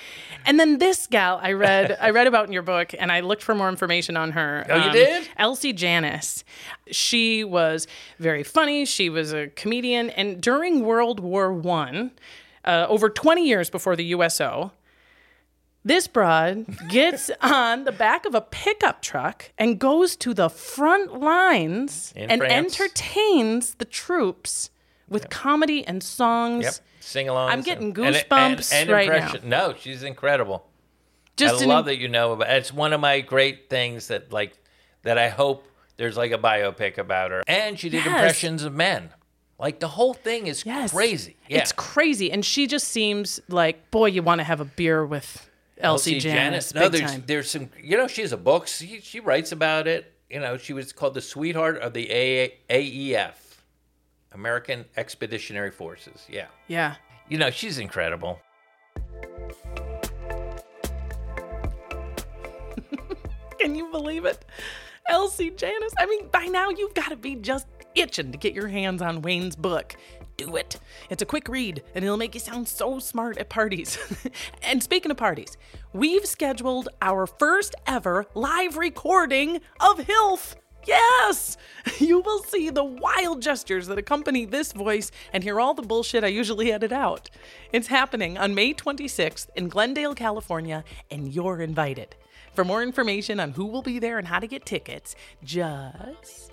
And 0.46 0.60
then 0.60 0.80
this 0.80 1.08
gal, 1.08 1.40
I 1.42 1.54
read, 1.54 1.98
I 2.02 2.10
read 2.10 2.28
about 2.28 2.48
in 2.48 2.52
your 2.52 2.64
book, 2.64 2.94
and 3.00 3.14
I 3.14 3.22
looked 3.22 3.44
for 3.44 3.56
more 3.56 3.70
information 3.70 4.18
on 4.18 4.32
her. 4.34 4.66
Um, 4.70 4.82
Oh, 4.82 4.86
you 4.88 4.92
did? 4.92 5.30
Elsie 5.38 5.72
Janis. 5.74 6.44
She 6.92 7.46
was 7.46 7.88
very 8.20 8.44
funny. 8.44 8.84
She 8.84 9.10
was 9.10 9.32
a 9.32 9.48
comedian, 9.48 10.10
and 10.10 10.42
during 10.42 10.84
World 10.84 11.22
War 11.22 11.54
One, 11.54 12.12
uh, 12.70 12.86
over 12.88 13.10
20 13.10 13.46
years 13.48 13.70
before 13.70 13.96
the 13.96 14.06
USO. 14.06 14.72
This 15.84 16.08
broad 16.08 16.66
gets 16.90 17.32
on 17.42 17.86
the 17.86 17.92
back 17.92 18.26
of 18.26 18.36
a 18.36 18.42
pickup 18.42 19.02
truck 19.02 19.52
and 19.58 19.80
goes 19.80 20.16
to 20.18 20.34
the 20.34 20.50
front 20.50 21.20
lines 21.20 22.14
In 22.16 22.30
and 22.30 22.42
France. 22.42 22.54
entertains 22.80 23.76
the 23.76 23.86
troops 23.86 24.70
with 25.08 25.30
comedy 25.30 25.86
and 25.88 26.04
songs. 26.04 26.64
Yep. 26.66 26.74
Sing 27.00 27.30
along. 27.30 27.50
I'm 27.50 27.62
getting 27.62 27.94
goosebumps 27.94 28.90
right 28.92 29.08
now. 29.08 29.34
No, 29.44 29.74
she's 29.78 30.04
incredible. 30.04 30.66
Just 31.38 31.64
I 31.64 31.66
love 31.66 31.86
that 31.86 31.98
you 31.98 32.10
know 32.10 32.34
about. 32.34 32.50
It's 32.50 32.74
one 32.74 32.92
of 32.94 33.00
my 33.00 33.22
great 33.22 33.70
things 33.70 34.10
that 34.10 34.32
like 34.34 34.54
that. 35.04 35.18
I 35.18 35.30
hope 35.30 35.66
there's 35.96 36.18
like 36.18 36.32
a 36.34 36.38
biopic 36.38 36.98
about 36.98 37.32
her, 37.32 37.42
and 37.48 37.80
she 37.80 37.88
did 37.90 38.04
Yes. 38.06 38.08
impressions 38.08 38.64
of 38.64 38.76
men. 38.76 39.10
Like 39.60 39.80
the 39.82 39.90
whole 39.90 40.14
thing 40.14 40.48
is 40.48 40.66
Yes. 40.66 40.92
crazy. 40.94 41.36
Yeah, 41.50 41.60
It's 41.60 41.72
crazy. 41.74 42.32
And 42.32 42.46
she 42.46 42.66
just 42.66 42.88
seems 42.88 43.40
like, 43.50 43.92
boy, 43.92 44.06
you 44.08 44.24
want 44.24 44.40
to 44.40 44.46
have 44.46 44.62
a 44.62 44.66
beer 44.66 45.06
with 45.06 45.50
Elsie, 45.78 46.16
Elsie 46.16 46.20
Janis. 46.20 46.74
No, 46.74 46.90
big 46.90 47.00
there's 47.00 47.12
time. 47.12 47.24
there's 47.28 47.52
some. 47.52 47.70
You 47.82 47.98
know, 47.98 48.08
she 48.08 48.22
has 48.22 48.32
a 48.32 48.38
book. 48.38 48.68
She, 48.68 49.02
she 49.02 49.20
writes 49.20 49.52
about 49.52 49.86
it. 49.88 50.14
You 50.30 50.40
know, 50.40 50.58
she 50.58 50.72
was 50.74 50.94
called 50.94 51.14
the 51.14 51.22
sweetheart 51.22 51.78
of 51.80 51.94
the 51.94 52.10
A- 52.12 52.58
AEF, 52.70 53.34
American 54.32 54.86
Expeditionary 54.96 55.72
Forces. 55.72 56.26
Yeah. 56.30 56.48
Yeah. 56.68 56.96
You 57.28 57.38
know, 57.38 57.50
she's 57.52 57.80
incredible. 57.80 58.40
Can 63.60 63.76
you 63.76 63.90
believe 63.92 64.26
it? 64.26 64.46
Elsie 65.08 65.50
Janis. 65.50 65.94
I 65.98 66.06
mean, 66.06 66.28
by 66.30 66.46
now 66.46 66.70
you've 66.70 66.94
got 66.94 67.10
to 67.10 67.16
be 67.18 67.36
just 67.36 67.68
itching 68.00 68.32
to 68.32 68.38
get 68.38 68.54
your 68.54 68.68
hands 68.68 69.02
on 69.02 69.22
Wayne's 69.22 69.56
book. 69.56 69.96
Do 70.38 70.56
it. 70.56 70.80
It's 71.10 71.22
a 71.22 71.26
quick 71.26 71.50
read, 71.50 71.84
and 71.94 72.04
it'll 72.04 72.18
make 72.18 72.34
you 72.34 72.40
sound 72.40 72.68
so 72.68 73.00
smart 73.00 73.38
at 73.38 73.50
parties. 73.50 73.98
and 74.64 74.82
speaking 74.82 75.12
of 75.12 75.18
parties, 75.18 75.58
we've 75.94 76.26
scheduled 76.26 76.90
our 77.02 77.28
first 77.28 77.76
ever 77.86 78.26
live 78.36 78.78
recording 78.78 79.60
of 79.80 80.00
HILF 80.00 80.56
Yes! 80.86 81.58
You 82.00 82.22
will 82.22 82.40
see 82.44 82.70
the 82.70 82.84
wild 82.84 83.42
gestures 83.42 83.88
that 83.88 83.98
accompany 83.98 84.46
this 84.46 84.72
voice 84.72 85.12
and 85.34 85.44
hear 85.44 85.60
all 85.60 85.74
the 85.74 85.82
bullshit 85.82 86.24
I 86.24 86.28
usually 86.28 86.72
edit 86.72 86.92
out. 86.92 87.30
It's 87.74 87.88
happening 87.88 88.38
on 88.38 88.56
May 88.56 88.74
26th 88.74 89.48
in 89.56 89.68
Glendale, 89.68 90.16
California, 90.16 90.84
and 91.12 91.34
you're 91.34 91.62
invited. 91.62 92.16
For 92.54 92.64
more 92.64 92.84
information 92.84 93.40
on 93.40 93.52
who 93.52 93.66
will 93.66 93.82
be 93.82 94.00
there 94.00 94.18
and 94.18 94.28
how 94.28 94.40
to 94.40 94.48
get 94.48 94.66
tickets, 94.66 95.16
just 95.44 96.49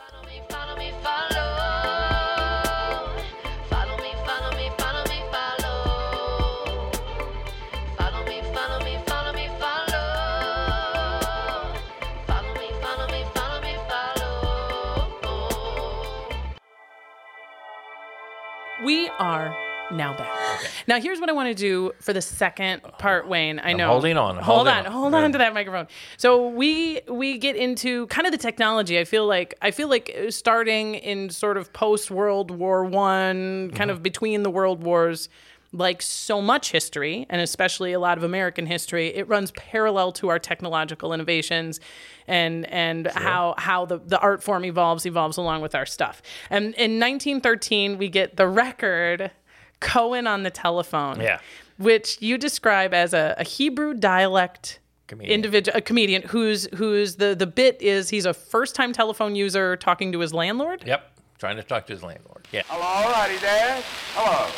we 18.86 19.09
are 19.18 19.57
now 19.90 20.16
back. 20.16 20.45
Now, 20.86 21.00
here's 21.00 21.20
what 21.20 21.28
I 21.28 21.32
want 21.32 21.48
to 21.48 21.54
do 21.54 21.92
for 22.00 22.12
the 22.12 22.22
second 22.22 22.82
part, 22.98 23.28
Wayne. 23.28 23.61
I 23.62 23.72
know. 23.72 23.88
holding 23.88 24.16
on, 24.16 24.36
Hold 24.36 24.44
holding 24.44 24.72
on. 24.72 24.86
on. 24.86 24.92
Hold 24.92 25.14
on 25.14 25.32
to 25.32 25.38
that 25.38 25.54
microphone. 25.54 25.86
So 26.16 26.48
we 26.48 27.00
we 27.09 27.38
get 27.38 27.57
into 27.57 28.07
kind 28.09 28.26
of 28.26 28.32
the 28.32 28.38
technology. 28.38 28.98
I 28.98 29.04
feel 29.04 29.26
like 29.26 29.54
I 29.62 29.70
feel 29.70 29.88
like 29.88 30.14
uh, 30.26 30.30
starting 30.30 30.94
in 30.94 31.30
sort 31.30 31.57
of 31.57 31.72
post 31.72 32.11
World 32.11 32.50
War 32.50 32.84
One, 32.84 33.70
kind 33.74 33.90
of 33.90 34.02
between 34.02 34.42
the 34.42 34.50
world 34.50 34.82
wars. 34.82 35.28
Like 35.72 36.00
so 36.00 36.40
much 36.40 36.70
history, 36.70 37.26
and 37.28 37.40
especially 37.42 37.92
a 37.92 37.98
lot 37.98 38.16
of 38.16 38.24
American 38.24 38.64
history, 38.66 39.09
it 39.09 39.28
runs 39.28 39.50
parallel 39.50 40.12
to 40.12 40.28
our 40.28 40.38
technological 40.38 41.12
innovations, 41.12 41.80
and 42.26 42.64
and 42.66 43.09
how 43.09 43.54
how 43.59 43.84
the, 43.84 43.98
the 43.98 44.18
art 44.20 44.42
form 44.42 44.64
evolves 44.64 45.04
evolves 45.04 45.36
along 45.36 45.61
with 45.62 45.74
our 45.74 45.84
stuff. 45.84 46.22
And 46.48 46.66
in 46.76 46.98
1913, 47.00 47.98
we 47.98 48.09
get 48.09 48.36
the 48.36 48.46
record 48.48 49.32
Cohen 49.80 50.26
on 50.26 50.42
the 50.42 50.50
telephone. 50.50 51.20
Yeah. 51.20 51.38
Which 51.78 52.20
you 52.22 52.38
describe 52.38 52.94
as 52.94 53.12
a, 53.12 53.34
a 53.38 53.44
Hebrew 53.44 53.92
dialect 53.94 54.80
Comedian. 55.06 55.34
individual, 55.34 55.76
a 55.76 55.80
comedian 55.80 56.22
who's 56.22 56.66
who's 56.74 57.16
the 57.16 57.34
the 57.34 57.46
bit 57.46 57.80
is 57.82 58.08
he's 58.08 58.24
a 58.26 58.32
first 58.34 58.74
time 58.74 58.92
telephone 58.92 59.34
user 59.36 59.76
talking 59.76 60.10
to 60.12 60.18
his 60.20 60.32
landlord. 60.32 60.82
Yep. 60.86 61.12
Trying 61.38 61.56
to 61.56 61.62
talk 61.62 61.86
to 61.88 61.92
his 61.92 62.02
landlord. 62.02 62.48
Yeah. 62.50 62.62
Hello, 62.68 63.12
are 63.14 63.30
you 63.30 63.38
there? 63.40 63.82
Hello. 64.14 64.48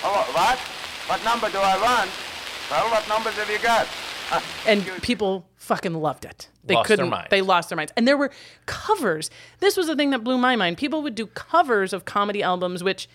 Hello, 0.00 0.22
what? 0.32 0.58
What 1.08 1.22
number 1.24 1.50
do 1.50 1.58
I 1.58 1.76
want? 1.80 2.10
Well, 2.70 2.90
what 2.90 3.06
numbers 3.08 3.34
have 3.34 3.50
you 3.50 3.58
got? 3.58 3.86
Ah, 4.30 4.42
and 4.66 4.84
people 5.02 5.46
fucking 5.56 5.92
loved 5.94 6.24
it. 6.24 6.48
They 6.64 6.74
Lost 6.74 6.86
couldn't. 6.86 7.10
minds. 7.10 7.28
They 7.28 7.42
lost 7.42 7.68
their 7.68 7.76
minds, 7.76 7.92
and 7.96 8.08
there 8.08 8.16
were 8.16 8.30
covers. 8.66 9.30
This 9.60 9.76
was 9.76 9.88
the 9.88 9.94
thing 9.96 10.08
that 10.10 10.24
blew 10.24 10.38
my 10.38 10.56
mind. 10.56 10.78
People 10.78 11.02
would 11.02 11.14
do 11.14 11.26
covers 11.26 11.92
of 11.92 12.06
comedy 12.06 12.42
albums, 12.42 12.82
which. 12.82 13.08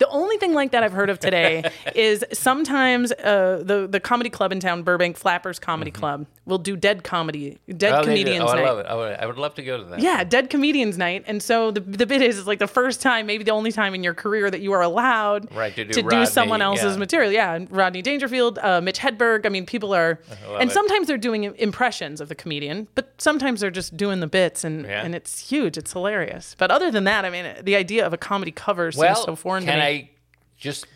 The 0.00 0.08
only 0.08 0.36
thing 0.38 0.52
like 0.54 0.72
that 0.72 0.82
I've 0.82 0.92
heard 0.92 1.10
of 1.10 1.20
today 1.20 1.62
is 1.94 2.24
sometimes 2.32 3.12
uh, 3.12 3.62
the 3.64 3.86
the 3.86 4.00
comedy 4.00 4.30
club 4.30 4.50
in 4.50 4.58
town, 4.58 4.82
Burbank 4.82 5.16
Flappers 5.16 5.58
Comedy 5.60 5.90
Club, 5.92 6.26
will 6.46 6.58
do 6.58 6.76
dead 6.76 7.04
comedy, 7.04 7.58
dead 7.68 7.92
Mm-hmm. 7.92 8.00
Oh, 8.00 8.04
comedians 8.04 8.44
Oh, 8.44 8.48
I 8.48 8.56
night. 8.56 8.64
love 8.64 8.78
it. 8.80 8.86
I 8.86 8.94
would, 8.94 9.12
I 9.18 9.26
would 9.26 9.36
love 9.38 9.54
to 9.56 9.62
go 9.62 9.76
to 9.78 9.84
that. 9.90 10.00
Yeah, 10.00 10.24
Dead 10.24 10.48
Comedians 10.50 10.96
Night. 10.98 11.24
And 11.26 11.42
so 11.42 11.70
the, 11.70 11.80
the 11.80 12.06
bit 12.06 12.22
is, 12.22 12.38
it's 12.38 12.46
like 12.46 12.58
the 12.58 12.66
first 12.66 13.00
time, 13.02 13.26
maybe 13.26 13.44
the 13.44 13.50
only 13.52 13.72
time 13.72 13.94
in 13.94 14.02
your 14.02 14.14
career 14.14 14.50
that 14.50 14.60
you 14.60 14.72
are 14.72 14.82
allowed 14.82 15.54
Right, 15.54 15.74
to 15.76 15.84
do 15.84 16.02
Rodney, 16.02 16.26
someone 16.26 16.62
else's 16.62 16.94
yeah. 16.94 16.98
material. 16.98 17.30
Yeah, 17.32 17.58
Rodney 17.70 18.00
Dangerfield, 18.02 18.58
uh, 18.58 18.80
Mitch 18.80 18.98
Hedberg. 18.98 19.44
I 19.46 19.48
mean, 19.50 19.66
people 19.66 19.92
are, 19.94 20.18
and 20.58 20.70
it. 20.70 20.72
sometimes 20.72 21.06
they're 21.08 21.18
doing 21.18 21.44
impressions 21.44 22.20
of 22.20 22.28
the 22.28 22.34
comedian, 22.34 22.88
but 22.94 23.12
sometimes 23.18 23.60
they're 23.60 23.70
just 23.70 23.96
doing 23.96 24.20
the 24.20 24.26
bits, 24.26 24.64
and 24.64 24.84
Yeah. 24.86 25.04
and 25.04 25.14
it's 25.14 25.50
huge. 25.50 25.76
It's 25.76 25.92
hilarious. 25.92 26.54
But 26.58 26.70
other 26.70 26.90
than 26.90 27.04
that, 27.04 27.24
I 27.24 27.30
mean, 27.30 27.54
the 27.62 27.76
idea 27.76 28.06
of 28.06 28.12
a 28.12 28.16
comedy 28.18 28.50
cover 28.52 28.90
Well, 28.96 29.14
seems 29.14 29.24
so 29.26 29.36
foreign 29.36 29.66
to 29.66 29.74
me. 29.74 29.80
I 29.80 29.89
just 30.60 30.86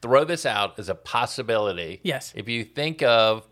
throw 0.00 0.24
this 0.24 0.46
out 0.46 0.78
as 0.78 0.88
a 0.88 0.94
possibility? 0.94 2.00
Yes. 2.02 2.32
If 2.36 2.48
you 2.48 2.64
think 2.64 3.02
of, 3.02 3.48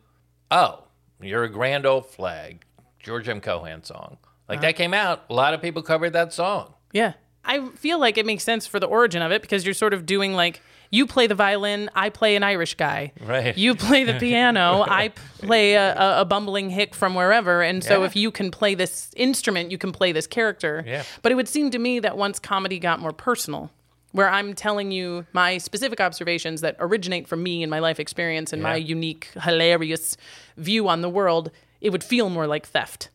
oh, 0.50 0.84
you're 1.20 1.44
a 1.44 1.48
grand 1.48 1.86
old 1.86 2.06
flag, 2.06 2.64
George 3.00 3.28
M. 3.28 3.40
Cohan 3.40 3.82
song. 3.84 4.18
Like 4.48 4.58
Uh-huh. 4.58 4.66
that 4.68 4.76
came 4.76 4.94
out, 4.94 5.24
a 5.30 5.34
lot 5.34 5.54
of 5.54 5.62
people 5.62 5.82
covered 5.82 6.12
that 6.12 6.32
song. 6.32 6.74
Yeah. 6.92 7.14
I 7.44 7.68
feel 7.70 7.98
like 7.98 8.18
it 8.18 8.26
makes 8.26 8.44
sense 8.44 8.66
for 8.68 8.78
the 8.78 8.86
origin 8.86 9.20
of 9.22 9.32
it 9.32 9.42
because 9.42 9.64
you're 9.64 9.74
sort 9.74 9.94
of 9.94 10.06
doing 10.06 10.32
like 10.34 10.60
you 10.92 11.06
play 11.06 11.26
the 11.26 11.34
violin, 11.34 11.90
I 11.94 12.10
play 12.10 12.36
an 12.36 12.42
Irish 12.44 12.74
guy. 12.74 13.12
Right. 13.20 13.56
You 13.56 13.74
play 13.74 14.04
the 14.04 14.14
piano, 14.20 14.84
I 14.86 15.08
play 15.38 15.74
a, 15.74 15.94
a, 15.96 16.20
a 16.20 16.24
bumbling 16.24 16.70
hick 16.70 16.94
from 16.94 17.14
wherever. 17.14 17.62
And 17.62 17.82
so 17.82 18.00
Yeah. 18.00 18.06
if 18.06 18.14
you 18.14 18.30
can 18.30 18.50
play 18.52 18.74
this 18.76 19.10
instrument, 19.16 19.70
you 19.72 19.78
can 19.78 19.90
play 19.90 20.12
this 20.12 20.26
character. 20.28 20.84
Yeah. 20.86 21.02
But 21.22 21.32
it 21.32 21.34
would 21.36 21.48
seem 21.48 21.70
to 21.70 21.78
me 21.78 21.98
that 22.00 22.16
once 22.16 22.38
comedy 22.38 22.78
got 22.78 23.00
more 23.00 23.12
personal, 23.12 23.70
where 24.12 24.28
I'm 24.28 24.54
telling 24.54 24.90
you 24.92 25.26
my 25.32 25.58
specific 25.58 26.00
observations 26.00 26.60
that 26.60 26.76
originate 26.78 27.26
from 27.28 27.42
me 27.42 27.62
and 27.62 27.70
my 27.70 27.78
life 27.80 27.98
experience 27.98 28.52
and 28.52 28.62
my 28.62 28.76
unique, 28.76 29.30
hilarious 29.42 30.16
view 30.56 30.88
on 30.88 31.00
the 31.02 31.08
world, 31.08 31.50
it 31.80 31.90
would 31.90 32.04
feel 32.04 32.30
more 32.30 32.46
like 32.46 32.66
theft. 32.66 33.08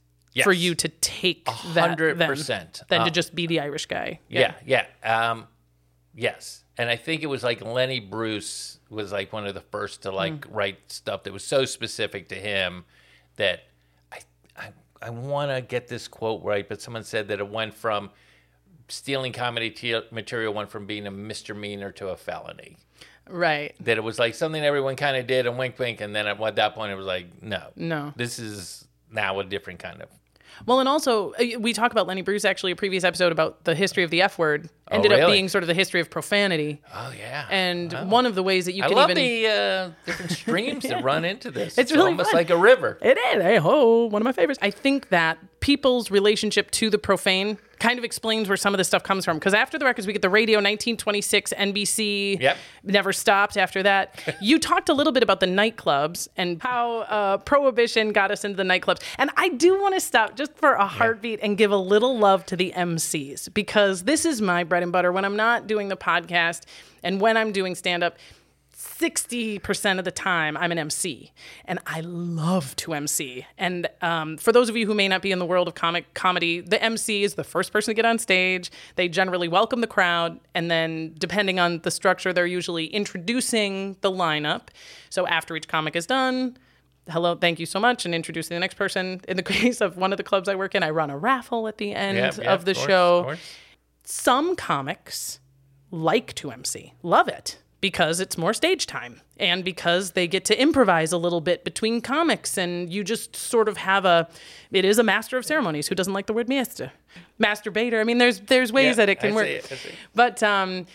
For 0.43 0.53
you 0.53 0.75
to 0.75 0.87
take 0.87 1.45
that 1.73 1.89
hundred 1.89 2.19
percent. 2.19 2.83
than 2.89 2.99
to 3.01 3.07
Uh, 3.07 3.09
just 3.09 3.33
be 3.33 3.47
the 3.47 3.59
Irish 3.59 3.87
guy. 3.87 4.19
Yeah, 4.29 4.53
yeah. 4.67 4.85
Um, 5.03 5.47
yes. 6.13 6.63
And 6.77 6.91
I 6.91 6.95
think 6.95 7.23
it 7.23 7.25
was 7.25 7.43
like 7.43 7.61
Lenny 7.61 7.99
Bruce 7.99 8.79
was 8.89 9.11
like 9.11 9.33
one 9.33 9.47
of 9.47 9.55
the 9.55 9.61
first 9.61 10.03
to 10.03 10.11
like 10.11 10.45
Hmm. 10.45 10.53
write 10.53 10.91
stuff 10.91 11.23
that 11.23 11.33
was 11.33 11.43
so 11.43 11.65
specific 11.65 12.29
to 12.29 12.35
him 12.35 12.85
that 13.37 13.63
I 14.11 14.19
I, 14.55 14.73
I 15.01 15.09
want 15.09 15.49
to 15.49 15.61
get 15.61 15.87
this 15.87 16.07
quote 16.07 16.43
right, 16.43 16.69
but 16.69 16.81
someone 16.83 17.03
said 17.03 17.27
that 17.29 17.39
it 17.39 17.49
went 17.49 17.73
from 17.73 18.11
stealing 18.87 19.33
comedy 19.33 19.69
te- 19.69 20.01
material 20.11 20.53
went 20.53 20.69
from 20.69 20.85
being 20.85 21.05
a 21.07 21.11
misdemeanor 21.11 21.91
to 21.93 22.09
a 22.09 22.15
felony. 22.17 22.77
Right. 23.29 23.75
That 23.81 23.97
it 23.97 24.01
was 24.03 24.17
like 24.19 24.35
something 24.35 24.63
everyone 24.63 24.95
kind 24.95 25.17
of 25.17 25.27
did 25.27 25.45
and 25.47 25.57
wink 25.57 25.77
wink, 25.79 25.99
and 26.01 26.15
then 26.15 26.27
at 26.27 26.55
that 26.55 26.75
point 26.75 26.91
it 26.91 26.95
was 26.95 27.05
like 27.05 27.41
no, 27.43 27.63
No. 27.75 28.13
this 28.15 28.39
is 28.39 28.87
now 29.11 29.39
a 29.39 29.43
different 29.43 29.79
kind 29.79 30.01
of 30.01 30.07
Well, 30.65 30.79
and 30.79 30.87
also 30.87 31.33
uh, 31.33 31.59
we 31.59 31.73
talk 31.73 31.91
about 31.91 32.07
Lenny 32.07 32.21
Bruce 32.21 32.45
actually 32.45 32.71
a 32.71 32.75
previous 32.77 33.03
episode 33.03 33.33
about 33.33 33.65
the 33.65 33.75
history 33.75 34.03
of 34.03 34.11
the 34.11 34.21
F 34.21 34.37
word 34.39 34.69
ended 34.89 35.11
up 35.11 35.17
really? 35.19 35.33
being 35.33 35.49
sort 35.49 35.63
of 35.63 35.67
the 35.67 35.73
history 35.73 35.99
of 35.99 36.09
profanity, 36.09 36.81
oh 36.93 37.11
yeah. 37.17 37.45
and 37.49 37.91
Wow. 37.91 38.05
one 38.05 38.25
of 38.25 38.35
the 38.35 38.43
ways 38.43 38.63
that 38.65 38.73
you 38.75 38.83
I 38.83 38.87
can 38.87 38.95
love 38.95 39.09
even 39.09 39.21
the 39.21 39.47
uh, 39.47 39.89
different 40.05 40.31
streams 40.31 40.83
that 40.87 41.03
run 41.03 41.25
into 41.31 41.51
this. 41.51 41.77
It's 41.77 41.91
really 41.91 42.11
almost 42.11 42.31
fun. 42.31 42.37
like 42.37 42.49
a 42.49 42.57
river. 42.57 42.97
It 43.01 43.17
is. 43.17 43.43
Hey 43.43 43.57
ho, 43.57 44.05
one 44.05 44.21
of 44.21 44.23
my 44.25 44.31
favorites. 44.31 44.59
I 44.61 44.71
think 44.71 45.09
that 45.09 45.37
people's 45.59 46.09
relationship 46.11 46.71
to 46.71 46.89
the 46.89 46.97
profane 46.97 47.57
kind 47.79 47.97
of 47.99 48.05
explains 48.05 48.47
where 48.47 48.57
some 48.57 48.73
of 48.73 48.77
this 48.77 48.87
stuff 48.87 49.03
comes 49.03 49.25
from. 49.25 49.37
Because 49.37 49.53
after 49.53 49.77
the 49.77 49.85
records, 49.85 50.07
we 50.07 50.13
get 50.13 50.21
the 50.21 50.29
radio 50.29 50.57
1926, 50.57 51.53
NBC 51.53 52.39
Yep. 52.41 52.57
never 52.83 53.13
stopped 53.13 53.57
after 53.57 53.83
that. 53.83 54.19
you 54.41 54.59
talked 54.59 54.89
a 54.89 54.93
little 54.93 55.13
bit 55.13 55.23
about 55.23 55.39
the 55.39 55.45
nightclubs 55.45 56.27
and 56.37 56.61
how 56.61 56.99
uh, 57.01 57.37
prohibition 57.37 58.11
got 58.11 58.31
us 58.31 58.43
into 58.43 58.57
the 58.57 58.63
nightclubs. 58.63 59.01
And 59.17 59.29
I 59.37 59.49
do 59.49 59.79
want 59.81 59.93
to 59.93 59.99
stop 59.99 60.35
just 60.35 60.55
for 60.55 60.73
a 60.73 60.87
heartbeat 60.87 61.39
and 61.43 61.57
give 61.57 61.71
a 61.71 61.77
little 61.77 62.17
love 62.17 62.45
to 62.47 62.55
the 62.55 62.73
MCs 62.75 63.53
because 63.53 64.03
this 64.03 64.25
is 64.25 64.41
my 64.41 64.63
bread 64.63 64.83
and 64.83 64.91
butter 64.91 65.11
when 65.11 65.25
I'm 65.25 65.35
not 65.35 65.67
doing 65.67 65.87
the 65.89 65.97
podcast 65.97 66.63
and 67.03 67.21
when 67.21 67.37
I'm 67.37 67.51
doing 67.51 67.75
stand 67.75 68.03
up. 68.03 68.17
60% 68.99 69.99
of 69.99 70.05
the 70.05 70.11
time 70.11 70.57
I'm 70.57 70.71
an 70.71 70.79
MC 70.79 71.31
and 71.65 71.79
I 71.85 72.01
love 72.01 72.75
to 72.77 72.93
MC. 72.93 73.45
And 73.57 73.87
um, 74.01 74.37
for 74.37 74.51
those 74.51 74.69
of 74.69 74.77
you 74.77 74.87
who 74.87 74.95
may 74.95 75.07
not 75.07 75.21
be 75.21 75.31
in 75.31 75.39
the 75.39 75.45
world 75.45 75.67
of 75.67 75.75
comic 75.75 76.13
comedy, 76.13 76.61
the 76.61 76.81
MC 76.81 77.23
is 77.23 77.35
the 77.35 77.43
first 77.43 77.71
person 77.71 77.91
to 77.91 77.95
get 77.95 78.05
on 78.05 78.17
stage. 78.17 78.71
They 78.95 79.07
generally 79.07 79.47
welcome 79.47 79.81
the 79.81 79.87
crowd. 79.87 80.39
And 80.55 80.71
then, 80.71 81.13
depending 81.17 81.59
on 81.59 81.79
the 81.79 81.91
structure, 81.91 82.33
they're 82.33 82.47
usually 82.47 82.87
introducing 82.87 83.97
the 84.01 84.11
lineup. 84.11 84.69
So 85.09 85.27
after 85.27 85.55
each 85.55 85.67
comic 85.67 85.95
is 85.95 86.07
done, 86.07 86.57
hello, 87.09 87.35
thank 87.35 87.59
you 87.59 87.65
so 87.65 87.79
much, 87.79 88.05
and 88.05 88.15
introducing 88.15 88.55
the 88.55 88.59
next 88.59 88.75
person. 88.75 89.21
In 89.27 89.37
the 89.37 89.43
case 89.43 89.79
of 89.79 89.97
one 89.97 90.11
of 90.11 90.17
the 90.17 90.23
clubs 90.23 90.49
I 90.49 90.55
work 90.55 90.73
in, 90.73 90.81
I 90.81 90.89
run 90.89 91.09
a 91.09 91.17
raffle 91.17 91.67
at 91.67 91.77
the 91.77 91.93
end 91.93 92.39
of 92.39 92.65
the 92.65 92.73
course, 92.73 92.87
show 92.87 93.29
of 93.29 93.39
some 94.03 94.55
comics 94.55 95.39
like 95.91 96.33
to 96.35 96.51
MC, 96.51 96.93
love 97.03 97.27
it 97.27 97.59
because 97.81 98.19
it's 98.19 98.37
more 98.37 98.53
stage 98.53 98.87
time 98.87 99.21
and 99.39 99.63
because 99.63 100.11
they 100.11 100.27
get 100.27 100.43
to 100.45 100.59
improvise 100.59 101.11
a 101.11 101.17
little 101.17 101.41
bit 101.41 101.63
between 101.63 102.01
comics 102.01 102.57
and 102.57 102.91
you 102.91 103.03
just 103.03 103.35
sort 103.35 103.69
of 103.69 103.77
have 103.77 104.03
a 104.05 104.27
it 104.71 104.83
is 104.85 104.97
a 104.99 105.03
master 105.03 105.37
of 105.37 105.45
ceremonies. 105.45 105.87
Who 105.87 105.95
doesn't 105.95 106.13
like 106.13 106.25
the 106.25 106.33
word 106.33 106.49
master? 106.49 106.91
Masturbator. 107.39 107.99
I 107.99 108.03
mean 108.03 108.17
there's 108.17 108.39
there's 108.41 108.71
ways 108.73 108.85
Yeah, 108.97 109.05
that 109.05 109.09
it 109.09 109.19
can 109.19 109.31
I 109.33 109.35
work. 109.35 109.45
see 109.45 109.51
it, 109.53 109.71
I 109.71 109.75
see 109.75 109.89
it. 109.89 109.95
but 110.15 110.41
um 110.43 110.85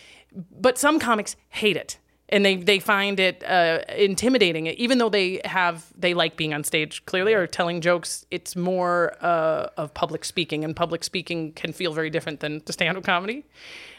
but 0.61 0.79
some 0.79 0.99
comics 0.99 1.37
hate 1.51 1.77
it 1.77 1.99
and 2.29 2.45
they 2.45 2.57
they 2.57 2.79
find 2.81 3.21
it 3.21 3.45
uh, 3.45 3.81
intimidating. 3.97 4.67
Even 4.69 4.99
though 4.99 5.11
they 5.11 5.41
have 5.45 5.87
they 5.97 6.15
like 6.15 6.37
being 6.37 6.55
on 6.55 6.65
stage 6.65 7.05
clearly 7.05 7.35
or 7.35 7.47
telling 7.47 7.81
jokes 7.83 8.25
it's 8.31 8.57
more 8.57 9.15
uh, 9.21 9.69
of 9.77 9.93
public 9.95 10.25
speaking. 10.25 10.65
And 10.65 10.75
public 10.75 11.05
speaking 11.05 11.53
can 11.53 11.73
feel 11.75 11.93
very 11.93 12.09
different 12.11 12.41
than 12.41 12.63
the 12.65 12.73
stand-up 12.73 13.05
comedy 13.05 13.45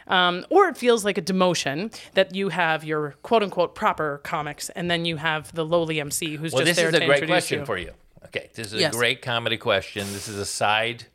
um, 0.08 0.46
or 0.50 0.68
it 0.68 0.78
feels 0.78 1.04
like 1.06 1.18
a 1.18 1.22
demotion 1.22 1.94
that 2.14 2.34
you 2.36 2.50
have 2.50 2.84
your 2.84 3.16
quote-unquote 3.24 3.76
proper 3.76 4.20
comics 4.24 4.70
and 4.72 4.90
then 4.92 5.06
you 5.06 5.18
have 5.18 5.54
the 5.54 5.66
lowly 5.66 6.00
mc 6.00 6.36
who's 6.36 6.54
Well, 6.54 6.66
just 6.66 6.76
this 6.76 6.78
there 6.78 6.90
is 6.90 6.96
a 6.96 7.00
to 7.00 7.06
great 7.06 7.26
question 7.28 7.60
you. 7.62 7.66
for 7.66 7.78
you. 7.78 7.92
Okay, 8.26 8.50
this 8.54 8.74
is 8.74 8.80
Yes. 8.82 8.94
a 8.94 8.98
great 8.98 9.22
comedy 9.22 9.58
question. 9.58 10.06
This 10.14 10.28
is 10.28 10.38
a 10.38 10.46
side 10.46 11.06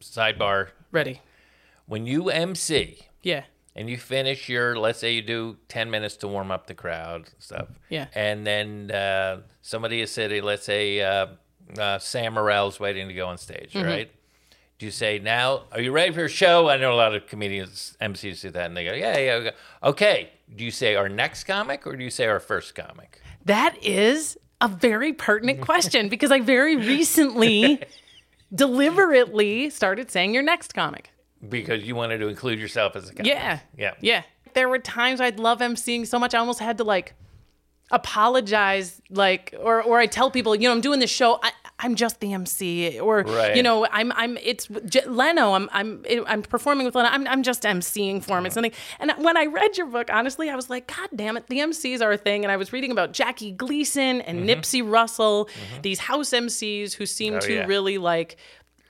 sidebar 0.00 0.68
Ready. 0.90 1.20
When 1.86 2.06
you 2.06 2.30
MC 2.30 2.98
Yeah. 3.22 3.44
and 3.76 3.88
you 3.90 3.96
finish 3.96 4.48
your, 4.48 4.78
let's 4.78 4.98
say 4.98 5.12
you 5.12 5.22
do 5.22 5.56
10 5.68 5.90
minutes 5.90 6.16
to 6.18 6.28
warm 6.28 6.50
up 6.50 6.66
the 6.66 6.74
crowd 6.74 7.16
and 7.22 7.30
stuff. 7.38 7.68
Yeah. 7.88 8.06
And 8.14 8.46
then 8.46 8.90
uh, 8.90 9.40
somebody 9.62 10.00
is 10.00 10.10
sitting, 10.10 10.42
let's 10.42 10.64
say 10.64 11.00
uh, 11.00 11.26
uh, 11.78 11.98
Sam 11.98 12.34
Morril's 12.34 12.78
waiting 12.80 13.08
to 13.08 13.14
go 13.14 13.26
on 13.26 13.38
stage, 13.38 13.72
Mm-hmm. 13.72 13.86
right? 13.86 14.10
Do 14.78 14.86
you 14.86 14.92
say, 14.92 15.18
now, 15.18 15.64
are 15.72 15.80
you 15.80 15.90
ready 15.90 16.12
for 16.12 16.24
a 16.24 16.28
show? 16.28 16.68
I 16.68 16.76
know 16.76 16.92
a 16.92 16.94
lot 16.94 17.12
of 17.12 17.26
comedians, 17.26 17.96
MCs 18.00 18.42
do 18.42 18.50
that, 18.50 18.66
and 18.66 18.76
they 18.76 18.84
go, 18.84 18.92
yeah, 18.92 19.18
yeah. 19.18 19.32
Okay. 19.32 19.52
okay. 19.82 20.30
Do 20.54 20.64
you 20.64 20.70
say 20.70 20.94
our 20.94 21.08
next 21.08 21.44
comic 21.44 21.86
or 21.86 21.96
do 21.96 22.04
you 22.04 22.10
say 22.10 22.26
our 22.26 22.38
first 22.38 22.76
comic? 22.76 23.20
That 23.44 23.76
is 23.84 24.38
a 24.60 24.68
very 24.68 25.12
pertinent 25.12 25.60
question 25.62 26.08
because 26.10 26.30
I 26.30 26.40
very 26.40 26.76
recently 26.76 27.82
deliberately 28.54 29.68
started 29.68 30.10
saying 30.10 30.32
your 30.32 30.44
next 30.44 30.74
comic. 30.74 31.10
Because 31.48 31.82
you 31.82 31.96
wanted 31.96 32.18
to 32.18 32.28
include 32.28 32.60
yourself 32.60 32.94
as 32.94 33.10
a 33.10 33.14
comic. 33.14 33.26
Yeah. 33.26 33.58
Yeah. 33.76 33.94
Yeah. 34.00 34.22
There 34.54 34.68
were 34.68 34.78
times 34.78 35.20
I'd 35.20 35.40
love 35.40 35.58
emceeing 35.58 36.06
so 36.06 36.18
much 36.18 36.34
I 36.34 36.38
almost 36.38 36.60
had 36.60 36.78
to 36.78 36.84
like 36.84 37.14
apologize 37.90 39.00
like 39.10 39.54
or 39.58 39.82
or 39.82 39.98
I 39.98 40.06
tell 40.06 40.30
people, 40.30 40.54
you 40.54 40.68
know, 40.68 40.72
I'm 40.72 40.80
doing 40.80 41.00
this 41.00 41.10
show, 41.10 41.40
I 41.42 41.52
I'm 41.80 41.94
just 41.94 42.18
the 42.20 42.32
MC 42.32 42.98
or 42.98 43.22
Right. 43.22 43.54
you 43.56 43.62
know, 43.62 43.86
I'm 43.92 44.10
I'm 44.12 44.36
it's 44.38 44.66
J- 44.86 45.06
Leno, 45.06 45.52
I'm 45.52 45.68
I'm 45.72 46.04
I'm 46.26 46.42
performing 46.42 46.86
with 46.86 46.94
Leno. 46.94 47.08
I'm 47.08 47.26
I'm 47.28 47.42
just 47.42 47.62
emceeing 47.62 48.22
for 48.22 48.36
him 48.38 48.44
and 48.46 48.52
something. 48.52 48.72
And 48.98 49.12
when 49.18 49.36
I 49.36 49.46
read 49.46 49.76
your 49.78 49.86
book, 49.86 50.08
honestly, 50.12 50.50
I 50.50 50.56
was 50.56 50.68
like, 50.68 50.88
god 50.88 51.08
damn 51.14 51.36
it, 51.36 51.46
the 51.48 51.58
MCs 51.58 52.02
are 52.02 52.12
a 52.12 52.16
thing 52.18 52.44
and 52.44 52.50
I 52.50 52.56
was 52.56 52.72
reading 52.72 52.90
about 52.90 53.12
Jackie 53.12 53.52
Gleason 53.52 54.20
and 54.22 54.48
Nipsey 54.48 54.82
Russell, 54.88 55.48
these 55.82 56.00
house 56.00 56.30
MCs 56.30 56.94
who 56.94 57.06
seem 57.06 57.34
Oh, 57.34 57.40
to 57.40 57.52
yeah. 57.54 57.66
really 57.66 57.98
like 57.98 58.36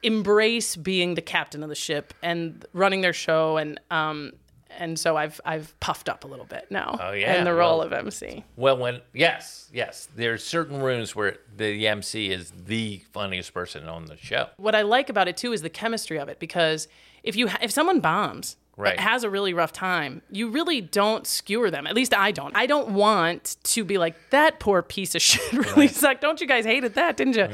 embrace 0.02 0.76
being 0.76 1.14
the 1.14 1.20
captain 1.22 1.62
of 1.62 1.68
the 1.68 1.74
ship 1.74 2.14
and 2.22 2.64
running 2.72 3.00
their 3.00 3.12
show 3.12 3.56
and 3.56 3.80
um 3.90 4.32
and 4.78 4.98
so 4.98 5.16
I've 5.16 5.40
I've 5.44 5.78
puffed 5.80 6.08
up 6.08 6.24
a 6.24 6.26
little 6.26 6.44
bit 6.46 6.66
now 6.70 6.96
Oh, 7.00 7.12
yeah. 7.12 7.34
in 7.38 7.44
the 7.44 7.52
role 7.52 7.78
Well- 7.78 7.86
of 7.86 7.92
MC. 7.92 8.44
Well, 8.56 8.78
when 8.78 9.00
yes, 9.12 9.68
yes, 9.72 10.08
there's 10.16 10.42
certain 10.44 10.80
rooms 10.80 11.14
where 11.14 11.38
the 11.56 11.86
MC 11.86 12.30
is 12.30 12.50
the 12.66 13.02
funniest 13.12 13.52
person 13.52 13.88
on 13.88 14.06
the 14.06 14.16
show. 14.16 14.48
What 14.56 14.74
I 14.74 14.82
like 14.82 15.10
about 15.10 15.28
it 15.28 15.36
too 15.36 15.52
is 15.52 15.62
the 15.62 15.70
chemistry 15.70 16.18
of 16.18 16.28
it 16.28 16.38
because 16.38 16.88
if 17.22 17.36
you 17.36 17.48
ha- 17.48 17.58
if 17.60 17.70
someone 17.70 18.00
bombs 18.00 18.56
Right. 18.78 18.98
has 19.00 19.24
a 19.24 19.30
really 19.30 19.52
rough 19.52 19.72
time, 19.72 20.22
you 20.30 20.48
really 20.48 20.80
don't 20.80 21.26
skewer 21.26 21.70
them. 21.70 21.86
At 21.86 21.94
least 21.94 22.14
I 22.14 22.30
don't. 22.30 22.54
I 22.56 22.66
don't 22.66 22.90
want 22.90 23.56
to 23.64 23.84
be 23.84 23.98
like 23.98 24.14
that 24.30 24.60
poor 24.60 24.82
piece 24.82 25.14
of 25.14 25.22
shit 25.28 25.52
really 25.52 25.88
sucked. 25.88 26.20
Don't 26.20 26.40
you 26.40 26.46
guys 26.46 26.64
hated 26.64 26.94
that, 26.94 27.16
didn't 27.16 27.36
you? 27.36 27.48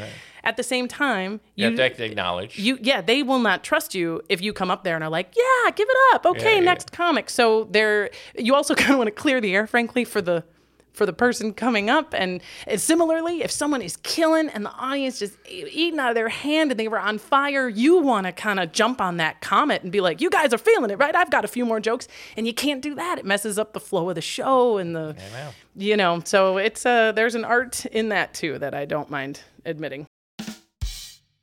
At 0.45 0.59
the 0.59 0.62
same 0.62 0.87
time, 0.89 1.41
You, 1.55 1.70
you 1.70 1.77
have 1.79 1.97
to 1.97 2.05
acknowledge. 2.05 2.59
you 2.59 2.77
yeah 2.83 3.01
they 3.01 3.22
will 3.22 3.39
not 3.39 3.64
trust 3.64 3.95
you 3.95 4.20
if 4.29 4.43
you 4.43 4.53
come 4.53 4.70
up 4.70 4.85
there 4.85 4.95
and 4.95 5.03
are 5.03 5.09
like 5.09 5.35
yeah 5.35 5.70
give 5.70 5.89
it 5.89 5.97
up 6.14 6.27
okay 6.27 6.45
Yeah, 6.45 6.55
yeah. 6.57 6.61
next 6.61 6.93
comic 6.93 7.31
so 7.31 7.64
they're 7.70 8.11
you 8.39 8.55
also 8.55 8.75
kind 8.83 8.91
of 8.93 8.99
want 8.99 9.09
to 9.09 9.12
clear 9.12 9.41
the 9.41 9.55
air 9.55 9.66
frankly 9.66 10.05
for 10.05 10.20
the 10.20 10.45
for 10.95 11.05
the 11.07 11.12
person 11.12 11.53
coming 11.53 11.90
up 11.90 12.14
and, 12.16 12.40
similarly 12.76 13.42
if 13.42 13.51
someone 13.51 13.82
is 13.82 13.97
killing 13.99 14.49
and 14.49 14.64
the 14.64 14.70
audience 14.72 15.18
just 15.18 15.36
eating 15.49 15.99
out 15.99 16.11
of 16.11 16.14
their 16.14 16.28
hand 16.28 16.70
and 16.70 16.80
they 16.80 16.88
were 16.88 16.99
on 16.99 17.18
fire 17.18 17.68
you 17.68 17.99
want 17.99 18.26
to 18.26 18.32
kind 18.32 18.59
of 18.59 18.72
jump 18.72 19.01
on 19.01 19.16
that 19.18 19.40
comet 19.40 19.82
and 19.82 19.92
be 19.92 20.01
like 20.01 20.20
you 20.20 20.30
guys 20.30 20.53
are 20.53 20.59
feeling 20.59 20.90
it 20.90 20.99
right 20.99 21.14
i've 21.14 21.30
got 21.30 21.45
a 21.45 21.49
few 21.49 21.64
more 21.64 21.80
jokes 21.80 22.09
and 22.36 22.47
you 22.47 22.55
can't 22.55 22.80
do 22.80 22.95
that 22.95 23.18
it 23.18 23.24
messes 23.24 23.59
up 23.59 23.72
the 23.72 23.80
flow 23.80 24.09
of 24.09 24.14
the 24.14 24.20
show 24.20 24.78
and 24.78 24.95
the 24.95 25.12
know. 25.32 25.51
you 25.76 25.97
know 25.97 26.20
so 26.24 26.57
it's 26.57 26.86
uh 26.86 27.12
there's 27.12 27.34
an 27.34 27.45
art 27.45 27.84
in 27.86 28.09
that 28.09 28.32
too 28.34 28.59
that 28.59 28.74
i 28.74 28.84
don't 28.84 29.11
mind 29.11 29.40
admitting 29.64 30.07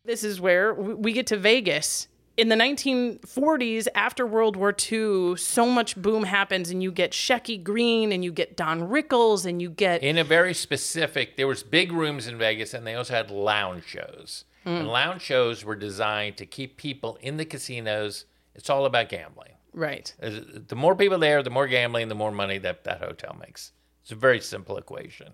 this 0.04 0.24
is 0.24 0.42
where 0.42 0.74
we 0.74 1.14
get 1.14 1.28
to 1.28 1.38
Vegas. 1.38 2.08
In 2.38 2.48
the 2.48 2.56
1940s, 2.56 3.88
after 3.94 4.26
World 4.26 4.56
War 4.56 4.74
II, 4.92 5.36
so 5.36 5.66
much 5.66 5.96
boom 5.96 6.24
happens, 6.24 6.70
and 6.70 6.82
you 6.82 6.92
get 6.92 7.12
Shecky 7.12 7.62
Greene, 7.62 8.12
and 8.12 8.24
you 8.24 8.32
get 8.32 8.56
Don 8.56 8.82
Rickles, 8.82 9.46
and 9.46 9.62
you 9.62 9.70
get 9.70 10.02
in 10.02 10.18
a 10.18 10.24
very 10.24 10.54
specific 10.54 11.36
there 11.36 11.48
was 11.48 11.62
big 11.62 11.92
rooms 11.92 12.28
in 12.28 12.38
vegas 12.38 12.74
and 12.74 12.86
they 12.88 12.96
also 12.96 13.14
had 13.14 13.30
lounge 13.30 13.86
shows. 13.86 14.46
And 14.64 14.88
lounge 14.88 15.24
shows 15.24 15.66
were 15.66 15.76
designed 15.76 16.38
to 16.38 16.46
keep 16.46 16.78
people 16.78 17.18
in 17.22 17.38
the 17.38 17.46
casinos. 17.46 18.26
It's 18.54 18.70
all 18.70 18.86
about 18.86 19.10
gambling. 19.10 19.54
Right. 19.74 20.14
The 20.20 20.76
more 20.76 20.96
people 20.96 21.18
there 21.18 21.42
the 21.42 21.50
more 21.50 21.68
gambling 21.68 22.10
the 22.10 22.16
more 22.16 22.32
money 22.32 22.60
that 22.60 22.84
that 22.84 23.00
hotel 23.00 23.36
makes. 23.40 23.72
It's 24.04 24.12
a 24.12 24.16
very 24.16 24.40
simple 24.40 24.78
equation. 24.78 25.34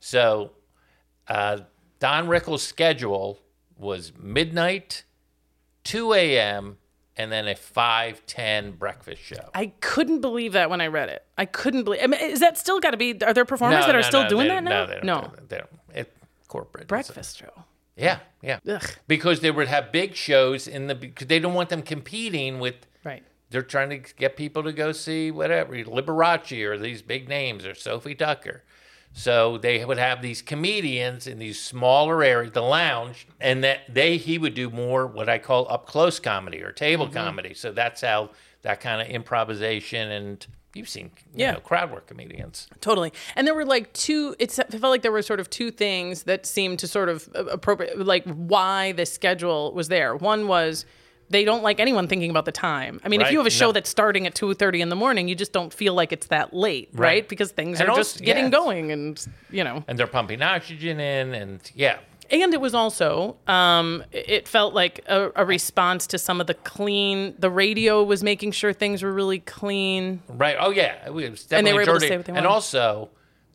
So 0.00 0.52
uh, 1.28 1.60
don 2.00 2.26
rickles 2.26 2.62
schedule 2.62 3.38
was 3.78 4.12
midnight 4.18 5.04
2 5.86 6.12
a.m 6.12 6.78
and 7.16 7.32
then 7.32 7.48
a 7.48 7.54
5:10 7.54 8.78
breakfast 8.78 9.22
show 9.22 9.48
I 9.54 9.66
couldn't 9.80 10.20
believe 10.20 10.52
that 10.52 10.68
when 10.70 10.80
I 10.80 10.88
read 10.88 11.08
it. 11.08 11.24
I 11.38 11.46
couldn't 11.46 11.84
believe. 11.84 12.00
I 12.02 12.06
mean, 12.06 12.20
is 12.20 12.40
that 12.40 12.58
still 12.58 12.80
got 12.80 12.90
to 12.90 12.96
be? 12.96 13.18
Are 13.22 13.32
there 13.32 13.44
performers 13.44 13.86
that 13.86 13.94
are 13.94 14.02
still 14.02 14.28
doing 14.28 14.48
they- 14.48 14.54
that 14.54 14.64
now? 14.64 14.84
No, 14.84 14.86
they 14.86 14.94
don't. 14.94 15.04
no. 15.04 15.32
They 15.48 15.58
don't. 15.58 15.70
It, 15.94 16.12
corporate. 16.48 16.88
breakfast 16.88 17.38
show. 17.38 17.64
Yeah, 17.96 18.18
yeah. 18.42 18.58
Ugh. 18.68 18.84
Because 19.08 19.40
they 19.40 19.50
would 19.50 19.68
have 19.68 19.90
big 19.90 20.14
shows 20.14 20.68
in 20.68 20.86
the 20.86 20.94
because 20.94 21.26
they 21.28 21.38
don't 21.38 21.54
want 21.54 21.70
them 21.70 21.82
competing 21.82 22.60
with. 22.60 22.74
Right. 23.04 23.22
They're 23.48 23.62
trying 23.62 23.90
to 23.90 24.14
get 24.14 24.36
people 24.36 24.62
to 24.64 24.72
go 24.72 24.92
see 24.92 25.30
whatever 25.30 25.74
Liberace 25.76 26.64
or 26.64 26.76
these 26.76 27.00
big 27.00 27.28
names 27.28 27.64
or 27.64 27.74
Sophie 27.74 28.14
Tucker. 28.14 28.64
So 29.18 29.56
they 29.56 29.82
would 29.82 29.96
have 29.96 30.20
these 30.20 30.42
comedians 30.42 31.26
in 31.26 31.38
these 31.38 31.58
smaller 31.58 32.22
areas, 32.22 32.52
the 32.52 32.60
lounge, 32.60 33.26
and 33.40 33.64
that 33.64 33.80
they 33.92 34.18
he 34.18 34.36
would 34.36 34.52
do 34.52 34.68
more 34.68 35.06
what 35.06 35.26
I 35.30 35.38
call 35.38 35.66
up 35.72 35.86
close 35.86 36.20
comedy 36.20 36.62
or 36.62 36.70
table 36.70 37.06
Mm-hmm. 37.06 37.14
comedy. 37.14 37.54
So 37.54 37.72
that's 37.72 38.02
how 38.02 38.30
that 38.60 38.80
kind 38.80 39.00
of 39.00 39.08
improvisation 39.08 40.10
and 40.10 40.46
you've 40.74 40.88
seen 40.90 41.10
you 41.32 41.46
Yeah. 41.46 41.52
know, 41.52 41.60
crowd 41.60 41.90
work 41.92 42.08
comedians. 42.08 42.68
Totally. 42.82 43.10
And 43.36 43.46
there 43.46 43.54
were 43.54 43.64
like 43.64 43.90
two, 43.94 44.36
it's, 44.38 44.58
it 44.58 44.70
felt 44.72 44.82
like 44.90 45.00
there 45.00 45.12
were 45.12 45.22
sort 45.22 45.40
of 45.40 45.48
two 45.48 45.70
things 45.70 46.24
that 46.24 46.44
seemed 46.44 46.78
to 46.80 46.86
sort 46.86 47.08
of 47.08 47.26
appropriate, 47.34 47.98
like 48.04 48.24
why 48.24 48.92
the 48.92 49.06
schedule 49.06 49.72
was 49.72 49.88
there. 49.88 50.14
One 50.14 50.46
was 50.46 50.84
they 51.28 51.44
don't 51.44 51.62
like 51.62 51.80
anyone 51.80 52.06
thinking 52.08 52.30
about 52.30 52.44
the 52.44 52.52
time. 52.52 53.00
I 53.04 53.08
mean, 53.08 53.20
if 53.20 53.30
you 53.32 53.38
have 53.38 53.46
a 53.46 53.50
show 53.50 53.66
No. 53.66 53.72
that's 53.72 53.90
starting 53.90 54.26
at 54.26 54.34
2.30 54.34 54.80
in 54.80 54.88
the 54.90 54.96
morning, 54.96 55.26
you 55.28 55.34
just 55.34 55.52
don't 55.52 55.72
feel 55.72 55.92
like 55.94 56.12
it's 56.12 56.28
that 56.28 56.54
late, 56.54 56.88
right? 56.92 57.00
Right. 57.00 57.28
Because 57.28 57.50
things 57.50 57.80
And 57.80 57.88
are 57.88 57.92
also- 57.92 58.02
just 58.02 58.22
getting 58.24 58.50
going 58.50 58.92
and, 58.92 59.24
you 59.50 59.64
know. 59.64 59.84
And 59.88 59.98
they're 59.98 60.06
pumping 60.06 60.42
oxygen 60.42 61.00
in 61.00 61.34
and 61.34 61.60
yeah. 61.74 61.98
And 62.28 62.52
it 62.52 62.60
was 62.60 62.74
also, 62.74 63.36
um, 63.46 64.02
it 64.10 64.48
felt 64.48 64.74
like 64.74 65.04
a, 65.06 65.30
a 65.36 65.44
response 65.44 66.08
to 66.08 66.18
some 66.18 66.40
of 66.40 66.48
the 66.48 66.54
clean, 66.54 67.34
the 67.38 67.50
radio 67.50 68.02
was 68.02 68.22
making 68.24 68.50
sure 68.52 68.72
things 68.72 69.02
were 69.02 69.12
really 69.12 69.38
clean. 69.38 70.22
Right. 70.28 70.56
Oh 70.58 70.70
yeah. 70.70 71.06
It 71.06 71.12
was 71.12 71.44
definitely 71.44 71.56
And 71.58 71.66
they 71.66 71.72
were 71.72 71.82
able 71.82 71.94
to 71.94 72.00
say 72.00 72.16
what 72.16 72.26
they 72.26 72.32
wanted. 72.32 72.38
And 72.44 72.46
also 72.46 73.10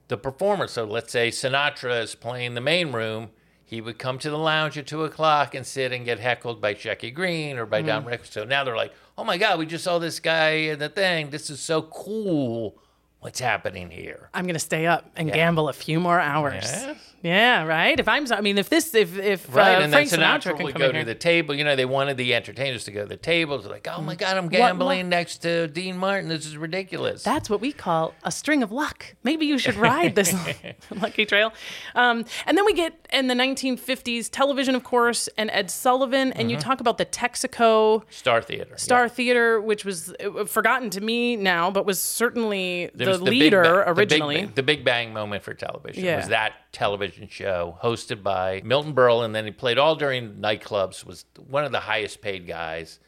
the 0.07 0.17
performer. 0.17 0.67
So 0.67 0.85
let's 0.85 1.11
say 1.11 1.29
Sinatra 1.31 2.01
is 2.01 2.15
playing 2.15 2.53
the 2.55 2.61
main 2.61 2.91
room. 2.93 3.29
He 3.71 3.79
would 3.79 3.97
come 3.97 4.19
to 4.19 4.29
the 4.29 4.37
lounge 4.37 4.77
at 4.77 4.85
two 4.85 5.05
o'clock 5.05 5.55
and 5.55 5.65
sit 5.65 5.93
and 5.93 6.03
get 6.03 6.19
heckled 6.19 6.59
by 6.59 6.73
Shecky 6.73 7.13
Greene 7.13 7.57
or 7.57 7.65
by 7.65 7.79
Mm-hmm. 7.79 7.87
Don 7.87 8.03
Rickles. 8.03 8.29
So 8.29 8.43
now 8.43 8.65
they're 8.65 8.75
like, 8.75 8.93
"Oh 9.17 9.23
my 9.23 9.37
God, 9.37 9.57
we 9.59 9.65
just 9.65 9.85
saw 9.85 9.97
this 9.97 10.19
guy 10.19 10.49
in 10.71 10.79
the 10.79 10.89
thing. 10.89 11.29
This 11.29 11.49
is 11.49 11.61
so 11.61 11.83
cool. 11.83 12.75
What's 13.21 13.39
happening 13.39 13.89
here?" 13.89 14.29
I'm 14.33 14.45
gonna 14.45 14.59
stay 14.59 14.87
up 14.87 15.09
and 15.15 15.31
gamble 15.31 15.69
a 15.69 15.73
few 15.73 16.01
more 16.01 16.19
hours. 16.19 16.65
Yeah. 16.65 16.95
Yeah, 17.23 17.63
right. 17.65 17.99
If 17.99 18.07
I'm, 18.07 18.25
I 18.31 18.41
mean, 18.41 18.57
if 18.57 18.69
this, 18.69 18.93
if 18.95 19.17
if 19.17 19.53
Right, 19.55 19.75
uh, 19.77 19.81
and 19.81 19.91
Frank 19.91 20.09
Sinatra, 20.09 20.57
can 20.57 20.71
go 20.71 20.87
to 20.91 20.93
here. 20.97 21.03
the 21.03 21.15
table. 21.15 21.53
You 21.53 21.63
know, 21.63 21.75
they 21.75 21.85
wanted 21.85 22.17
the 22.17 22.33
entertainers 22.33 22.83
to 22.85 22.91
go 22.91 23.01
to 23.03 23.07
the 23.07 23.17
tables. 23.17 23.65
Like, 23.67 23.87
oh 23.91 24.01
my 24.01 24.15
God, 24.15 24.37
I'm 24.37 24.45
what- 24.45 24.51
gambling 24.51 25.09
next 25.09 25.39
to 25.43 25.67
Dean 25.67 25.97
Martin. 25.97 26.29
This 26.29 26.45
is 26.45 26.57
ridiculous. 26.57 27.23
That's 27.23 27.49
what 27.49 27.61
we 27.61 27.71
call 27.71 28.13
a 28.23 28.31
string 28.31 28.63
of 28.63 28.71
luck. 28.71 29.05
Maybe 29.23 29.45
you 29.45 29.57
should 29.57 29.75
ride 29.75 30.15
this 30.15 30.33
lucky 31.01 31.25
trail. 31.25 31.53
Um, 31.95 32.25
and 32.45 32.57
then 32.57 32.65
we 32.65 32.73
get 32.73 33.07
in 33.11 33.27
the 33.27 33.35
1950s 33.35 34.29
television, 34.31 34.73
of 34.75 34.83
course, 34.83 35.29
and 35.37 35.49
Ed 35.51 35.69
Sullivan, 35.71 36.31
and 36.33 36.49
you 36.49 36.57
Mm-hmm. 36.57 36.67
talk 36.69 36.79
about 36.81 36.97
the 36.97 37.05
Texaco 37.05 38.03
Star 38.09 38.41
Theater. 38.41 38.73
Star 38.77 39.03
yeah. 39.03 39.07
Theater, 39.09 39.61
which 39.61 39.85
was 39.85 40.13
uh, 40.19 40.45
forgotten 40.45 40.89
to 40.91 41.01
me 41.01 41.35
now, 41.35 41.71
but 41.71 41.85
was 41.85 41.99
certainly 41.99 42.91
the 42.93 43.05
was 43.07 43.19
Big 43.19 43.27
leader 43.29 43.63
the 43.63 43.93
Big 43.93 43.97
originally. 44.11 44.45
The 44.45 44.63
Big, 44.63 44.83
Bang 44.83 45.13
moment 45.13 45.43
for 45.43 45.53
television 45.53 46.03
Yeah. 46.03 46.17
was 46.17 46.27
that 46.29 46.53
television 46.71 47.27
show 47.27 47.77
hosted 47.83 48.23
by 48.23 48.61
Milton 48.63 48.93
Berle, 48.93 49.25
and 49.25 49.35
then 49.35 49.45
he 49.45 49.51
played 49.51 49.77
all 49.77 49.95
during 49.95 50.35
nightclubs. 50.35 51.05
Was 51.05 51.25
one 51.47 51.65
of 51.65 51.71
the 51.71 51.79
highest 51.81 52.21
paid 52.21 52.47
guys, 52.47 52.99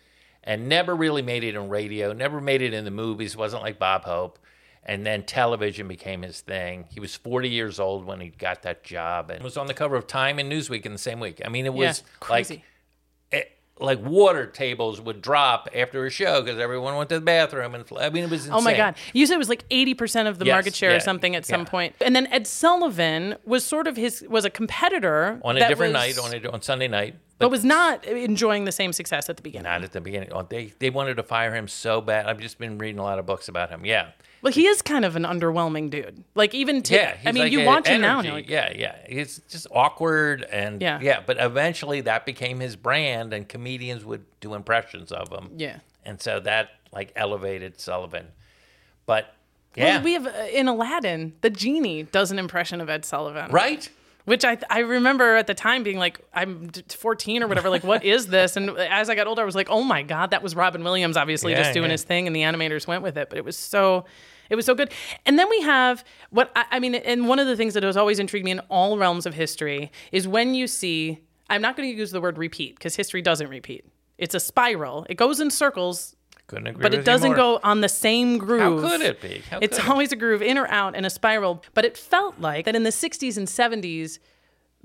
and 0.44 0.68
never 0.68 0.96
really 0.96 1.22
made 1.22 1.44
it 1.44 1.56
in 1.56 1.70
radio. 1.70 2.14
Never 2.14 2.42
made 2.42 2.62
it 2.62 2.74
in 2.74 2.86
the 2.86 2.92
movies. 2.92 3.38
wasn't 3.38 3.64
like 3.64 3.80
Bob 3.80 4.04
Hope. 4.04 4.40
And 4.86 5.06
then 5.06 5.24
television 5.24 5.88
became 5.88 6.24
his 6.24 6.42
thing. 6.42 6.84
He 6.90 7.00
was 7.00 7.16
40 7.16 7.48
years 7.48 7.80
old 7.80 8.06
when 8.06 8.20
he 8.20 8.28
got 8.28 8.64
that 8.64 8.84
job, 8.84 9.30
and 9.30 9.42
was 9.42 9.56
on 9.56 9.68
the 9.68 9.74
cover 9.74 9.96
of 9.96 10.08
Time 10.08 10.40
and 10.40 10.52
Newsweek 10.52 10.86
in 10.86 10.92
the 10.92 10.98
same 10.98 11.22
week. 11.22 11.42
I 11.46 11.48
mean, 11.48 11.66
it 11.66 11.74
yeah, 11.74 11.88
was 11.88 12.04
crazy. 12.20 12.56
like 12.56 12.64
like 13.80 14.00
water 14.00 14.46
tables 14.46 15.02
would 15.02 15.22
drop 15.22 15.68
after 15.76 16.06
a 16.06 16.10
show 16.10 16.42
because 16.42 16.60
everyone 16.60 16.96
went 16.96 17.10
to 17.10 17.16
the 17.16 17.22
bathroom 17.26 17.74
and 17.76 17.84
I 18.00 18.10
mean 18.12 18.24
it 18.26 18.30
was 18.30 18.42
insane. 18.46 18.54
Oh 18.58 18.62
my 18.62 18.76
God. 18.76 18.96
You 19.14 19.26
said 19.26 19.36
it 19.36 19.40
was 19.40 19.50
like 19.50 19.68
80% 19.70 20.28
of 20.28 20.38
the 20.40 20.46
Yes, 20.46 20.54
market 20.54 20.76
share 20.76 20.96
or 20.96 21.00
something 21.00 21.36
at 21.36 21.46
some 21.46 21.66
point. 21.66 21.96
And 22.00 22.16
then 22.16 22.28
Ed 22.28 22.46
Sullivan 22.46 23.36
was 23.46 23.66
sort 23.66 23.88
of 23.88 23.98
his, 23.98 24.24
was 24.30 24.46
a 24.46 24.50
competitor. 24.50 25.40
on 25.44 25.58
a 25.58 25.68
different 25.68 25.94
was- 25.94 26.18
night 26.18 26.20
on 26.20 26.46
a, 26.46 26.52
on 26.52 26.62
Sunday 26.62 26.88
night. 26.88 27.16
but 27.40 27.50
was 27.50 27.66
not 27.66 28.06
enjoying 28.06 28.66
the 28.66 28.72
same 28.72 28.94
success 28.94 29.28
at 29.30 29.38
the 29.38 29.44
beginning. 29.44 29.64
Not 29.64 29.84
at 29.84 29.92
the 29.92 30.02
beginning. 30.02 30.30
Oh, 30.32 30.44
they 30.44 30.72
they 30.80 30.90
wanted 30.92 31.16
to 31.16 31.24
fire 31.24 31.54
him 31.54 31.68
so 31.68 32.00
bad. 32.00 32.28
I've 32.28 32.40
just 32.40 32.60
been 32.60 32.78
reading 32.78 33.00
a 33.00 33.04
lot 33.04 33.18
of 33.20 33.26
books 33.26 33.48
about 33.48 33.70
him. 33.70 33.86
Yeah. 33.86 34.12
Well, 34.44 34.54
he 34.54 34.68
is 34.68 34.82
kind 34.84 35.06
of 35.06 35.16
an 35.16 35.24
underwhelming 35.24 35.90
dude. 35.90 36.24
Like 36.36 36.54
even 36.54 36.84
to, 36.84 36.94
Yeah, 36.94 37.18
I 37.26 37.32
mean, 37.32 37.44
like 37.44 37.52
you 37.54 37.66
watch 37.66 37.88
him 37.88 38.02
now, 38.02 38.20
and 38.20 38.26
you're 38.28 38.36
like, 38.36 38.50
yeah, 38.50 38.72
yeah, 38.76 38.96
he's 39.08 39.40
just 39.50 39.66
awkward 39.72 40.44
and 40.52 40.82
Yeah. 40.82 41.00
yeah, 41.02 41.22
But 41.26 41.38
eventually, 41.40 42.02
that 42.02 42.26
became 42.26 42.60
his 42.60 42.76
brand, 42.76 43.34
and 43.34 43.48
comedians 43.48 44.04
would 44.06 44.26
do 44.42 44.54
impressions 44.54 45.12
of 45.12 45.32
him. 45.32 45.52
yeah. 45.58 45.78
and 46.06 46.22
so 46.22 46.40
that 46.42 46.70
like 46.92 47.12
elevated 47.16 47.80
Sullivan. 47.80 48.28
But 49.06 49.34
Well, 49.78 49.88
yeah, 49.88 50.04
we 50.04 50.14
have 50.14 50.28
uh, 50.28 50.46
in 50.52 50.68
Aladdin, 50.68 51.34
the 51.42 51.50
genie 51.50 52.04
does 52.04 52.30
an 52.32 52.38
impression 52.38 52.82
of 52.82 52.90
Ed 52.90 53.06
Sullivan, 53.06 53.50
right. 53.52 53.90
Which 54.26 54.46
I 54.46 54.58
I 54.70 54.80
remember 54.80 55.36
at 55.36 55.48
the 55.48 55.54
time 55.54 55.84
being 55.84 55.98
like, 55.98 56.20
I'm 56.34 56.70
14 56.90 57.44
or 57.44 57.48
whatever. 57.48 57.70
Like, 57.70 57.84
what 57.84 58.04
is 58.16 58.28
this? 58.28 58.56
And 58.56 58.70
as 58.72 59.10
I 59.10 59.16
got 59.16 59.28
older, 59.28 59.42
I 59.42 59.46
was 59.46 59.56
like, 59.56 59.70
oh 59.70 59.84
my 59.84 60.02
god, 60.04 60.32
that 60.32 60.42
was 60.44 60.56
Robin 60.56 60.84
Williams, 60.84 61.18
obviously 61.18 61.52
Yeah, 61.54 61.60
just 61.64 61.74
doing 61.74 61.86
yeah. 61.88 61.94
his 61.94 62.04
thing, 62.04 62.28
and 62.28 62.36
the 62.36 62.42
animators 62.42 62.88
went 62.88 63.04
with 63.04 63.18
it. 63.18 63.30
But 63.30 63.38
it 63.38 63.46
was 63.46 63.58
so. 63.58 64.04
It 64.50 64.56
was 64.56 64.66
so 64.66 64.76
good. 64.76 64.92
And 65.26 65.38
then 65.40 65.50
we 65.50 65.62
have 65.62 66.04
what 66.30 66.52
I, 66.56 66.66
I 66.72 66.80
mean, 66.80 66.96
and 66.96 67.28
one 67.28 67.40
of 67.40 67.48
the 67.48 67.56
things 67.56 67.74
that 67.74 67.84
has 67.84 67.98
always 67.98 68.20
intrigued 68.20 68.46
me 68.46 68.52
in 68.52 68.60
all 68.70 68.98
realms 68.98 69.26
of 69.26 69.34
history 69.34 69.92
is 70.12 70.28
when 70.28 70.54
you 70.56 70.68
see, 70.68 71.20
I'm 71.50 71.62
not 71.62 71.76
going 71.76 71.90
to 71.92 71.96
use 71.98 72.12
the 72.12 72.22
word 72.22 72.38
repeat 72.38 72.76
because 72.76 72.96
history 72.96 73.22
doesn't 73.22 73.50
repeat. 73.50 73.86
It's 74.18 74.36
a 74.36 74.40
spiral. 74.40 75.06
It 75.10 75.16
goes 75.16 75.40
in 75.40 75.50
circles, 75.50 76.16
Couldn't 76.48 76.68
agree. 76.68 76.82
but 76.84 76.94
it 76.94 77.04
doesn't 77.04 77.34
go 77.34 77.60
on 77.64 77.82
the 77.82 77.90
same 77.90 78.38
groove. 78.38 78.82
How 78.84 78.90
could 78.90 79.02
it 79.02 79.22
be? 79.22 79.42
How 79.50 79.60
it's 79.60 79.80
could 79.80 79.90
always 79.90 80.12
a 80.12 80.16
groove 80.16 80.42
in 80.42 80.58
or 80.58 80.68
out 80.68 80.96
in 80.96 81.04
a 81.04 81.10
spiral. 81.10 81.64
But 81.74 81.84
it 81.86 81.98
felt 81.98 82.40
like 82.40 82.66
that 82.66 82.76
in 82.76 82.84
the 82.84 82.92
60s 82.92 83.38
and 83.38 83.48
70s, 83.48 84.20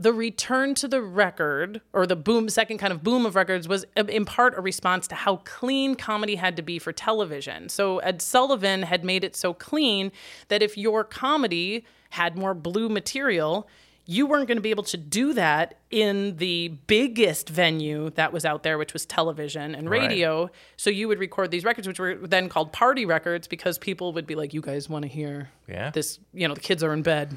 the 0.00 0.12
return 0.12 0.74
to 0.76 0.86
the 0.86 1.02
record 1.02 1.80
or 1.92 2.06
the 2.06 2.14
boom, 2.14 2.48
second 2.48 2.78
kind 2.78 2.92
of 2.92 3.02
boom 3.02 3.26
of 3.26 3.34
records 3.34 3.66
was 3.66 3.84
uh, 3.96 4.04
in 4.04 4.24
part 4.24 4.56
a 4.56 4.60
response 4.60 5.08
to 5.08 5.14
how 5.16 5.36
clean 5.44 5.96
comedy 5.96 6.36
had 6.36 6.56
to 6.56 6.62
be 6.62 6.78
for 6.78 6.92
television. 6.92 7.68
So 7.68 7.98
Ed 7.98 8.22
Sullivan 8.22 8.82
had 8.84 9.04
made 9.04 9.24
it 9.24 9.34
so 9.34 9.52
clean 9.52 10.12
that 10.48 10.62
if 10.62 10.78
your 10.78 11.02
comedy 11.02 11.84
had 12.10 12.36
more 12.38 12.54
blue 12.54 12.88
material, 12.88 13.68
you 14.06 14.24
weren't 14.26 14.46
going 14.48 14.56
to 14.56 14.62
be 14.62 14.70
able 14.70 14.84
to 14.84 14.96
do 14.96 15.34
that 15.34 15.74
in 15.90 16.36
the 16.36 16.68
biggest 16.86 17.48
venue 17.50 18.08
that 18.10 18.32
was 18.32 18.44
out 18.46 18.62
there, 18.62 18.78
which 18.78 18.92
was 18.94 19.04
television 19.04 19.74
and 19.74 19.90
Right. 19.90 20.08
radio. 20.08 20.48
So 20.78 20.88
you 20.90 21.08
would 21.08 21.18
record 21.18 21.50
these 21.50 21.64
records, 21.64 21.86
which 21.88 21.98
were 21.98 22.14
then 22.14 22.48
called 22.48 22.72
party 22.72 23.04
records, 23.04 23.46
because 23.48 23.76
people 23.78 24.12
would 24.14 24.26
be 24.26 24.34
like, 24.34 24.54
"You 24.54 24.62
guys 24.62 24.88
want 24.88 25.02
to 25.02 25.08
hear 25.08 25.50
Yeah. 25.68 25.90
this? 25.90 26.20
You 26.32 26.48
know, 26.48 26.54
the 26.54 26.60
kids 26.60 26.82
are 26.82 26.92
in 26.94 27.02
bed." 27.02 27.36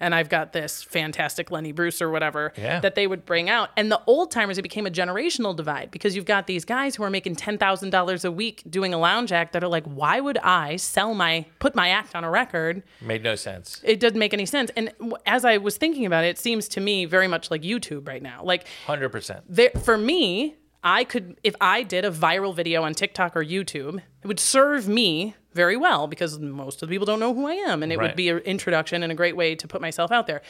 And 0.00 0.14
I've 0.14 0.28
got 0.28 0.52
this 0.52 0.82
fantastic 0.82 1.50
Lenny 1.50 1.72
Bruce 1.72 2.00
or 2.02 2.10
whatever 2.10 2.52
Yeah. 2.56 2.80
that 2.80 2.94
they 2.94 3.06
would 3.06 3.24
bring 3.24 3.48
out. 3.48 3.70
And 3.76 3.90
the 3.90 4.00
old 4.06 4.30
timers, 4.30 4.58
it 4.58 4.62
became 4.62 4.86
a 4.86 4.90
generational 4.90 5.54
divide 5.56 5.90
because 5.90 6.14
you've 6.16 6.24
got 6.24 6.46
these 6.46 6.64
guys 6.64 6.96
who 6.96 7.02
are 7.02 7.10
making 7.10 7.36
$10,000 7.36 8.24
a 8.24 8.30
week 8.32 8.62
doing 8.68 8.92
a 8.94 8.98
lounge 8.98 9.32
act 9.32 9.52
that 9.52 9.64
are 9.64 9.68
like, 9.68 9.84
why 9.84 10.20
would 10.20 10.38
I 10.38 10.76
sell 10.76 11.14
my, 11.14 11.46
put 11.58 11.74
my 11.74 11.88
act 11.88 12.14
on 12.14 12.24
a 12.24 12.30
record? 12.30 12.82
Made 13.00 13.22
no 13.22 13.34
sense. 13.36 13.80
It 13.84 14.00
doesn't 14.00 14.18
make 14.18 14.34
any 14.34 14.46
sense. 14.46 14.70
And 14.76 14.92
as 15.26 15.44
I 15.44 15.56
was 15.58 15.76
thinking 15.76 16.06
about 16.06 16.24
it, 16.24 16.28
it 16.28 16.38
seems 16.38 16.68
to 16.68 16.80
me 16.80 17.04
very 17.04 17.28
much 17.28 17.50
like 17.50 17.62
YouTube 17.62 18.06
right 18.06 18.22
now. 18.22 18.42
Like, 18.42 18.66
Hundred 18.86 19.10
percent. 19.10 19.44
there, 19.48 19.70
for 19.82 19.96
me, 19.96 20.56
I 20.86 21.02
could, 21.02 21.36
if 21.42 21.56
I 21.60 21.82
did 21.82 22.04
a 22.04 22.12
viral 22.12 22.54
video 22.54 22.84
on 22.84 22.94
TikTok 22.94 23.36
or 23.36 23.44
YouTube, 23.44 23.96
it 24.22 24.26
would 24.28 24.38
serve 24.38 24.86
me 24.88 25.34
very 25.52 25.76
well 25.76 26.06
because 26.06 26.38
most 26.38 26.80
of 26.80 26.88
the 26.88 26.94
people 26.94 27.06
don't 27.06 27.18
know 27.18 27.34
who 27.34 27.48
I 27.48 27.54
am. 27.54 27.82
And 27.82 27.92
it 27.92 27.98
would 27.98 28.14
be 28.14 28.28
an 28.28 28.38
introduction 28.38 29.02
and 29.02 29.10
a 29.10 29.14
great 29.16 29.36
way 29.36 29.56
to 29.56 29.66
put 29.66 29.80
myself 29.80 30.12
out 30.12 30.28
there. 30.28 30.42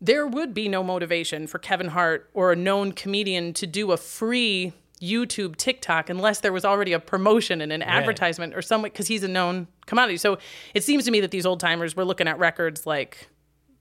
There 0.00 0.28
would 0.28 0.54
be 0.54 0.68
no 0.68 0.84
motivation 0.84 1.48
for 1.48 1.58
Kevin 1.58 1.88
Hart 1.88 2.30
or 2.34 2.52
a 2.52 2.56
known 2.56 2.92
comedian 2.92 3.52
to 3.54 3.66
do 3.66 3.90
a 3.90 3.96
free 3.96 4.74
YouTube 5.02 5.56
TikTok 5.56 6.08
unless 6.08 6.38
there 6.38 6.52
was 6.52 6.64
already 6.64 6.92
a 6.92 7.00
promotion 7.00 7.60
and 7.60 7.72
an 7.72 7.82
advertisement 7.82 8.54
or 8.54 8.62
somewhat 8.62 8.92
because 8.92 9.08
he's 9.08 9.24
a 9.24 9.28
known 9.28 9.66
commodity. 9.86 10.18
So 10.18 10.38
it 10.72 10.84
seems 10.84 11.04
to 11.06 11.10
me 11.10 11.18
that 11.20 11.32
these 11.32 11.44
old 11.44 11.58
timers 11.58 11.96
were 11.96 12.04
looking 12.04 12.28
at 12.28 12.38
records 12.38 12.86
like 12.86 13.28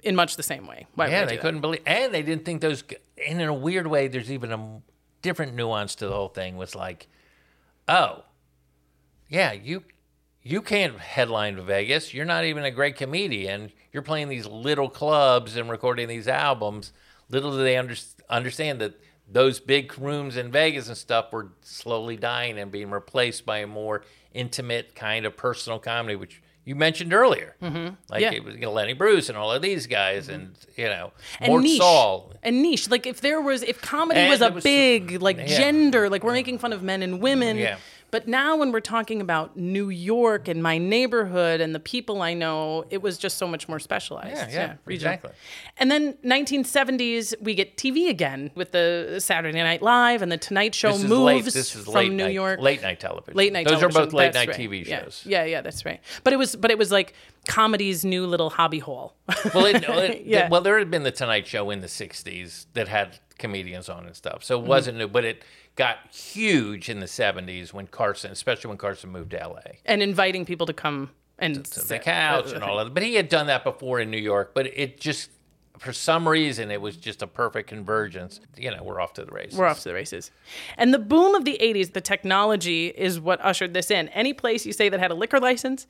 in 0.01 0.15
much 0.15 0.37
the 0.37 0.43
same 0.43 0.65
way. 0.65 0.87
Why 0.95 1.09
Yeah, 1.09 1.25
they 1.25 1.35
that? 1.35 1.41
couldn't 1.41 1.61
believe, 1.61 1.81
and 1.85 2.11
they 2.11 2.23
didn't 2.23 2.45
think 2.45 2.61
those. 2.61 2.83
And 3.27 3.39
in 3.39 3.47
a 3.47 3.53
weird 3.53 3.85
way, 3.85 4.07
there's 4.07 4.31
even 4.31 4.51
a 4.51 4.81
different 5.23 5.55
nuance 5.55 5.95
to 5.95 6.05
the 6.05 6.13
whole 6.13 6.27
thing. 6.27 6.55
Was 6.55 6.75
like, 6.75 7.07
oh, 7.87 8.25
yeah, 9.27 9.51
you 9.53 9.83
you 10.43 10.61
can't 10.61 10.99
headline 10.99 11.59
Vegas. 11.65 12.13
You're 12.13 12.25
not 12.25 12.45
even 12.45 12.63
a 12.63 12.71
great 12.71 12.95
comedian. 12.95 13.71
You're 13.91 14.03
playing 14.03 14.29
these 14.29 14.45
little 14.45 14.89
clubs 14.89 15.55
and 15.55 15.69
recording 15.69 16.07
these 16.07 16.27
albums. 16.27 16.93
Little 17.29 17.51
do 17.51 17.63
they 17.63 17.77
under, 17.77 17.95
understand 18.29 18.81
that 18.81 18.99
those 19.27 19.59
big 19.59 19.97
rooms 19.97 20.35
in 20.35 20.51
Vegas 20.51 20.89
and 20.89 20.97
stuff 20.97 21.31
were 21.31 21.53
slowly 21.61 22.17
dying 22.17 22.59
and 22.59 22.71
being 22.71 22.91
replaced 22.91 23.45
by 23.45 23.59
a 23.59 23.67
more 23.67 24.03
intimate 24.33 24.93
kind 24.93 25.25
of 25.25 25.37
personal 25.37 25.79
comedy, 25.79 26.15
which 26.17 26.42
you 26.65 26.75
mentioned 26.75 27.13
earlier. 27.13 27.55
Mm-hmm. 27.61 27.95
Like 28.09 28.21
Yeah. 28.21 28.31
it 28.31 28.43
was 28.43 28.55
you 28.55 28.61
know, 28.61 28.71
Lenny 28.71 28.93
Bruce 28.93 29.29
and 29.29 29.37
all 29.37 29.51
of 29.51 29.61
these 29.61 29.87
guys, 29.87 30.29
and 30.29 30.55
you 30.77 30.85
know, 30.85 31.11
and 31.39 31.49
Mort 31.49 31.63
niche 31.63 31.79
Sahl. 31.79 32.31
and 32.41 32.61
niche. 32.61 32.89
Like 32.89 33.05
if 33.05 33.21
there 33.21 33.41
was, 33.41 33.63
if 33.63 33.81
comedy 33.81 34.19
And 34.21 34.29
was 34.29 34.41
a 34.41 34.51
was- 34.51 34.63
big 34.63 35.21
like 35.21 35.37
yeah. 35.37 35.45
gender, 35.47 36.09
like 36.09 36.23
we're 36.23 36.33
making 36.33 36.59
fun 36.59 36.73
of 36.73 36.81
men 36.83 37.01
and 37.03 37.19
women. 37.21 37.57
Yeah. 37.57 37.77
But 38.13 38.27
now 38.27 38.55
when 38.55 38.71
we're 38.71 38.79
talking 38.79 39.21
about 39.21 39.57
New 39.57 39.89
York 39.89 40.47
and 40.47 40.61
my 40.61 40.77
neighborhood 40.77 41.59
and 41.61 41.73
the 41.73 41.79
people 41.79 42.21
I 42.21 42.35
know, 42.35 42.85
it 42.91 43.01
was 43.01 43.17
just 43.17 43.39
so 43.39 43.47
much 43.47 43.67
more 43.67 43.79
specialized. 43.79 44.35
Yeah, 44.35 44.49
yeah, 44.51 44.73
regional. 44.85 45.13
exactly. 45.15 45.31
And 45.79 45.89
then 45.89 46.13
1970s, 46.23 47.33
we 47.41 47.55
get 47.55 47.75
TV 47.75 48.09
again 48.09 48.51
with 48.53 48.71
the 48.71 49.15
Saturday 49.19 49.57
Night 49.63 49.81
Live 49.81 50.21
and 50.21 50.31
the 50.31 50.37
Tonight 50.37 50.75
Show 50.75 50.91
This 50.91 51.03
is 51.03 51.09
moves 51.09 51.21
late. 51.23 51.43
This 51.45 51.75
is 51.75 51.85
from 51.85 52.09
New 52.15 52.23
night, 52.25 52.33
York. 52.33 52.59
late 52.59 52.83
night 52.83 52.99
television. 52.99 53.33
Late 53.35 53.51
night 53.51 53.65
Those 53.67 53.79
television. 53.79 54.01
are 54.01 54.05
both 54.05 54.13
late 54.13 54.33
that's 54.33 54.47
night 54.47 54.57
right. 54.57 54.69
TV 54.69 54.85
shows. 54.85 55.23
Yeah, 55.25 55.45
yeah, 55.45 55.61
that's 55.61 55.83
right. 55.83 55.99
But 56.23 56.33
it 56.33 56.37
was, 56.37 56.55
but 56.55 56.69
it 56.69 56.77
was 56.77 56.91
like 56.91 57.13
comedy's 57.47 58.05
new 58.05 58.27
little 58.27 58.51
hobby 58.51 58.79
hole. 58.79 59.15
Well, 59.55 59.65
it, 59.65 59.83
it- 59.83 60.25
Yeah. 60.25 60.49
well, 60.49 60.61
there 60.61 60.77
had 60.77 60.91
been 60.91 61.03
the 61.03 61.11
Tonight 61.11 61.47
Show 61.47 61.69
in 61.71 61.81
the 61.81 61.87
'60s 61.87 62.67
that 62.73 62.87
had 62.87 63.17
comedians 63.39 63.89
on 63.89 64.05
and 64.05 64.15
stuff, 64.15 64.35
Mm-hmm. 64.35 64.43
so 64.43 64.59
it 64.59 64.65
wasn't 64.67 64.97
new. 64.99 65.07
But 65.07 65.25
it 65.25 65.43
got 65.75 65.97
huge 66.11 66.89
in 66.89 66.99
the 66.99 67.05
'70s 67.05 67.73
when 67.73 67.87
Carson, 67.87 68.31
especially 68.31 68.69
when 68.69 68.77
Carson 68.77 69.11
moved 69.11 69.31
to 69.31 69.37
LA. 69.37 69.61
and 69.85 70.01
inviting 70.01 70.45
people 70.45 70.65
to 70.67 70.73
come 70.73 71.09
and 71.39 71.65
to 71.65 71.87
the 71.87 71.99
couch 71.99 72.51
and 72.51 72.63
all 72.63 72.79
of 72.79 72.87
that. 72.87 72.93
But 72.93 73.03
he 73.03 73.15
had 73.15 73.29
done 73.29 73.47
that 73.47 73.63
before 73.63 73.99
in 73.99 74.11
New 74.11 74.17
York. 74.17 74.51
But 74.53 74.67
it 74.67 74.99
just, 74.99 75.31
for 75.79 75.91
some 75.91 76.27
reason, 76.27 76.69
it 76.69 76.79
was 76.79 76.95
just 76.95 77.21
a 77.21 77.27
perfect 77.27 77.67
convergence. 77.69 78.39
You 78.55 78.71
know, 78.71 78.83
we're 78.83 79.01
off 79.01 79.13
to 79.13 79.25
the 79.25 79.31
races. 79.31 79.57
We're 79.57 79.65
off 79.65 79.79
to 79.79 79.89
the 79.89 79.95
races. 79.95 80.31
And 80.77 80.93
the 80.93 80.99
boom 80.99 81.33
of 81.33 81.43
the 81.43 81.57
80s, 81.61 81.93
the 81.93 82.01
technology 82.01 82.87
is 82.87 83.19
what 83.19 83.43
ushered 83.43 83.73
this 83.73 83.89
in. 83.89 84.09
Any 84.09 84.33
place 84.33 84.65
you 84.65 84.73
say 84.73 84.89
that 84.89 84.99
had 84.99 85.11
a 85.11 85.15
liquor 85.15 85.39
license, 85.39 85.87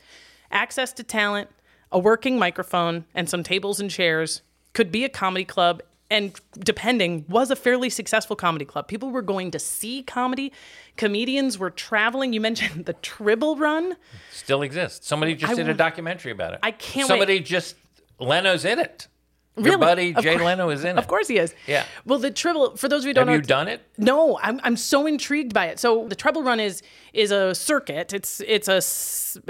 access 0.49 0.93
to 0.93 1.03
talent, 1.03 1.49
a 1.91 1.99
working 1.99 2.39
microphone, 2.39 3.05
and 3.13 3.29
some 3.29 3.43
tables 3.43 3.79
and 3.79 3.91
chairs 3.91 4.41
could 4.71 4.91
be 4.91 5.03
a 5.03 5.09
comedy 5.09 5.45
club. 5.45 5.81
And 6.11 6.39
depending, 6.59 7.25
was 7.27 7.49
a 7.49 7.55
fairly 7.55 7.89
successful 7.89 8.35
comedy 8.35 8.65
club. 8.65 8.87
People 8.87 9.09
were 9.09 9.21
going 9.23 9.49
to 9.51 9.57
see 9.59 10.03
comedy. 10.03 10.51
Comedians 10.95 11.57
were 11.57 11.71
traveling. 11.71 12.33
You 12.33 12.41
mentioned 12.41 12.85
the 12.85 12.93
Tribble 12.93 13.55
Run. 13.55 13.95
Still 14.31 14.61
exists. 14.61 15.07
Somebody 15.07 15.33
just 15.35 15.53
I 15.53 15.55
did 15.55 15.69
a 15.69 15.73
documentary 15.73 16.31
about 16.31 16.53
it. 16.53 16.59
I 16.61 16.71
can't 16.71 17.05
wait. 17.05 17.07
Somebody 17.07 17.39
just 17.39 17.75
Leno's 18.19 18.63
in 18.65 18.79
it. 18.79 19.07
Your 19.55 19.65
Really? 19.65 19.77
buddy 19.77 20.15
Of 20.15 20.23
Jay 20.23 20.35
cour- 20.35 20.45
Leno 20.45 20.69
is 20.69 20.83
in 20.83 20.97
it. 20.97 20.99
Of 20.99 21.07
course 21.07 21.27
he 21.27 21.37
is. 21.37 21.53
Yeah. 21.67 21.85
Well, 22.05 22.17
the 22.19 22.31
Tribble, 22.31 22.75
for 22.75 22.87
those 22.87 23.03
of 23.03 23.05
you 23.05 23.09
who 23.09 23.13
don't 23.13 23.27
Have 23.27 23.33
know, 23.33 23.35
you 23.35 23.41
done 23.41 23.67
it? 23.67 23.81
No, 23.99 24.39
I'm, 24.41 24.59
I'm 24.63 24.75
so 24.75 25.05
intrigued 25.05 25.53
by 25.53 25.67
it. 25.67 25.79
So 25.79 26.07
the 26.07 26.15
Tribble 26.15 26.41
run 26.43 26.59
is 26.59 26.81
is 27.13 27.29
a 27.31 27.53
circuit. 27.53 28.13
It's 28.13 28.39
it's 28.47 28.67
a 28.67 28.81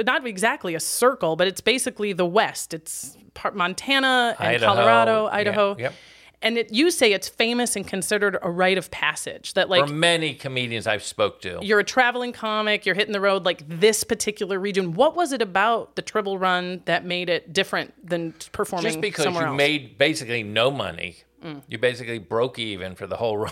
not 0.03 0.27
exactly 0.27 0.75
a 0.75 0.79
circle, 0.81 1.35
but 1.37 1.47
it's 1.47 1.61
basically 1.61 2.11
the 2.11 2.25
West. 2.25 2.73
It's 2.73 3.17
part 3.33 3.55
Montana 3.55 4.35
and 4.39 4.47
Idaho. 4.49 4.73
Colorado, 4.75 5.25
Yeah, 5.27 5.35
Idaho. 5.35 5.75
yep. 5.79 5.93
And 6.43 6.57
it, 6.57 6.73
you 6.73 6.91
say 6.91 7.13
it's 7.13 7.29
famous 7.29 7.75
and 7.75 7.87
considered 7.87 8.37
a 8.41 8.51
rite 8.51 8.77
of 8.77 8.91
passage. 8.91 9.53
That 9.53 9.69
like 9.69 9.87
For 9.87 9.93
many 9.93 10.35
comedians 10.35 10.85
I've 10.85 11.03
spoke 11.03 11.41
to, 11.41 11.59
you're 11.61 11.79
a 11.79 11.83
traveling 11.83 12.33
comic, 12.33 12.85
you're 12.85 12.95
hitting 12.95 13.13
the 13.13 13.21
road 13.21 13.45
like 13.45 13.63
this 13.67 14.03
particular 14.03 14.59
region. 14.59 14.93
What 14.93 15.15
was 15.15 15.31
it 15.31 15.41
about 15.41 15.95
the 15.95 16.01
Tribble 16.01 16.37
Run 16.37 16.81
that 16.85 17.05
made 17.05 17.29
it 17.29 17.53
different 17.53 17.93
than 18.07 18.33
performing 18.51 18.91
just 18.91 19.01
because 19.01 19.25
you 19.25 19.31
else? 19.31 19.43
Mm. 19.43 19.55
made 19.55 19.97
basically 19.97 20.43
no 20.43 20.69
money, 20.69 21.17
you 21.67 21.77
basically 21.77 22.19
broke 22.19 22.59
even 22.59 22.95
for 22.95 23.07
the 23.07 23.15
whole 23.15 23.37
run. 23.45 23.51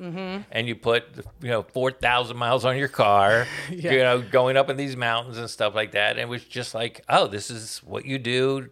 Mm-hmm. 0.00 0.42
And 0.52 0.68
you 0.68 0.74
put, 0.74 1.04
you 1.40 1.48
know, 1.48 1.62
four 1.62 1.90
thousand 1.90 2.36
miles 2.36 2.66
on 2.66 2.76
your 2.76 2.88
car, 2.88 3.46
you 3.70 3.98
know, 3.98 4.20
going 4.20 4.58
up 4.58 4.68
in 4.68 4.76
these 4.76 4.94
mountains 4.94 5.38
and 5.38 5.48
stuff 5.48 5.74
like 5.74 5.92
that. 5.92 6.12
And 6.12 6.20
it 6.20 6.28
was 6.28 6.44
just 6.44 6.74
like, 6.74 7.02
oh, 7.08 7.26
this 7.26 7.50
is 7.50 7.78
what 7.78 8.04
you 8.04 8.18
do 8.18 8.68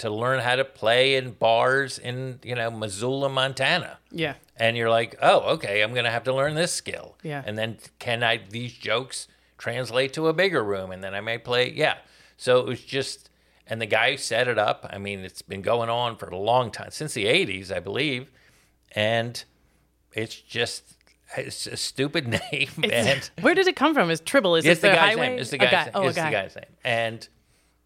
to 0.00 0.10
learn 0.10 0.40
how 0.40 0.56
to 0.56 0.64
play 0.64 1.14
in 1.14 1.30
bars 1.32 1.98
in, 1.98 2.40
you 2.42 2.54
know, 2.54 2.70
Missoula, 2.70 3.28
Montana. 3.28 3.98
yeah. 4.10 4.34
and 4.56 4.76
you're 4.76 4.90
like, 4.90 5.16
oh, 5.22 5.40
okay, 5.54 5.82
I'm 5.82 5.94
gonna 5.94 6.10
have 6.10 6.24
to 6.24 6.34
learn 6.34 6.54
this 6.54 6.72
skill. 6.72 7.16
Yeah. 7.22 7.42
And 7.46 7.56
then 7.56 7.78
can 7.98 8.22
I 8.22 8.40
these 8.50 8.72
jokes 8.74 9.28
translate 9.58 10.12
to 10.14 10.28
a 10.28 10.32
bigger 10.32 10.62
room, 10.64 10.90
and 10.90 11.02
then 11.04 11.14
I 11.14 11.20
may 11.20 11.38
play. 11.38 11.70
Yeah. 11.70 11.96
So 12.36 12.58
it 12.60 12.66
was 12.66 12.80
just, 12.80 13.28
and 13.66 13.80
the 13.80 13.86
guy 13.86 14.12
who 14.12 14.16
set 14.16 14.48
it 14.48 14.58
up. 14.58 14.86
I 14.90 14.98
mean, 14.98 15.20
it's 15.20 15.42
been 15.42 15.62
going 15.62 15.90
on 15.90 16.16
for 16.16 16.26
a 16.28 16.36
long 16.38 16.70
time 16.70 16.90
since 16.90 17.12
the 17.14 17.26
'80s, 17.26 17.70
I 17.70 17.78
believe, 17.80 18.30
and 18.92 19.42
it's 20.12 20.34
just 20.34 20.94
it's 21.36 21.66
a 21.66 21.76
stupid 21.76 22.26
name, 22.52 22.70
and 22.90 23.30
Where 23.40 23.54
did 23.54 23.68
it 23.68 23.76
come 23.76 23.94
from? 23.94 24.10
Is 24.10 24.20
Tribble? 24.20 24.56
Is 24.56 24.64
it's 24.64 24.78
it 24.78 24.82
the 24.82 24.88
the 24.88 24.94
guy's 24.94 25.14
highway? 25.14 25.28
name. 25.28 25.38
It's 25.38 25.50
the 25.50 25.58
guy's 25.58 25.70
guy. 25.70 25.84
name. 25.84 25.92
Oh, 25.94 26.06
it's 26.08 26.16
guy. 26.16 26.24
the 26.30 26.36
guy's 26.36 26.56
name, 26.56 26.64
and 26.84 27.28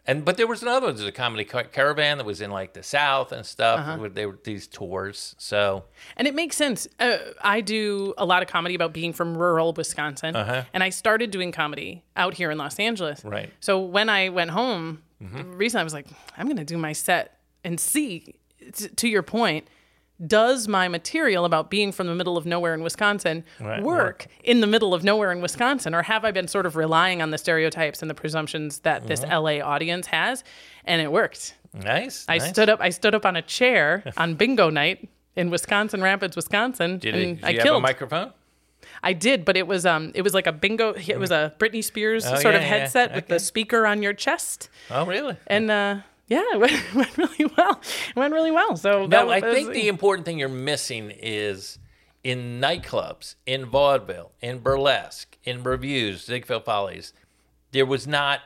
and 0.06 0.24
but 0.24 0.36
there 0.36 0.46
was 0.46 0.62
another 0.62 0.86
one. 0.86 0.96
There's 0.96 1.08
a 1.08 1.12
comedy 1.12 1.44
ca- 1.44 1.64
caravan 1.64 2.18
that 2.18 2.24
was 2.24 2.40
in 2.40 2.50
like 2.50 2.72
the 2.74 2.82
South 2.82 3.32
and 3.32 3.44
stuff. 3.46 3.80
Uh-huh. 3.80 3.96
where 3.96 4.08
They 4.10 4.26
were 4.26 4.38
these 4.44 4.66
tours, 4.66 5.34
so 5.38 5.84
And 6.16 6.28
it 6.28 6.34
makes 6.34 6.56
sense. 6.56 6.86
Uh, 7.00 7.16
I 7.42 7.60
do 7.60 8.14
a 8.18 8.24
lot 8.24 8.42
of 8.42 8.48
comedy 8.48 8.74
about 8.74 8.92
being 8.92 9.12
from 9.12 9.36
rural 9.36 9.72
Wisconsin, 9.72 10.34
and 10.36 10.82
I 10.82 10.90
started 10.90 11.30
doing 11.30 11.52
comedy 11.52 12.02
out 12.16 12.34
here 12.34 12.50
in 12.50 12.58
Los 12.58 12.78
Angeles. 12.78 13.24
Right. 13.24 13.50
So 13.60 13.80
when 13.80 14.08
I 14.08 14.28
went 14.28 14.50
home, 14.50 15.02
recently 15.20 15.80
I 15.80 15.84
was 15.84 15.94
like, 15.94 16.06
I'm 16.36 16.46
going 16.46 16.58
to 16.58 16.64
do 16.64 16.76
my 16.78 16.92
set 16.92 17.38
and 17.64 17.80
see. 17.80 18.34
t- 18.74 18.88
To 18.88 19.08
your 19.08 19.22
point, 19.22 19.66
does 20.26 20.68
my 20.68 20.86
material 20.88 21.44
about 21.44 21.70
being 21.70 21.90
from 21.92 22.06
the 22.06 22.14
middle 22.14 22.36
of 22.36 22.46
nowhere 22.46 22.72
in 22.74 22.82
Wisconsin 22.82 23.44
Right, 23.60 23.82
work 23.82 24.26
in 24.44 24.60
the 24.60 24.66
middle 24.66 24.94
of 24.94 25.02
nowhere 25.02 25.32
in 25.32 25.40
Wisconsin, 25.40 25.94
or 25.94 26.02
have 26.02 26.24
I 26.24 26.30
been 26.30 26.46
sort 26.48 26.66
of 26.66 26.76
relying 26.76 27.20
on 27.20 27.30
the 27.30 27.38
stereotypes 27.38 28.00
and 28.00 28.08
the 28.10 28.14
presumptions 28.14 28.78
that 28.80 29.06
this 29.06 29.22
LA 29.22 29.58
audience 29.60 30.06
has? 30.08 30.44
And 30.84 31.02
it 31.02 31.10
worked. 31.10 31.54
nice. 31.72 32.24
I 32.28 32.38
nice. 32.38 32.48
stood 32.50 32.68
up. 32.68 32.80
I 32.80 32.90
stood 32.90 33.14
up 33.14 33.26
on 33.26 33.34
a 33.36 33.42
chair 33.42 34.04
on 34.16 34.34
bingo 34.36 34.70
night 34.70 35.08
in 35.36 35.50
Wisconsin 35.50 36.00
Rapids, 36.02 36.36
Wisconsin, 36.36 36.98
Did, 36.98 37.14
and 37.14 37.22
it, 37.24 37.34
did 37.36 37.44
I 37.44 37.50
you 37.50 37.58
have 37.58 37.64
killed. 37.66 37.78
a 37.78 37.80
microphone? 37.80 38.32
I 39.02 39.14
did, 39.14 39.44
but 39.44 39.56
it 39.56 39.66
was 39.66 39.84
um, 39.84 40.12
it 40.14 40.22
was 40.22 40.32
like 40.34 40.46
a 40.46 40.52
bingo. 40.52 40.92
It 40.94 41.18
was 41.18 41.30
a 41.32 41.52
Britney 41.58 41.82
Spears 41.82 42.24
Oh, 42.24 42.34
sort 42.36 42.44
yeah, 42.54 42.60
of 42.60 42.62
yeah, 42.62 42.68
headset 42.68 43.14
with 43.14 43.26
the 43.26 43.40
speaker 43.40 43.86
on 43.86 44.02
your 44.02 44.12
chest, 44.12 44.68
Oh, 44.90 45.04
really? 45.06 45.36
and 45.48 45.70
uh, 45.70 45.96
yeah, 46.28 46.42
it 46.52 46.58
went, 46.60 46.94
went 46.94 47.16
really 47.18 47.50
well. 47.56 47.80
It 48.10 48.16
went 48.16 48.32
really 48.32 48.50
well. 48.50 48.76
So 48.76 49.06
No, 49.06 49.26
that 49.26 49.28
I 49.28 49.40
was- 49.46 49.54
think 49.54 49.72
the 49.72 49.88
important 49.88 50.24
thing 50.26 50.38
you're 50.38 50.48
missing 50.48 51.10
is 51.10 51.78
in 52.22 52.60
nightclubs, 52.60 53.34
in 53.46 53.66
vaudeville, 53.66 54.32
in 54.40 54.58
burlesque, 54.60 55.36
in 55.44 55.62
revues, 55.62 56.24
Ziegfeld 56.24 56.64
Follies, 56.64 57.12
there 57.72 57.86
was 57.86 58.06
not. 58.06 58.40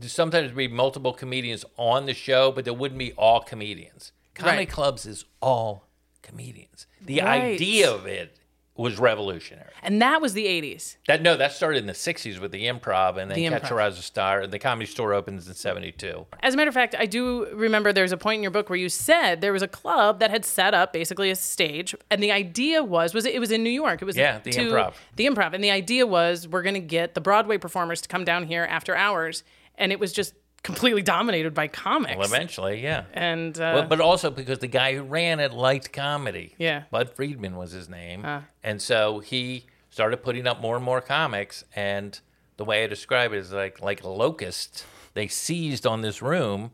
Sometimes 0.00 0.46
there'd 0.46 0.56
be 0.56 0.66
multiple 0.66 1.12
comedians 1.12 1.64
on 1.76 2.06
the 2.06 2.14
show, 2.14 2.50
but 2.50 2.64
there 2.64 2.74
wouldn't 2.74 2.98
be 2.98 3.12
all 3.12 3.40
comedians. 3.40 4.10
Comedy 4.34 4.56
Right. 4.58 4.68
clubs 4.68 5.06
is 5.06 5.24
all 5.40 5.86
comedians. 6.22 6.86
The 7.00 7.20
Right. 7.20 7.42
idea 7.54 7.92
of 7.92 8.04
it 8.06 8.36
was 8.76 8.98
revolutionary. 8.98 9.70
and 9.84 10.02
that 10.02 10.20
was 10.20 10.32
the 10.32 10.46
'80s. 10.46 10.96
That 11.06 11.22
no, 11.22 11.36
that 11.36 11.52
started 11.52 11.78
in 11.78 11.86
the 11.86 11.92
'60s 11.92 12.40
with 12.40 12.50
the 12.50 12.64
improv, 12.66 13.16
and 13.18 13.30
then 13.30 13.36
The 13.38 13.48
Catch 13.48 13.70
a. 13.70 13.74
Rising 13.74 14.02
Star, 14.02 14.40
and 14.40 14.52
the 14.52 14.58
Comedy 14.58 14.86
Store 14.86 15.12
opens 15.14 15.46
in 15.46 15.54
'72. 15.54 16.26
As 16.40 16.54
a 16.54 16.56
matter 16.56 16.68
of 16.70 16.74
fact, 16.74 16.96
I 16.98 17.06
do 17.06 17.46
remember 17.54 17.92
there's 17.92 18.10
a 18.12 18.16
point 18.16 18.38
in 18.38 18.42
your 18.42 18.50
book 18.50 18.68
where 18.68 18.78
you 18.78 18.88
said 18.88 19.40
there 19.40 19.52
was 19.52 19.62
a 19.62 19.68
club 19.68 20.18
that 20.18 20.30
had 20.30 20.44
set 20.44 20.74
up 20.74 20.92
basically 20.92 21.30
a 21.30 21.36
stage, 21.36 21.94
and 22.10 22.20
the 22.22 22.32
idea 22.32 22.82
was 22.82 23.14
was 23.14 23.26
it, 23.26 23.34
it 23.34 23.38
was 23.38 23.52
in 23.52 23.62
New 23.62 23.70
York. 23.70 24.02
It 24.02 24.06
was 24.06 24.16
Yeah, 24.16 24.40
the 24.40 24.50
to- 24.50 24.60
Improv. 24.72 24.94
The 25.16 25.26
improv, 25.26 25.52
and 25.52 25.62
the 25.62 25.70
idea 25.70 26.06
was 26.06 26.48
we're 26.48 26.62
going 26.62 26.74
to 26.74 26.80
get 26.80 27.14
the 27.14 27.20
Broadway 27.20 27.58
performers 27.58 28.00
to 28.00 28.08
come 28.08 28.24
down 28.24 28.46
here 28.46 28.64
after 28.68 28.96
hours, 28.96 29.44
and 29.76 29.92
it 29.92 30.00
was 30.00 30.12
just 30.12 30.34
completely 30.64 31.02
dominated 31.02 31.54
by 31.54 31.68
comics. 31.68 32.16
Well, 32.16 32.26
eventually, 32.26 32.82
yeah. 32.82 33.04
And 33.12 33.56
uh, 33.56 33.72
Well, 33.76 33.86
but 33.86 34.00
also 34.00 34.30
because 34.30 34.58
the 34.58 34.66
guy 34.66 34.94
who 34.96 35.02
ran 35.02 35.38
it 35.38 35.52
liked 35.52 35.92
comedy. 35.92 36.54
Yeah. 36.58 36.84
Bud 36.90 37.10
Friedman 37.14 37.54
was 37.54 37.70
his 37.70 37.88
name. 37.88 38.26
And 38.64 38.82
so 38.82 39.20
he 39.20 39.66
started 39.90 40.16
putting 40.24 40.48
up 40.48 40.60
more 40.60 40.74
and 40.74 40.84
more 40.84 41.00
comics. 41.00 41.62
And 41.76 42.18
the 42.56 42.64
way 42.64 42.82
I 42.82 42.86
describe 42.88 43.32
it 43.32 43.38
is 43.38 43.52
like 43.52 43.80
like 43.80 44.02
a 44.02 44.08
locust. 44.08 44.84
They 45.12 45.28
seized 45.28 45.86
on 45.86 46.00
this 46.00 46.20
room, 46.20 46.72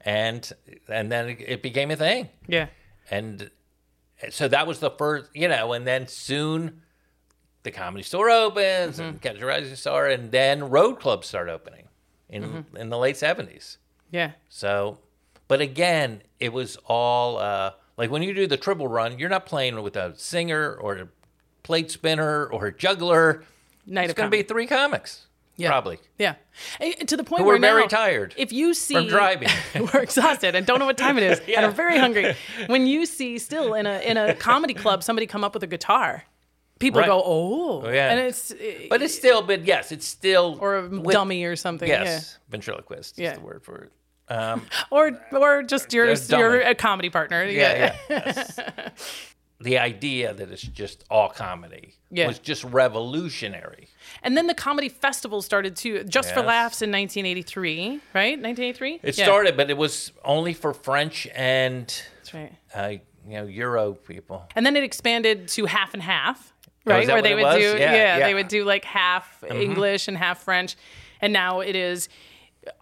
and 0.00 0.50
and 0.88 1.12
then 1.12 1.36
it, 1.38 1.62
became 1.62 1.90
a 1.90 1.96
thing. 1.96 2.30
yeah, 2.46 2.68
And 3.10 3.50
so 4.30 4.48
that 4.48 4.66
was 4.66 4.78
the 4.78 4.90
first, 4.90 5.28
you 5.34 5.48
know. 5.48 5.72
And 5.74 5.86
then 5.86 6.06
soon, 6.08 6.80
the 7.64 7.70
comedy 7.70 8.04
store 8.04 8.30
opens 8.30 8.98
Mm-hmm. 8.98 9.02
and 9.08 9.20
Catch 9.20 9.40
a 9.40 9.46
Rising 9.46 9.76
Star, 9.76 10.06
and 10.06 10.30
then 10.30 10.70
road 10.70 10.98
clubs 11.00 11.26
start 11.26 11.48
opening 11.50 11.87
in 12.28 12.42
Mm-hmm. 12.42 12.76
in 12.76 12.88
the 12.90 12.98
late 12.98 13.16
seventies. 13.16 13.78
yeah, 14.10 14.32
So, 14.48 14.98
but 15.48 15.60
again, 15.60 16.22
it 16.40 16.52
was 16.52 16.76
all 16.86 17.38
uh, 17.38 17.72
like 17.96 18.10
when 18.10 18.22
you 18.22 18.34
do 18.34 18.46
the 18.46 18.56
Tribble 18.56 18.88
run, 18.88 19.18
you're 19.18 19.28
not 19.30 19.46
playing 19.46 19.80
with 19.82 19.96
a 19.96 20.16
singer 20.18 20.74
or 20.74 20.96
a 20.96 21.08
plate 21.62 21.90
spinner 21.90 22.46
or 22.46 22.66
a 22.66 22.72
juggler. 22.72 23.44
night 23.86 24.04
It's 24.10 24.14
going 24.14 24.30
to 24.30 24.36
be 24.36 24.42
three 24.42 24.66
comics, 24.66 25.26
Yeah. 25.56 25.68
probably. 25.70 25.98
Yeah, 26.18 26.34
Eh, 26.80 26.92
to 27.06 27.16
the 27.16 27.24
point 27.24 27.44
where 27.44 27.56
are 27.56 27.58
very 27.60 27.82
now, 27.82 27.88
tired 27.88 28.34
If 28.36 28.52
you 28.52 28.74
see 28.74 28.94
from 28.94 29.08
driving. 29.08 29.48
we're 29.74 30.00
exhausted 30.00 30.54
and 30.54 30.66
don't 30.66 30.78
know 30.78 30.86
what 30.86 30.98
time 30.98 31.16
it 31.18 31.24
is 31.24 31.38
and 31.40 31.48
Yeah. 31.48 31.66
are 31.66 31.70
very 31.72 31.98
hungry. 31.98 32.34
When 32.66 32.86
you 32.86 33.06
see 33.06 33.38
still 33.38 33.74
in 33.74 33.86
a 33.86 33.98
in 34.00 34.16
a 34.16 34.34
comedy 34.34 34.74
club 34.74 35.02
somebody 35.02 35.26
come 35.26 35.44
up 35.44 35.54
with 35.54 35.62
a 35.62 35.66
guitar, 35.66 36.24
people 36.78 37.00
Right. 37.00 37.06
go, 37.08 37.22
"Oh, 37.24 37.82
Oh, 37.84 37.90
yeah. 37.90 38.10
and 38.10 38.20
it's 38.20 38.50
eh, 38.52 38.86
But 38.90 39.02
it's 39.02 39.14
still, 39.14 39.42
but 39.42 39.64
yes, 39.64 39.92
it's 39.92 40.06
still 40.06 40.58
or 40.60 40.76
a 40.78 40.88
with- 40.88 41.12
dummy 41.12 41.44
or 41.44 41.56
something. 41.56 41.88
Yes, 41.88 42.38
ventriloquist 42.48 43.18
Yeah. 43.18 43.32
is 43.32 43.38
the 43.38 43.44
word 43.44 43.62
for 43.64 43.84
it. 43.84 43.92
Um, 44.30 44.66
or 44.90 45.18
or 45.32 45.62
just 45.62 45.92
your 45.92 46.12
your 46.28 46.60
a 46.60 46.74
comedy 46.74 47.10
partner. 47.10 47.44
yeah, 47.44 47.94
yeah. 48.08 48.22
yes. 48.26 48.58
the 49.60 49.76
idea 49.78 50.32
that 50.34 50.50
it's 50.52 50.62
just 50.62 51.02
all 51.10 51.28
comedy 51.30 51.94
Yeah. 52.10 52.28
was 52.28 52.38
just 52.38 52.62
revolutionary. 52.64 53.88
And 54.22 54.36
then 54.36 54.46
the 54.46 54.54
comedy 54.54 54.88
festival 54.88 55.42
started 55.42 55.74
too, 55.76 56.04
just 56.04 56.32
for 56.32 56.42
laughs 56.42 56.80
in 56.82 56.90
1983, 56.92 58.00
right? 58.14 58.38
1983. 58.40 59.00
It 59.02 59.18
Yeah, 59.18 59.24
started, 59.24 59.56
but 59.56 59.68
it 59.70 59.76
was 59.76 60.12
only 60.24 60.54
for 60.54 60.72
French 60.72 61.26
and 61.34 61.86
That's 62.18 62.34
right. 62.34 62.52
uh, 62.74 62.88
you 63.26 63.34
know 63.36 63.46
Euro 63.46 63.94
people. 63.94 64.46
And 64.54 64.64
then 64.64 64.76
it 64.76 64.84
expanded 64.84 65.48
to 65.48 65.66
half 65.66 65.92
and 65.92 66.02
half, 66.02 66.52
right? 66.88 67.02
is 67.04 67.08
Where 67.08 67.22
they 67.22 67.34
would 67.34 67.42
was? 67.42 67.56
do, 67.56 67.62
Yeah, 67.62 67.76
yeah, 67.78 67.92
yeah. 67.92 68.12
Mm-hmm. 68.14 68.22
they 68.22 68.34
would 68.34 68.48
do 68.48 68.64
like 68.64 68.84
half 68.84 69.44
English 69.50 70.08
and 70.08 70.16
half 70.16 70.42
French. 70.42 70.76
And 71.20 71.32
now 71.32 71.60
it 71.60 71.74
is 71.76 72.08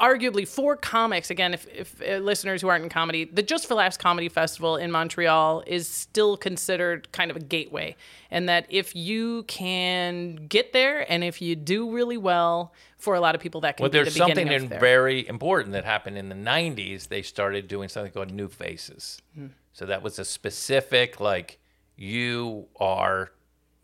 arguably 0.00 0.46
for 0.46 0.76
comics. 0.76 1.30
Again, 1.30 1.54
if, 1.54 1.66
if 1.68 2.02
uh, 2.02 2.16
listeners 2.16 2.60
who 2.62 2.68
aren't 2.68 2.84
in 2.84 2.90
comedy, 2.90 3.24
the 3.24 3.42
Just 3.42 3.66
for 3.66 3.74
Laughs 3.74 3.96
Comedy 3.96 4.28
Festival 4.28 4.76
in 4.76 4.90
Montreal 4.90 5.62
is 5.66 5.88
still 5.88 6.36
considered 6.36 7.10
kind 7.12 7.30
of 7.30 7.36
a 7.36 7.40
gateway. 7.40 7.96
And 8.30 8.48
that 8.48 8.66
if 8.68 8.96
you 8.96 9.44
can 9.44 10.36
get 10.48 10.72
there 10.72 11.10
and 11.10 11.22
if 11.22 11.40
you 11.40 11.56
do 11.56 11.92
really 11.92 12.16
well, 12.16 12.72
for 12.98 13.14
a 13.14 13.20
lot 13.20 13.34
of 13.34 13.40
people, 13.40 13.60
that 13.60 13.76
can 13.76 13.84
Well, 13.84 13.90
be 13.90 13.98
there's 13.98 14.14
the 14.14 14.20
beginning 14.24 14.48
something 14.48 14.72
in 14.72 14.80
very 14.80 15.28
important 15.28 15.72
that 15.72 15.84
happened 15.84 16.16
in 16.16 16.28
the 16.28 16.34
90s. 16.34 17.08
They 17.08 17.22
started 17.22 17.68
doing 17.68 17.88
something 17.88 18.10
called 18.10 18.32
New 18.32 18.48
Faces. 18.48 19.20
Hmm. 19.34 19.48
So 19.72 19.84
that 19.86 20.02
was 20.02 20.18
a 20.18 20.24
specific, 20.24 21.20
like, 21.20 21.58
you 21.96 22.66
are, 22.80 23.30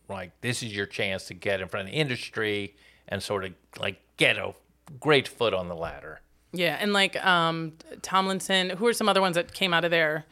like, 0.09 0.32
this 0.40 0.62
is 0.62 0.74
your 0.74 0.86
chance 0.86 1.24
to 1.26 1.34
get 1.34 1.61
in 1.61 1.68
front 1.68 1.86
of 1.88 1.92
the 1.92 1.98
industry 1.98 2.74
and 3.09 3.22
sort 3.22 3.44
of, 3.44 3.53
like, 3.80 4.00
get 4.16 4.36
a 4.36 4.53
great 5.00 5.26
foot 5.28 5.55
on 5.55 5.68
the 5.68 5.74
ladder. 5.76 6.20
Yeah, 6.53 6.76
and 6.78 6.92
like 6.92 7.16
um, 7.24 7.72
Tomlinson, 8.03 8.70
who 8.70 8.86
are 8.86 8.92
some 8.92 9.09
other 9.09 9.22
ones 9.22 9.36
that 9.36 9.55
came 9.55 9.72
out 9.72 9.84
of 9.86 9.90
there? 9.90 10.26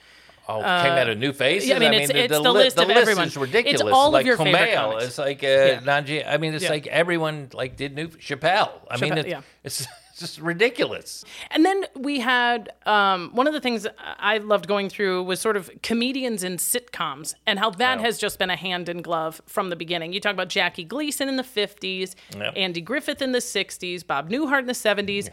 Oh, 0.49 0.59
came 0.61 0.67
out 0.67 1.09
of 1.09 1.17
New 1.17 1.33
Faces. 1.33 1.69
yeah, 1.69 1.77
I 1.77 1.79
mean, 1.79 1.95
it's- 1.95 2.11
it's 2.11 2.33
the 2.33 2.41
li- 2.41 2.65
list 2.65 2.79
of 2.79 2.91
everyone. 2.91 3.29
is 3.29 3.37
ridiculous. 3.37 3.81
It's 3.81 3.91
all 3.91 4.09
of 4.09 4.13
like 4.13 4.27
your 4.27 4.37
favorite 4.37 4.69
Kumail, 4.71 4.75
comics. 4.75 5.05
It's 5.07 5.19
like 5.19 5.43
uh, 5.45 5.47
Yeah. 5.47 5.81
Nanji. 5.81 6.27
I 6.27 6.37
mean, 6.39 6.53
it's 6.55 6.65
Yeah. 6.65 6.71
like 6.71 6.87
everyone 6.89 7.49
like 7.55 7.77
did 7.77 7.95
new 7.95 8.09
Chappelle. 8.09 8.71
I 8.91 8.99
mean, 8.99 9.17
it's, 9.17 9.29
yeah. 9.29 9.41
it's 9.65 9.87
just 10.21 10.39
ridiculous. 10.41 11.25
And 11.51 11.65
then 11.65 11.85
we 11.97 12.21
had 12.21 12.71
um, 12.87 13.31
one 13.33 13.47
of 13.49 13.53
the 13.55 13.61
things 13.61 13.87
I 13.99 14.39
loved 14.39 14.69
going 14.69 14.89
through 14.89 15.25
was 15.25 15.41
sort 15.41 15.57
of 15.57 15.71
comedians 15.83 16.45
in 16.45 16.59
sitcoms 16.59 17.35
and 17.47 17.59
how 17.59 17.71
that 17.71 18.01
has 18.01 18.19
just 18.19 18.39
been 18.39 18.51
a 18.51 18.57
hand 18.57 18.89
in 18.89 19.03
glove 19.03 19.41
from 19.47 19.71
the 19.71 19.77
beginning. 19.77 20.13
You 20.13 20.21
talk 20.21 20.35
about 20.35 20.49
Jackie 20.49 20.85
Gleason 20.85 21.29
in 21.29 21.37
the 21.37 21.43
50s, 21.43 22.15
Yep. 22.37 22.53
Andy 22.57 22.81
Griffith 22.81 23.21
in 23.21 23.33
the 23.33 23.39
60s, 23.39 24.07
Bob 24.07 24.31
Newhart 24.31 24.61
in 24.61 24.67
the 24.67 24.73
70s, 24.73 25.31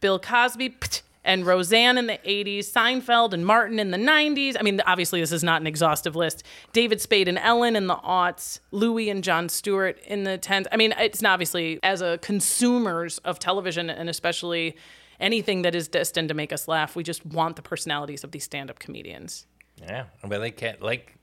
Bill 0.00 0.18
Cosby 0.18 0.70
pт, 0.70 1.02
and 1.24 1.46
Roseanne 1.46 1.98
in 1.98 2.06
the 2.06 2.18
80s, 2.24 2.60
Seinfeld 2.60 3.32
and 3.32 3.46
Martin 3.46 3.78
in 3.78 3.90
the 3.90 3.98
90s. 3.98 4.56
I 4.58 4.62
mean, 4.62 4.80
obviously, 4.86 5.20
this 5.20 5.32
is 5.32 5.44
not 5.44 5.60
an 5.60 5.66
exhaustive 5.66 6.16
list. 6.16 6.42
David 6.72 7.00
Spade 7.00 7.28
and 7.28 7.38
Ellen 7.38 7.76
in 7.76 7.86
the 7.86 7.96
aughts, 7.96 8.60
Louis 8.70 9.08
and 9.08 9.22
Jon 9.22 9.48
Stewart 9.48 9.98
in 10.06 10.24
the 10.24 10.38
10s. 10.38 10.66
I 10.72 10.76
mean, 10.76 10.94
it's 10.98 11.22
obviously, 11.22 11.78
as 11.82 12.02
a 12.02 12.18
consumers 12.18 13.18
of 13.18 13.38
television 13.38 13.88
and 13.88 14.08
especially 14.08 14.76
anything 15.20 15.62
that 15.62 15.74
is 15.74 15.88
destined 15.88 16.28
to 16.28 16.34
make 16.34 16.52
us 16.52 16.66
laugh, 16.66 16.96
we 16.96 17.04
just 17.04 17.24
want 17.24 17.56
the 17.56 17.62
personalities 17.62 18.24
of 18.24 18.32
these 18.32 18.44
stand 18.44 18.70
up 18.70 18.78
comedians. 18.78 19.46
Yeah, 19.80 20.06
but 20.26 20.40
they 20.40 20.50
can't 20.50 20.82
like. 20.82 21.14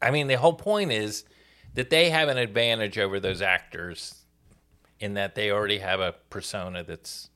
I 0.00 0.10
mean, 0.10 0.26
the 0.26 0.38
whole 0.38 0.54
point 0.54 0.92
is 0.92 1.24
that 1.74 1.90
they 1.90 2.10
have 2.10 2.28
an 2.28 2.38
advantage 2.38 2.98
over 2.98 3.20
those 3.20 3.42
actors 3.42 4.24
in 5.00 5.14
that 5.14 5.34
they 5.34 5.50
already 5.50 5.78
have 5.78 6.00
a 6.00 6.14
persona 6.30 6.82
that's 6.82 7.30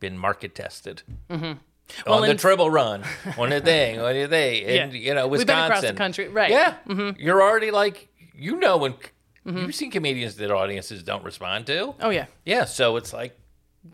been 0.00 0.16
market 0.18 0.54
tested. 0.54 1.02
Mm-hmm. 1.30 1.58
Well, 2.06 2.22
on 2.22 2.28
the 2.28 2.34
Tribble 2.34 2.70
run, 2.70 3.02
on 3.38 3.48
the 3.50 3.60
thing, 3.60 3.98
on 3.98 4.12
the 4.12 4.28
thing, 4.28 4.64
and 4.66 4.92
Yeah. 4.92 4.98
you 5.00 5.14
know, 5.14 5.26
We've 5.26 5.40
Wisconsin, 5.40 5.46
been 5.46 5.64
across 5.64 5.80
the 5.82 5.94
country, 5.94 6.28
right. 6.28 6.76
Mm-hmm. 6.86 7.00
Yeah, 7.00 7.12
you're 7.18 7.42
already 7.42 7.70
like 7.70 8.08
you 8.34 8.56
know 8.60 8.76
when 8.76 8.94
you've 9.46 9.74
seen 9.74 9.90
comedians 9.90 10.36
that 10.36 10.50
audiences 10.50 11.02
don't 11.02 11.24
respond 11.24 11.66
to. 11.68 11.94
Oh, 12.00 12.10
yeah. 12.10 12.26
Yeah, 12.44 12.64
so 12.66 12.96
it's 12.96 13.12
like 13.14 13.38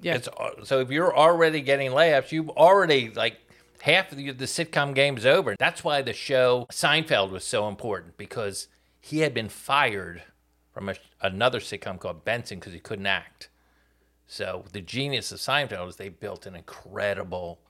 Yeah. 0.03 0.17
it's 0.17 0.29
so 0.65 0.81
if 0.81 0.91
you're 0.91 1.17
already 1.17 1.61
getting 1.61 1.93
laughs, 1.93 2.33
you've 2.33 2.51
already 2.51 3.11
like 3.11 3.37
half 3.81 4.11
of 4.11 4.19
the, 4.19 4.33
the 4.33 4.47
sitcom 4.47 4.95
game's 4.95 5.25
over. 5.25 5.55
That's 5.59 5.85
why 5.85 6.03
the 6.03 6.13
show 6.13 6.67
Seinfeld 6.73 7.31
was 7.31 7.45
so 7.45 7.69
important 7.69 8.17
because 8.17 8.67
he 9.01 9.21
had 9.21 9.33
been 9.35 9.49
fired 9.49 10.25
from 10.73 10.89
a, 10.89 10.95
another 11.21 11.61
sitcom 11.61 12.01
called 12.01 12.25
Benson 12.25 12.59
because 12.59 12.73
he 12.73 12.81
couldn't 12.81 13.07
act. 13.07 13.51
So 14.27 14.65
the 14.73 14.81
genius 14.81 15.33
of 15.33 15.39
Seinfeld 15.39 15.89
is 15.89 15.97
they 15.97 16.09
built 16.09 16.47
an 16.47 16.55
incredible 16.57 17.61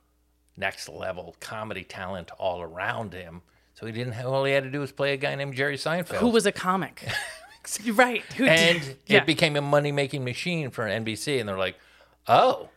next 0.56 0.88
level 0.88 1.34
comedy 1.40 1.84
talent 1.84 2.30
all 2.38 2.62
around 2.62 3.12
him. 3.12 3.42
So 3.74 3.86
he 3.86 3.92
didn't 3.92 4.12
have, 4.12 4.26
all 4.26 4.44
he 4.44 4.52
had 4.52 4.64
to 4.64 4.70
do 4.70 4.80
was 4.80 4.92
play 4.92 5.14
a 5.14 5.16
guy 5.16 5.34
named 5.34 5.54
Jerry 5.54 5.76
Seinfeld. 5.76 6.18
Who 6.18 6.28
was 6.28 6.46
a 6.46 6.52
comic? 6.52 7.06
right. 7.92 8.22
Who 8.36 8.44
and 8.44 8.80
did, 8.80 8.98
yeah. 9.06 9.18
it 9.18 9.26
became 9.26 9.56
a 9.56 9.60
money 9.60 9.90
making 9.90 10.24
machine 10.24 10.70
for 10.70 10.84
NBC. 10.84 11.40
And 11.40 11.48
they're 11.48 11.58
like, 11.58 11.76
oh, 12.28 12.68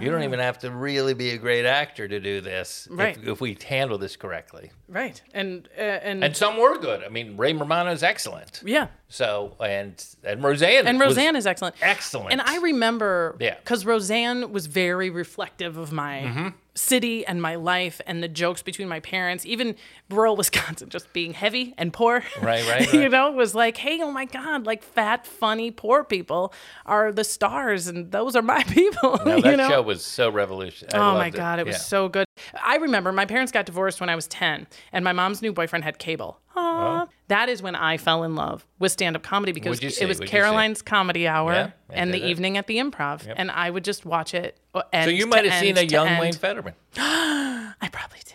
you 0.00 0.10
don't 0.10 0.22
even 0.22 0.38
have 0.40 0.58
to 0.60 0.70
really 0.70 1.14
be 1.14 1.30
a 1.30 1.38
great 1.38 1.66
actor 1.66 2.08
to 2.08 2.18
do 2.20 2.40
this 2.40 2.88
if- 2.90 2.98
Right. 2.98 3.18
if, 3.22 3.40
we 3.40 3.56
handle 3.68 3.98
this 3.98 4.16
correctly. 4.16 4.70
right. 4.88 5.20
And 5.34 5.68
uh, 5.76 5.80
and, 5.80 6.24
And 6.24 6.36
some 6.36 6.56
were 6.56 6.78
good. 6.78 7.04
I 7.04 7.08
mean, 7.10 7.36
Ray 7.36 7.52
Romano 7.52 7.90
is 7.92 8.02
excellent. 8.02 8.62
yeah. 8.64 8.88
So, 9.08 9.54
and 9.60 9.94
and 10.24 10.42
Roseanne. 10.42 10.86
And 10.86 10.98
Roseanne 10.98 11.36
is 11.36 11.46
excellent. 11.46 11.76
excellent. 11.80 12.32
And 12.32 12.40
I 12.40 12.56
remember, 12.58 13.36
Yeah. 13.40 13.56
because 13.56 13.84
Roseanne 13.86 14.52
was 14.52 14.66
very 14.66 15.10
reflective 15.10 15.76
of 15.76 15.92
my 15.92 16.20
Mm-hmm. 16.22 16.48
City 16.74 17.24
and 17.26 17.40
my 17.40 17.54
life 17.54 18.00
and 18.06 18.22
the 18.22 18.28
jokes 18.28 18.62
between 18.62 18.88
my 18.88 19.00
parents. 19.00 19.46
Even 19.46 19.76
rural 20.10 20.36
Wisconsin, 20.44 20.88
just 20.88 21.12
being 21.12 21.32
heavy 21.34 21.74
and 21.78 21.92
poor. 21.92 22.24
Right, 22.42 22.68
right, 22.68 22.92
you 22.92 23.02
right. 23.02 23.10
know, 23.10 23.30
was 23.32 23.54
like, 23.54 23.76
hey, 23.76 24.00
oh 24.02 24.10
my 24.10 24.24
God, 24.24 24.66
like 24.66 24.82
fat, 24.82 25.26
funny, 25.26 25.70
poor 25.70 26.04
people 26.04 26.52
are 26.86 27.12
the 27.12 27.24
stars, 27.24 27.86
and 27.86 28.10
those 28.10 28.36
are 28.36 28.42
my 28.42 28.62
people. 28.68 29.20
No, 29.24 29.36
you 29.36 29.42
that 29.42 29.56
know? 29.56 29.68
show 29.68 29.82
was 29.82 30.04
so 30.04 30.30
revolutionary. 30.30 31.02
Oh 31.02 31.14
my 31.14 31.30
God, 31.30 31.58
it 31.58 31.66
was 31.66 31.84
so 31.84 32.08
good. 32.08 32.26
I 32.62 32.76
remember 32.76 33.12
my 33.12 33.26
parents 33.26 33.52
got 33.52 33.66
divorced 33.66 34.00
when 34.00 34.08
I 34.08 34.14
was 34.14 34.26
10, 34.28 34.66
and 34.92 35.04
my 35.04 35.12
mom's 35.12 35.42
new 35.42 35.52
boyfriend 35.52 35.84
had 35.84 35.98
cable. 35.98 36.40
Oh. 36.56 36.60
Aw. 36.60 37.06
That 37.28 37.48
is 37.48 37.62
when 37.62 37.74
I 37.74 37.96
fell 37.96 38.22
in 38.24 38.34
love 38.34 38.66
with 38.78 38.92
stand 38.92 39.16
up 39.16 39.22
comedy 39.22 39.52
because 39.52 39.82
you 39.82 39.88
it 39.98 40.06
was 40.06 40.18
What'd? 40.18 40.30
Caroline's 40.30 40.82
Comedy 40.82 41.26
Hour 41.26 41.52
Yeah, 41.52 41.70
I 41.90 41.94
and 41.94 42.12
the 42.12 42.18
did 42.18 42.26
it. 42.26 42.30
evening 42.30 42.56
at 42.58 42.66
the 42.66 42.76
improv. 42.76 43.32
And 43.34 43.50
I 43.50 43.70
would 43.70 43.82
just 43.84 44.04
watch 44.04 44.34
it. 44.34 44.58
uh, 44.74 44.80
So 44.82 44.86
end 44.92 45.12
you 45.12 45.24
to 45.24 45.26
might 45.28 45.44
have 45.46 45.58
seen 45.60 45.70
end 45.70 45.78
a 45.78 45.86
to 45.86 45.92
young 45.92 46.06
end. 46.08 46.20
Wayne 46.20 46.32
Federman. 46.34 46.74
I 46.98 47.88
probably 47.90 48.18
did. 48.24 48.34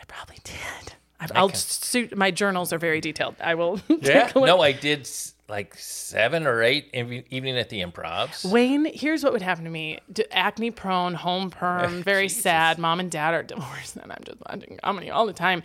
I 0.00 0.04
probably 0.06 0.38
did. 0.44 0.94
I, 1.20 1.26
I'll 1.34 1.50
suit 1.52 2.16
my 2.16 2.30
journals 2.30 2.72
are 2.72 2.78
very 2.78 3.00
detailed. 3.02 3.36
I 3.40 3.54
will. 3.54 3.78
Yeah. 3.88 4.24
take 4.26 4.34
a 4.34 4.38
look. 4.38 4.46
No, 4.46 4.60
I 4.62 4.72
did 4.72 5.00
s- 5.00 5.34
like 5.50 5.74
seven 5.74 6.46
or 6.46 6.62
eight 6.62 6.88
evening 6.94 7.58
at 7.58 7.68
the 7.68 7.82
Improvs. 7.82 8.50
Wayne, 8.50 8.84
here's 8.86 9.22
what 9.24 9.32
would 9.32 9.42
happen 9.42 9.64
to 9.64 9.70
me: 9.70 9.98
D- 10.12 10.24
acne 10.30 10.70
prone, 10.70 11.14
home 11.14 11.50
perm, 11.50 12.02
very 12.04 12.28
sad. 12.28 12.78
Mom 12.78 13.00
and 13.00 13.10
dad 13.10 13.34
are 13.34 13.42
divorced, 13.54 13.96
and 13.96 14.10
I'm 14.12 14.22
just 14.24 14.38
watching 14.48 14.78
comedy 14.82 15.10
all 15.10 15.26
the 15.26 15.32
time. 15.32 15.62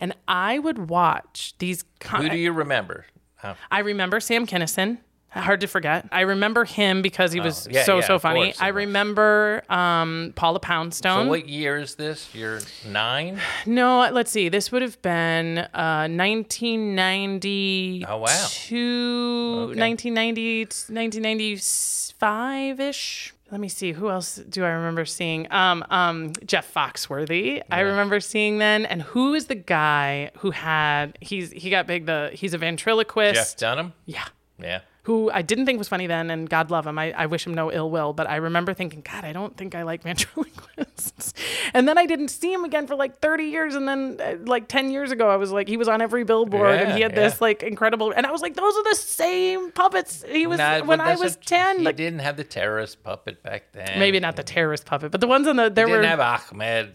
And 0.00 0.14
I 0.28 0.58
would 0.58 0.88
watch 0.88 1.54
these. 1.58 1.84
Com- 2.00 2.22
Who 2.22 2.28
do 2.30 2.36
you 2.38 2.52
remember? 2.52 3.06
Huh. 3.36 3.54
I 3.70 3.80
remember 3.80 4.20
Sam 4.20 4.46
Kinison. 4.46 4.98
Hard 5.34 5.60
to 5.62 5.66
forget. 5.66 6.06
I 6.12 6.20
remember 6.22 6.64
him 6.64 7.02
because 7.02 7.32
he 7.32 7.40
was 7.40 7.66
Oh, 7.66 7.70
yeah, 7.72 7.84
so 7.84 7.98
yeah, 7.98 8.06
so 8.06 8.18
funny. 8.18 8.44
course, 8.46 8.60
I 8.60 8.68
remember 8.68 9.62
um, 9.68 10.32
Paula 10.36 10.60
Poundstone. 10.60 11.24
So 11.26 11.28
what 11.28 11.48
year 11.48 11.76
is 11.78 11.96
this? 11.96 12.32
You're 12.34 12.60
nine? 12.88 13.40
No, 13.66 14.08
let's 14.12 14.30
see. 14.30 14.48
This 14.48 14.70
would 14.70 14.82
have 14.82 15.00
been 15.02 15.58
uh, 15.58 16.06
1990. 16.08 18.04
Oh, 18.08 18.18
wow. 18.18 18.24
Okay. 18.28 19.80
1990, 19.80 20.64
1995 20.64 22.80
ish. 22.80 23.34
Let 23.50 23.60
me 23.60 23.68
see. 23.68 23.92
Who 23.92 24.10
else 24.10 24.36
do 24.36 24.64
I 24.64 24.70
remember 24.70 25.04
seeing? 25.04 25.46
Um, 25.52 25.84
um, 25.90 26.32
Jeff 26.46 26.72
Foxworthy. 26.72 27.62
I 27.70 27.80
remember 27.80 28.18
seeing 28.18 28.58
then. 28.58 28.86
And 28.86 29.02
who 29.02 29.34
is 29.34 29.46
the 29.46 29.54
guy 29.54 30.30
who 30.38 30.50
had? 30.50 31.16
He's 31.20 31.52
he 31.52 31.70
got 31.70 31.86
big. 31.86 32.06
The 32.06 32.30
he's 32.32 32.54
a 32.54 32.58
ventriloquist. 32.58 33.34
Jeff 33.34 33.56
Dunham? 33.56 33.92
Yeah. 34.06 34.24
Yeah. 34.58 34.80
Who 35.04 35.30
I 35.30 35.42
didn't 35.42 35.66
think 35.66 35.78
was 35.78 35.88
funny 35.88 36.06
then, 36.06 36.30
and 36.30 36.48
God 36.48 36.70
love 36.70 36.86
him. 36.86 36.98
I, 36.98 37.12
I 37.12 37.26
wish 37.26 37.46
him 37.46 37.52
no 37.52 37.70
ill 37.70 37.90
will, 37.90 38.14
but 38.14 38.26
I 38.28 38.36
remember 38.36 38.72
thinking, 38.72 39.02
God, 39.02 39.22
I 39.24 39.32
don't 39.34 39.54
think 39.54 39.74
I 39.74 39.82
like 39.82 40.02
ventriloquists. 40.02 41.34
and 41.74 41.86
then 41.86 41.98
I 41.98 42.06
didn't 42.06 42.28
see 42.28 42.50
him 42.50 42.64
again 42.64 42.86
for 42.86 42.94
like 42.96 43.20
30 43.20 43.44
years. 43.44 43.74
And 43.74 43.86
then, 43.86 44.18
uh, 44.18 44.36
like 44.46 44.66
10 44.66 44.90
years 44.90 45.10
ago, 45.12 45.28
I 45.28 45.36
was 45.36 45.52
like, 45.52 45.68
he 45.68 45.76
was 45.76 45.88
on 45.88 46.00
every 46.00 46.24
billboard 46.24 46.80
and 46.80 46.92
he 46.92 47.00
Yeah, 47.00 47.08
had 47.08 47.14
this 47.14 47.40
like 47.42 47.62
incredible. 47.62 48.12
And 48.16 48.26
I 48.26 48.30
was 48.30 48.40
like, 48.40 48.54
those 48.54 48.74
are 48.76 48.82
the 48.84 48.94
same 48.94 49.72
puppets 49.72 50.24
he 50.26 50.46
was 50.46 50.56
Nah, 50.56 50.82
when 50.84 51.02
I 51.02 51.16
was 51.16 51.36
a- 51.36 51.38
10. 51.38 51.80
He 51.80 51.84
Like, 51.84 51.96
didn't 51.96 52.20
have 52.20 52.38
the 52.38 52.44
terrorist 52.44 53.02
puppet 53.04 53.42
back 53.42 53.72
then. 53.72 53.98
maybe 53.98 54.18
not 54.20 54.36
the 54.36 54.42
terrorist 54.42 54.86
puppet, 54.86 55.12
but 55.12 55.20
the 55.20 55.26
ones 55.26 55.46
on 55.46 55.56
the, 55.56 55.68
there 55.68 55.86
He 55.86 55.92
were. 55.92 56.00
didn't 56.00 56.18
have 56.18 56.20
Achmed, 56.20 56.94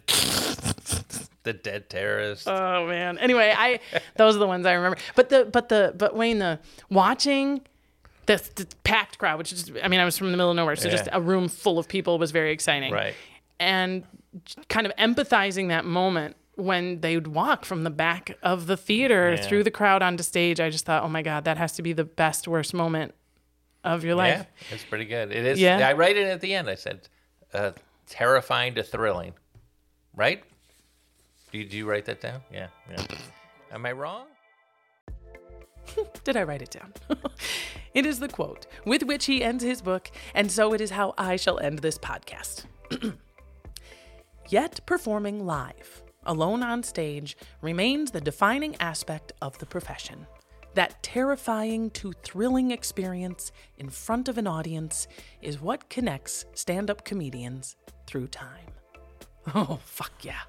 the 1.43 1.53
dead 1.53 1.89
terrorist. 1.91 2.47
Oh 2.47 2.87
man. 2.87 3.17
Anyway, 3.19 3.53
I 3.55 3.79
those 4.15 4.35
are 4.35 4.39
the 4.39 4.47
ones 4.47 4.65
I 4.65 4.73
remember. 4.73 4.97
But 5.15 5.29
the 5.29 5.45
but 5.45 5.69
the 5.69 5.93
but 5.97 6.15
Wayne 6.15 6.39
the 6.39 6.59
watching 6.89 7.61
the, 8.37 8.49
the 8.55 8.67
packed 8.83 9.17
crowd, 9.17 9.37
which 9.39 9.51
is 9.51 9.71
I 9.83 9.87
mean 9.87 9.99
I 9.99 10.05
was 10.05 10.17
from 10.17 10.31
the 10.31 10.37
middle 10.37 10.51
of 10.51 10.55
nowhere, 10.55 10.75
so 10.75 10.89
just 10.89 11.07
a 11.11 11.19
room 11.21 11.47
full 11.49 11.79
of 11.79 11.87
people 11.87 12.19
was 12.19 12.31
very 12.31 12.51
exciting. 12.51 12.93
Right. 12.93 13.15
And 13.59 14.03
kind 14.69 14.85
of 14.85 14.95
empathizing 14.97 15.69
that 15.69 15.85
moment 15.85 16.35
when 16.55 17.01
they 17.01 17.15
would 17.15 17.27
walk 17.27 17.65
from 17.65 17.83
the 17.83 17.89
back 17.89 18.37
of 18.43 18.67
the 18.67 18.77
theater 18.77 19.31
Yeah. 19.33 19.41
through 19.41 19.63
the 19.63 19.71
crowd 19.71 20.01
onto 20.03 20.23
stage, 20.23 20.59
I 20.59 20.69
just 20.69 20.85
thought, 20.85 21.03
oh 21.03 21.09
my 21.09 21.21
god, 21.21 21.45
that 21.45 21.57
has 21.57 21.73
to 21.73 21.81
be 21.81 21.93
the 21.93 22.03
best 22.03 22.47
worst 22.47 22.73
moment 22.73 23.13
of 23.83 24.03
your 24.03 24.15
life. 24.15 24.45
Yeah, 24.69 24.75
it's 24.75 24.83
pretty 24.83 25.05
good. 25.05 25.31
It 25.31 25.45
is. 25.45 25.59
Yeah. 25.59 25.87
I 25.87 25.93
write 25.93 26.17
it 26.17 26.27
at 26.27 26.41
the 26.41 26.53
end. 26.53 26.69
I 26.69 26.75
said, 26.75 27.07
uh, 27.53 27.71
terrifying 28.07 28.75
to 28.75 28.83
thrilling. 28.83 29.33
Right? 30.15 30.43
Do 31.51 31.57
you, 31.57 31.65
do 31.65 31.77
you 31.77 31.89
write 31.89 32.05
that 32.05 32.21
down? 32.21 32.41
Yeah. 32.51 32.67
Yeah. 32.91 33.03
Am 33.71 33.85
I 33.85 33.93
wrong? 33.93 34.25
Did 36.23 36.37
I 36.37 36.43
write 36.43 36.61
it 36.61 36.71
down? 36.71 36.93
it 37.93 38.05
is 38.05 38.19
the 38.19 38.27
quote 38.27 38.67
with 38.85 39.03
which 39.03 39.25
he 39.25 39.43
ends 39.43 39.63
his 39.63 39.81
book, 39.81 40.11
and 40.33 40.51
so 40.51 40.73
it 40.73 40.81
is 40.81 40.91
how 40.91 41.13
I 41.17 41.35
shall 41.35 41.59
end 41.59 41.79
this 41.79 41.97
podcast. 41.97 42.65
Yet 44.49 44.79
performing 44.85 45.45
live, 45.45 46.01
alone 46.25 46.63
on 46.63 46.83
stage, 46.83 47.37
remains 47.61 48.11
the 48.11 48.21
defining 48.21 48.75
aspect 48.79 49.31
of 49.41 49.57
the 49.59 49.65
profession. 49.65 50.25
That 50.75 51.01
terrifying 51.01 51.89
to 51.91 52.13
thrilling 52.23 52.71
experience 52.71 53.51
in 53.77 53.89
front 53.89 54.27
of 54.27 54.37
an 54.37 54.47
audience 54.47 55.07
is 55.41 55.61
what 55.61 55.89
connects 55.89 56.45
stand 56.53 56.89
up 56.89 57.03
comedians 57.05 57.75
through 58.07 58.27
time. 58.27 58.65
Oh, 59.55 59.79
fuck 59.83 60.13
yeah. 60.21 60.41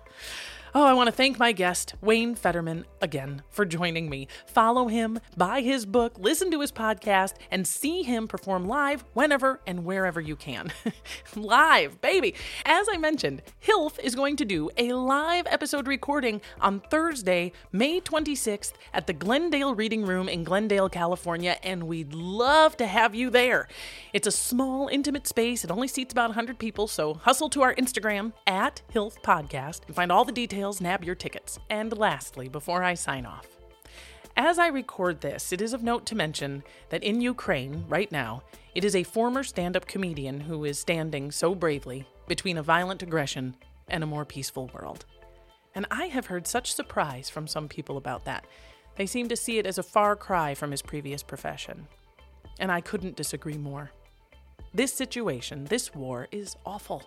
Oh, 0.72 0.84
I 0.84 0.92
want 0.92 1.08
to 1.08 1.12
thank 1.12 1.36
my 1.36 1.50
guest, 1.50 1.94
Wayne 2.00 2.36
Federman, 2.36 2.84
again 3.00 3.42
for 3.50 3.64
joining 3.64 4.08
me. 4.08 4.28
Follow 4.46 4.86
him, 4.86 5.18
buy 5.36 5.62
his 5.62 5.84
book, 5.84 6.16
listen 6.16 6.48
to 6.52 6.60
his 6.60 6.70
podcast, 6.70 7.34
and 7.50 7.66
see 7.66 8.04
him 8.04 8.28
perform 8.28 8.66
live 8.68 9.04
whenever 9.12 9.60
and 9.66 9.84
wherever 9.84 10.20
you 10.20 10.36
can. 10.36 10.72
live, 11.34 12.00
baby. 12.00 12.36
As 12.64 12.86
I 12.88 12.98
mentioned, 12.98 13.42
Hilf 13.66 13.98
is 13.98 14.14
going 14.14 14.36
to 14.36 14.44
do 14.44 14.70
a 14.76 14.92
live 14.92 15.48
episode 15.48 15.88
recording 15.88 16.40
on 16.60 16.78
Thursday, 16.78 17.50
May 17.72 18.00
26th 18.00 18.74
at 18.94 19.08
the 19.08 19.12
Glendale 19.12 19.74
Reading 19.74 20.06
Room 20.06 20.28
in 20.28 20.44
Glendale, 20.44 20.88
California, 20.88 21.58
and 21.64 21.88
we'd 21.88 22.14
love 22.14 22.76
to 22.76 22.86
have 22.86 23.12
you 23.12 23.28
there. 23.28 23.66
It's 24.12 24.28
a 24.28 24.32
small, 24.32 24.86
intimate 24.86 25.26
space. 25.26 25.64
It 25.64 25.72
only 25.72 25.88
seats 25.88 26.12
about 26.12 26.28
100 26.30 26.60
people, 26.60 26.86
so 26.86 27.14
hustle 27.14 27.50
to 27.50 27.62
our 27.62 27.74
Instagram 27.74 28.34
at 28.46 28.82
Hilf 28.94 29.20
Podcast 29.24 29.80
and 29.88 29.96
find 29.96 30.12
all 30.12 30.24
the 30.24 30.30
details, 30.60 30.80
nab 30.82 31.02
your 31.04 31.14
tickets. 31.14 31.58
And 31.70 31.96
lastly, 31.96 32.46
before 32.46 32.82
I 32.82 32.92
sign 32.92 33.24
off, 33.24 33.46
as 34.36 34.58
I 34.58 34.66
record 34.66 35.22
this, 35.22 35.52
it 35.54 35.62
is 35.62 35.72
of 35.72 35.82
note 35.82 36.04
to 36.06 36.14
mention 36.14 36.62
that 36.90 37.02
in 37.02 37.22
Ukraine, 37.22 37.86
right 37.88 38.12
now, 38.12 38.42
it 38.74 38.84
is 38.84 38.94
a 38.94 39.02
former 39.02 39.42
stand 39.42 39.74
up 39.74 39.86
comedian 39.86 40.40
who 40.40 40.66
is 40.66 40.78
standing 40.78 41.30
so 41.30 41.54
bravely 41.54 42.06
between 42.28 42.58
a 42.58 42.62
violent 42.62 43.02
aggression 43.02 43.56
and 43.88 44.04
a 44.04 44.06
more 44.06 44.26
peaceful 44.26 44.70
world. 44.74 45.06
And 45.74 45.86
I 45.90 46.06
have 46.06 46.26
heard 46.26 46.46
such 46.46 46.74
surprise 46.74 47.30
from 47.30 47.46
some 47.46 47.66
people 47.66 47.96
about 47.96 48.26
that. 48.26 48.44
They 48.96 49.06
seem 49.06 49.28
to 49.28 49.36
see 49.36 49.56
it 49.58 49.66
as 49.66 49.78
a 49.78 49.82
far 49.82 50.14
cry 50.14 50.54
from 50.54 50.72
his 50.72 50.82
previous 50.82 51.22
profession. 51.22 51.88
And 52.58 52.70
I 52.70 52.82
couldn't 52.82 53.16
disagree 53.16 53.56
more. 53.56 53.92
This 54.74 54.92
situation, 54.92 55.64
this 55.64 55.94
war, 55.94 56.28
is 56.30 56.56
awful, 56.66 57.02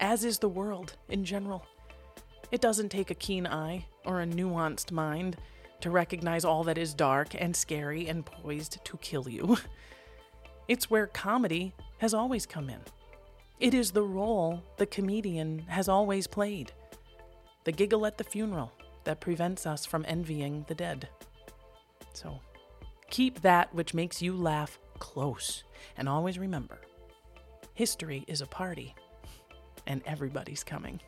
as 0.00 0.24
is 0.24 0.40
the 0.40 0.48
world 0.48 0.96
in 1.08 1.24
general. 1.24 1.64
It 2.52 2.60
doesn't 2.60 2.90
take 2.90 3.10
a 3.10 3.14
keen 3.14 3.46
eye 3.46 3.86
or 4.04 4.20
a 4.20 4.26
nuanced 4.26 4.92
mind 4.92 5.38
to 5.80 5.90
recognize 5.90 6.44
all 6.44 6.62
that 6.64 6.78
is 6.78 6.94
dark 6.94 7.34
and 7.36 7.56
scary 7.56 8.06
and 8.06 8.24
poised 8.24 8.84
to 8.84 8.96
kill 8.98 9.28
you. 9.28 9.56
It's 10.68 10.88
where 10.88 11.08
comedy 11.08 11.74
has 11.98 12.14
always 12.14 12.46
come 12.46 12.70
in. 12.70 12.78
It 13.58 13.74
is 13.74 13.90
the 13.90 14.04
role 14.04 14.62
the 14.76 14.86
comedian 14.86 15.58
has 15.66 15.88
always 15.88 16.28
played. 16.28 16.72
The 17.64 17.72
giggle 17.72 18.06
at 18.06 18.16
the 18.16 18.24
funeral 18.24 18.72
that 19.02 19.20
prevents 19.20 19.66
us 19.66 19.84
from 19.84 20.04
envying 20.06 20.64
the 20.68 20.76
dead. 20.76 21.08
So, 22.14 22.38
keep 23.10 23.42
that 23.42 23.74
which 23.74 23.92
makes 23.92 24.22
you 24.22 24.36
laugh 24.36 24.78
close, 25.00 25.64
and 25.96 26.08
always 26.08 26.38
remember 26.38 26.80
history 27.74 28.24
is 28.28 28.40
a 28.40 28.46
party, 28.46 28.94
and 29.86 30.00
everybody's 30.06 30.62
coming. 30.62 31.00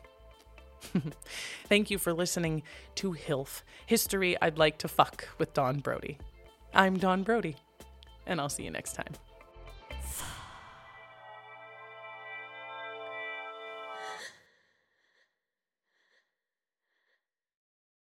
Thank 1.67 1.89
you 1.89 1.97
for 1.97 2.13
listening 2.13 2.63
to 2.95 3.13
HILF 3.13 3.63
History 3.85 4.39
I'd 4.41 4.57
Like 4.57 4.77
to 4.79 4.87
Fuck 4.87 5.27
with 5.37 5.53
Don 5.53 5.79
Brody. 5.79 6.17
I'm 6.73 6.97
Don 6.97 7.23
Brody, 7.23 7.55
and 8.25 8.39
I'll 8.39 8.49
see 8.49 8.63
you 8.63 8.71
next 8.71 8.93
time. 8.93 9.13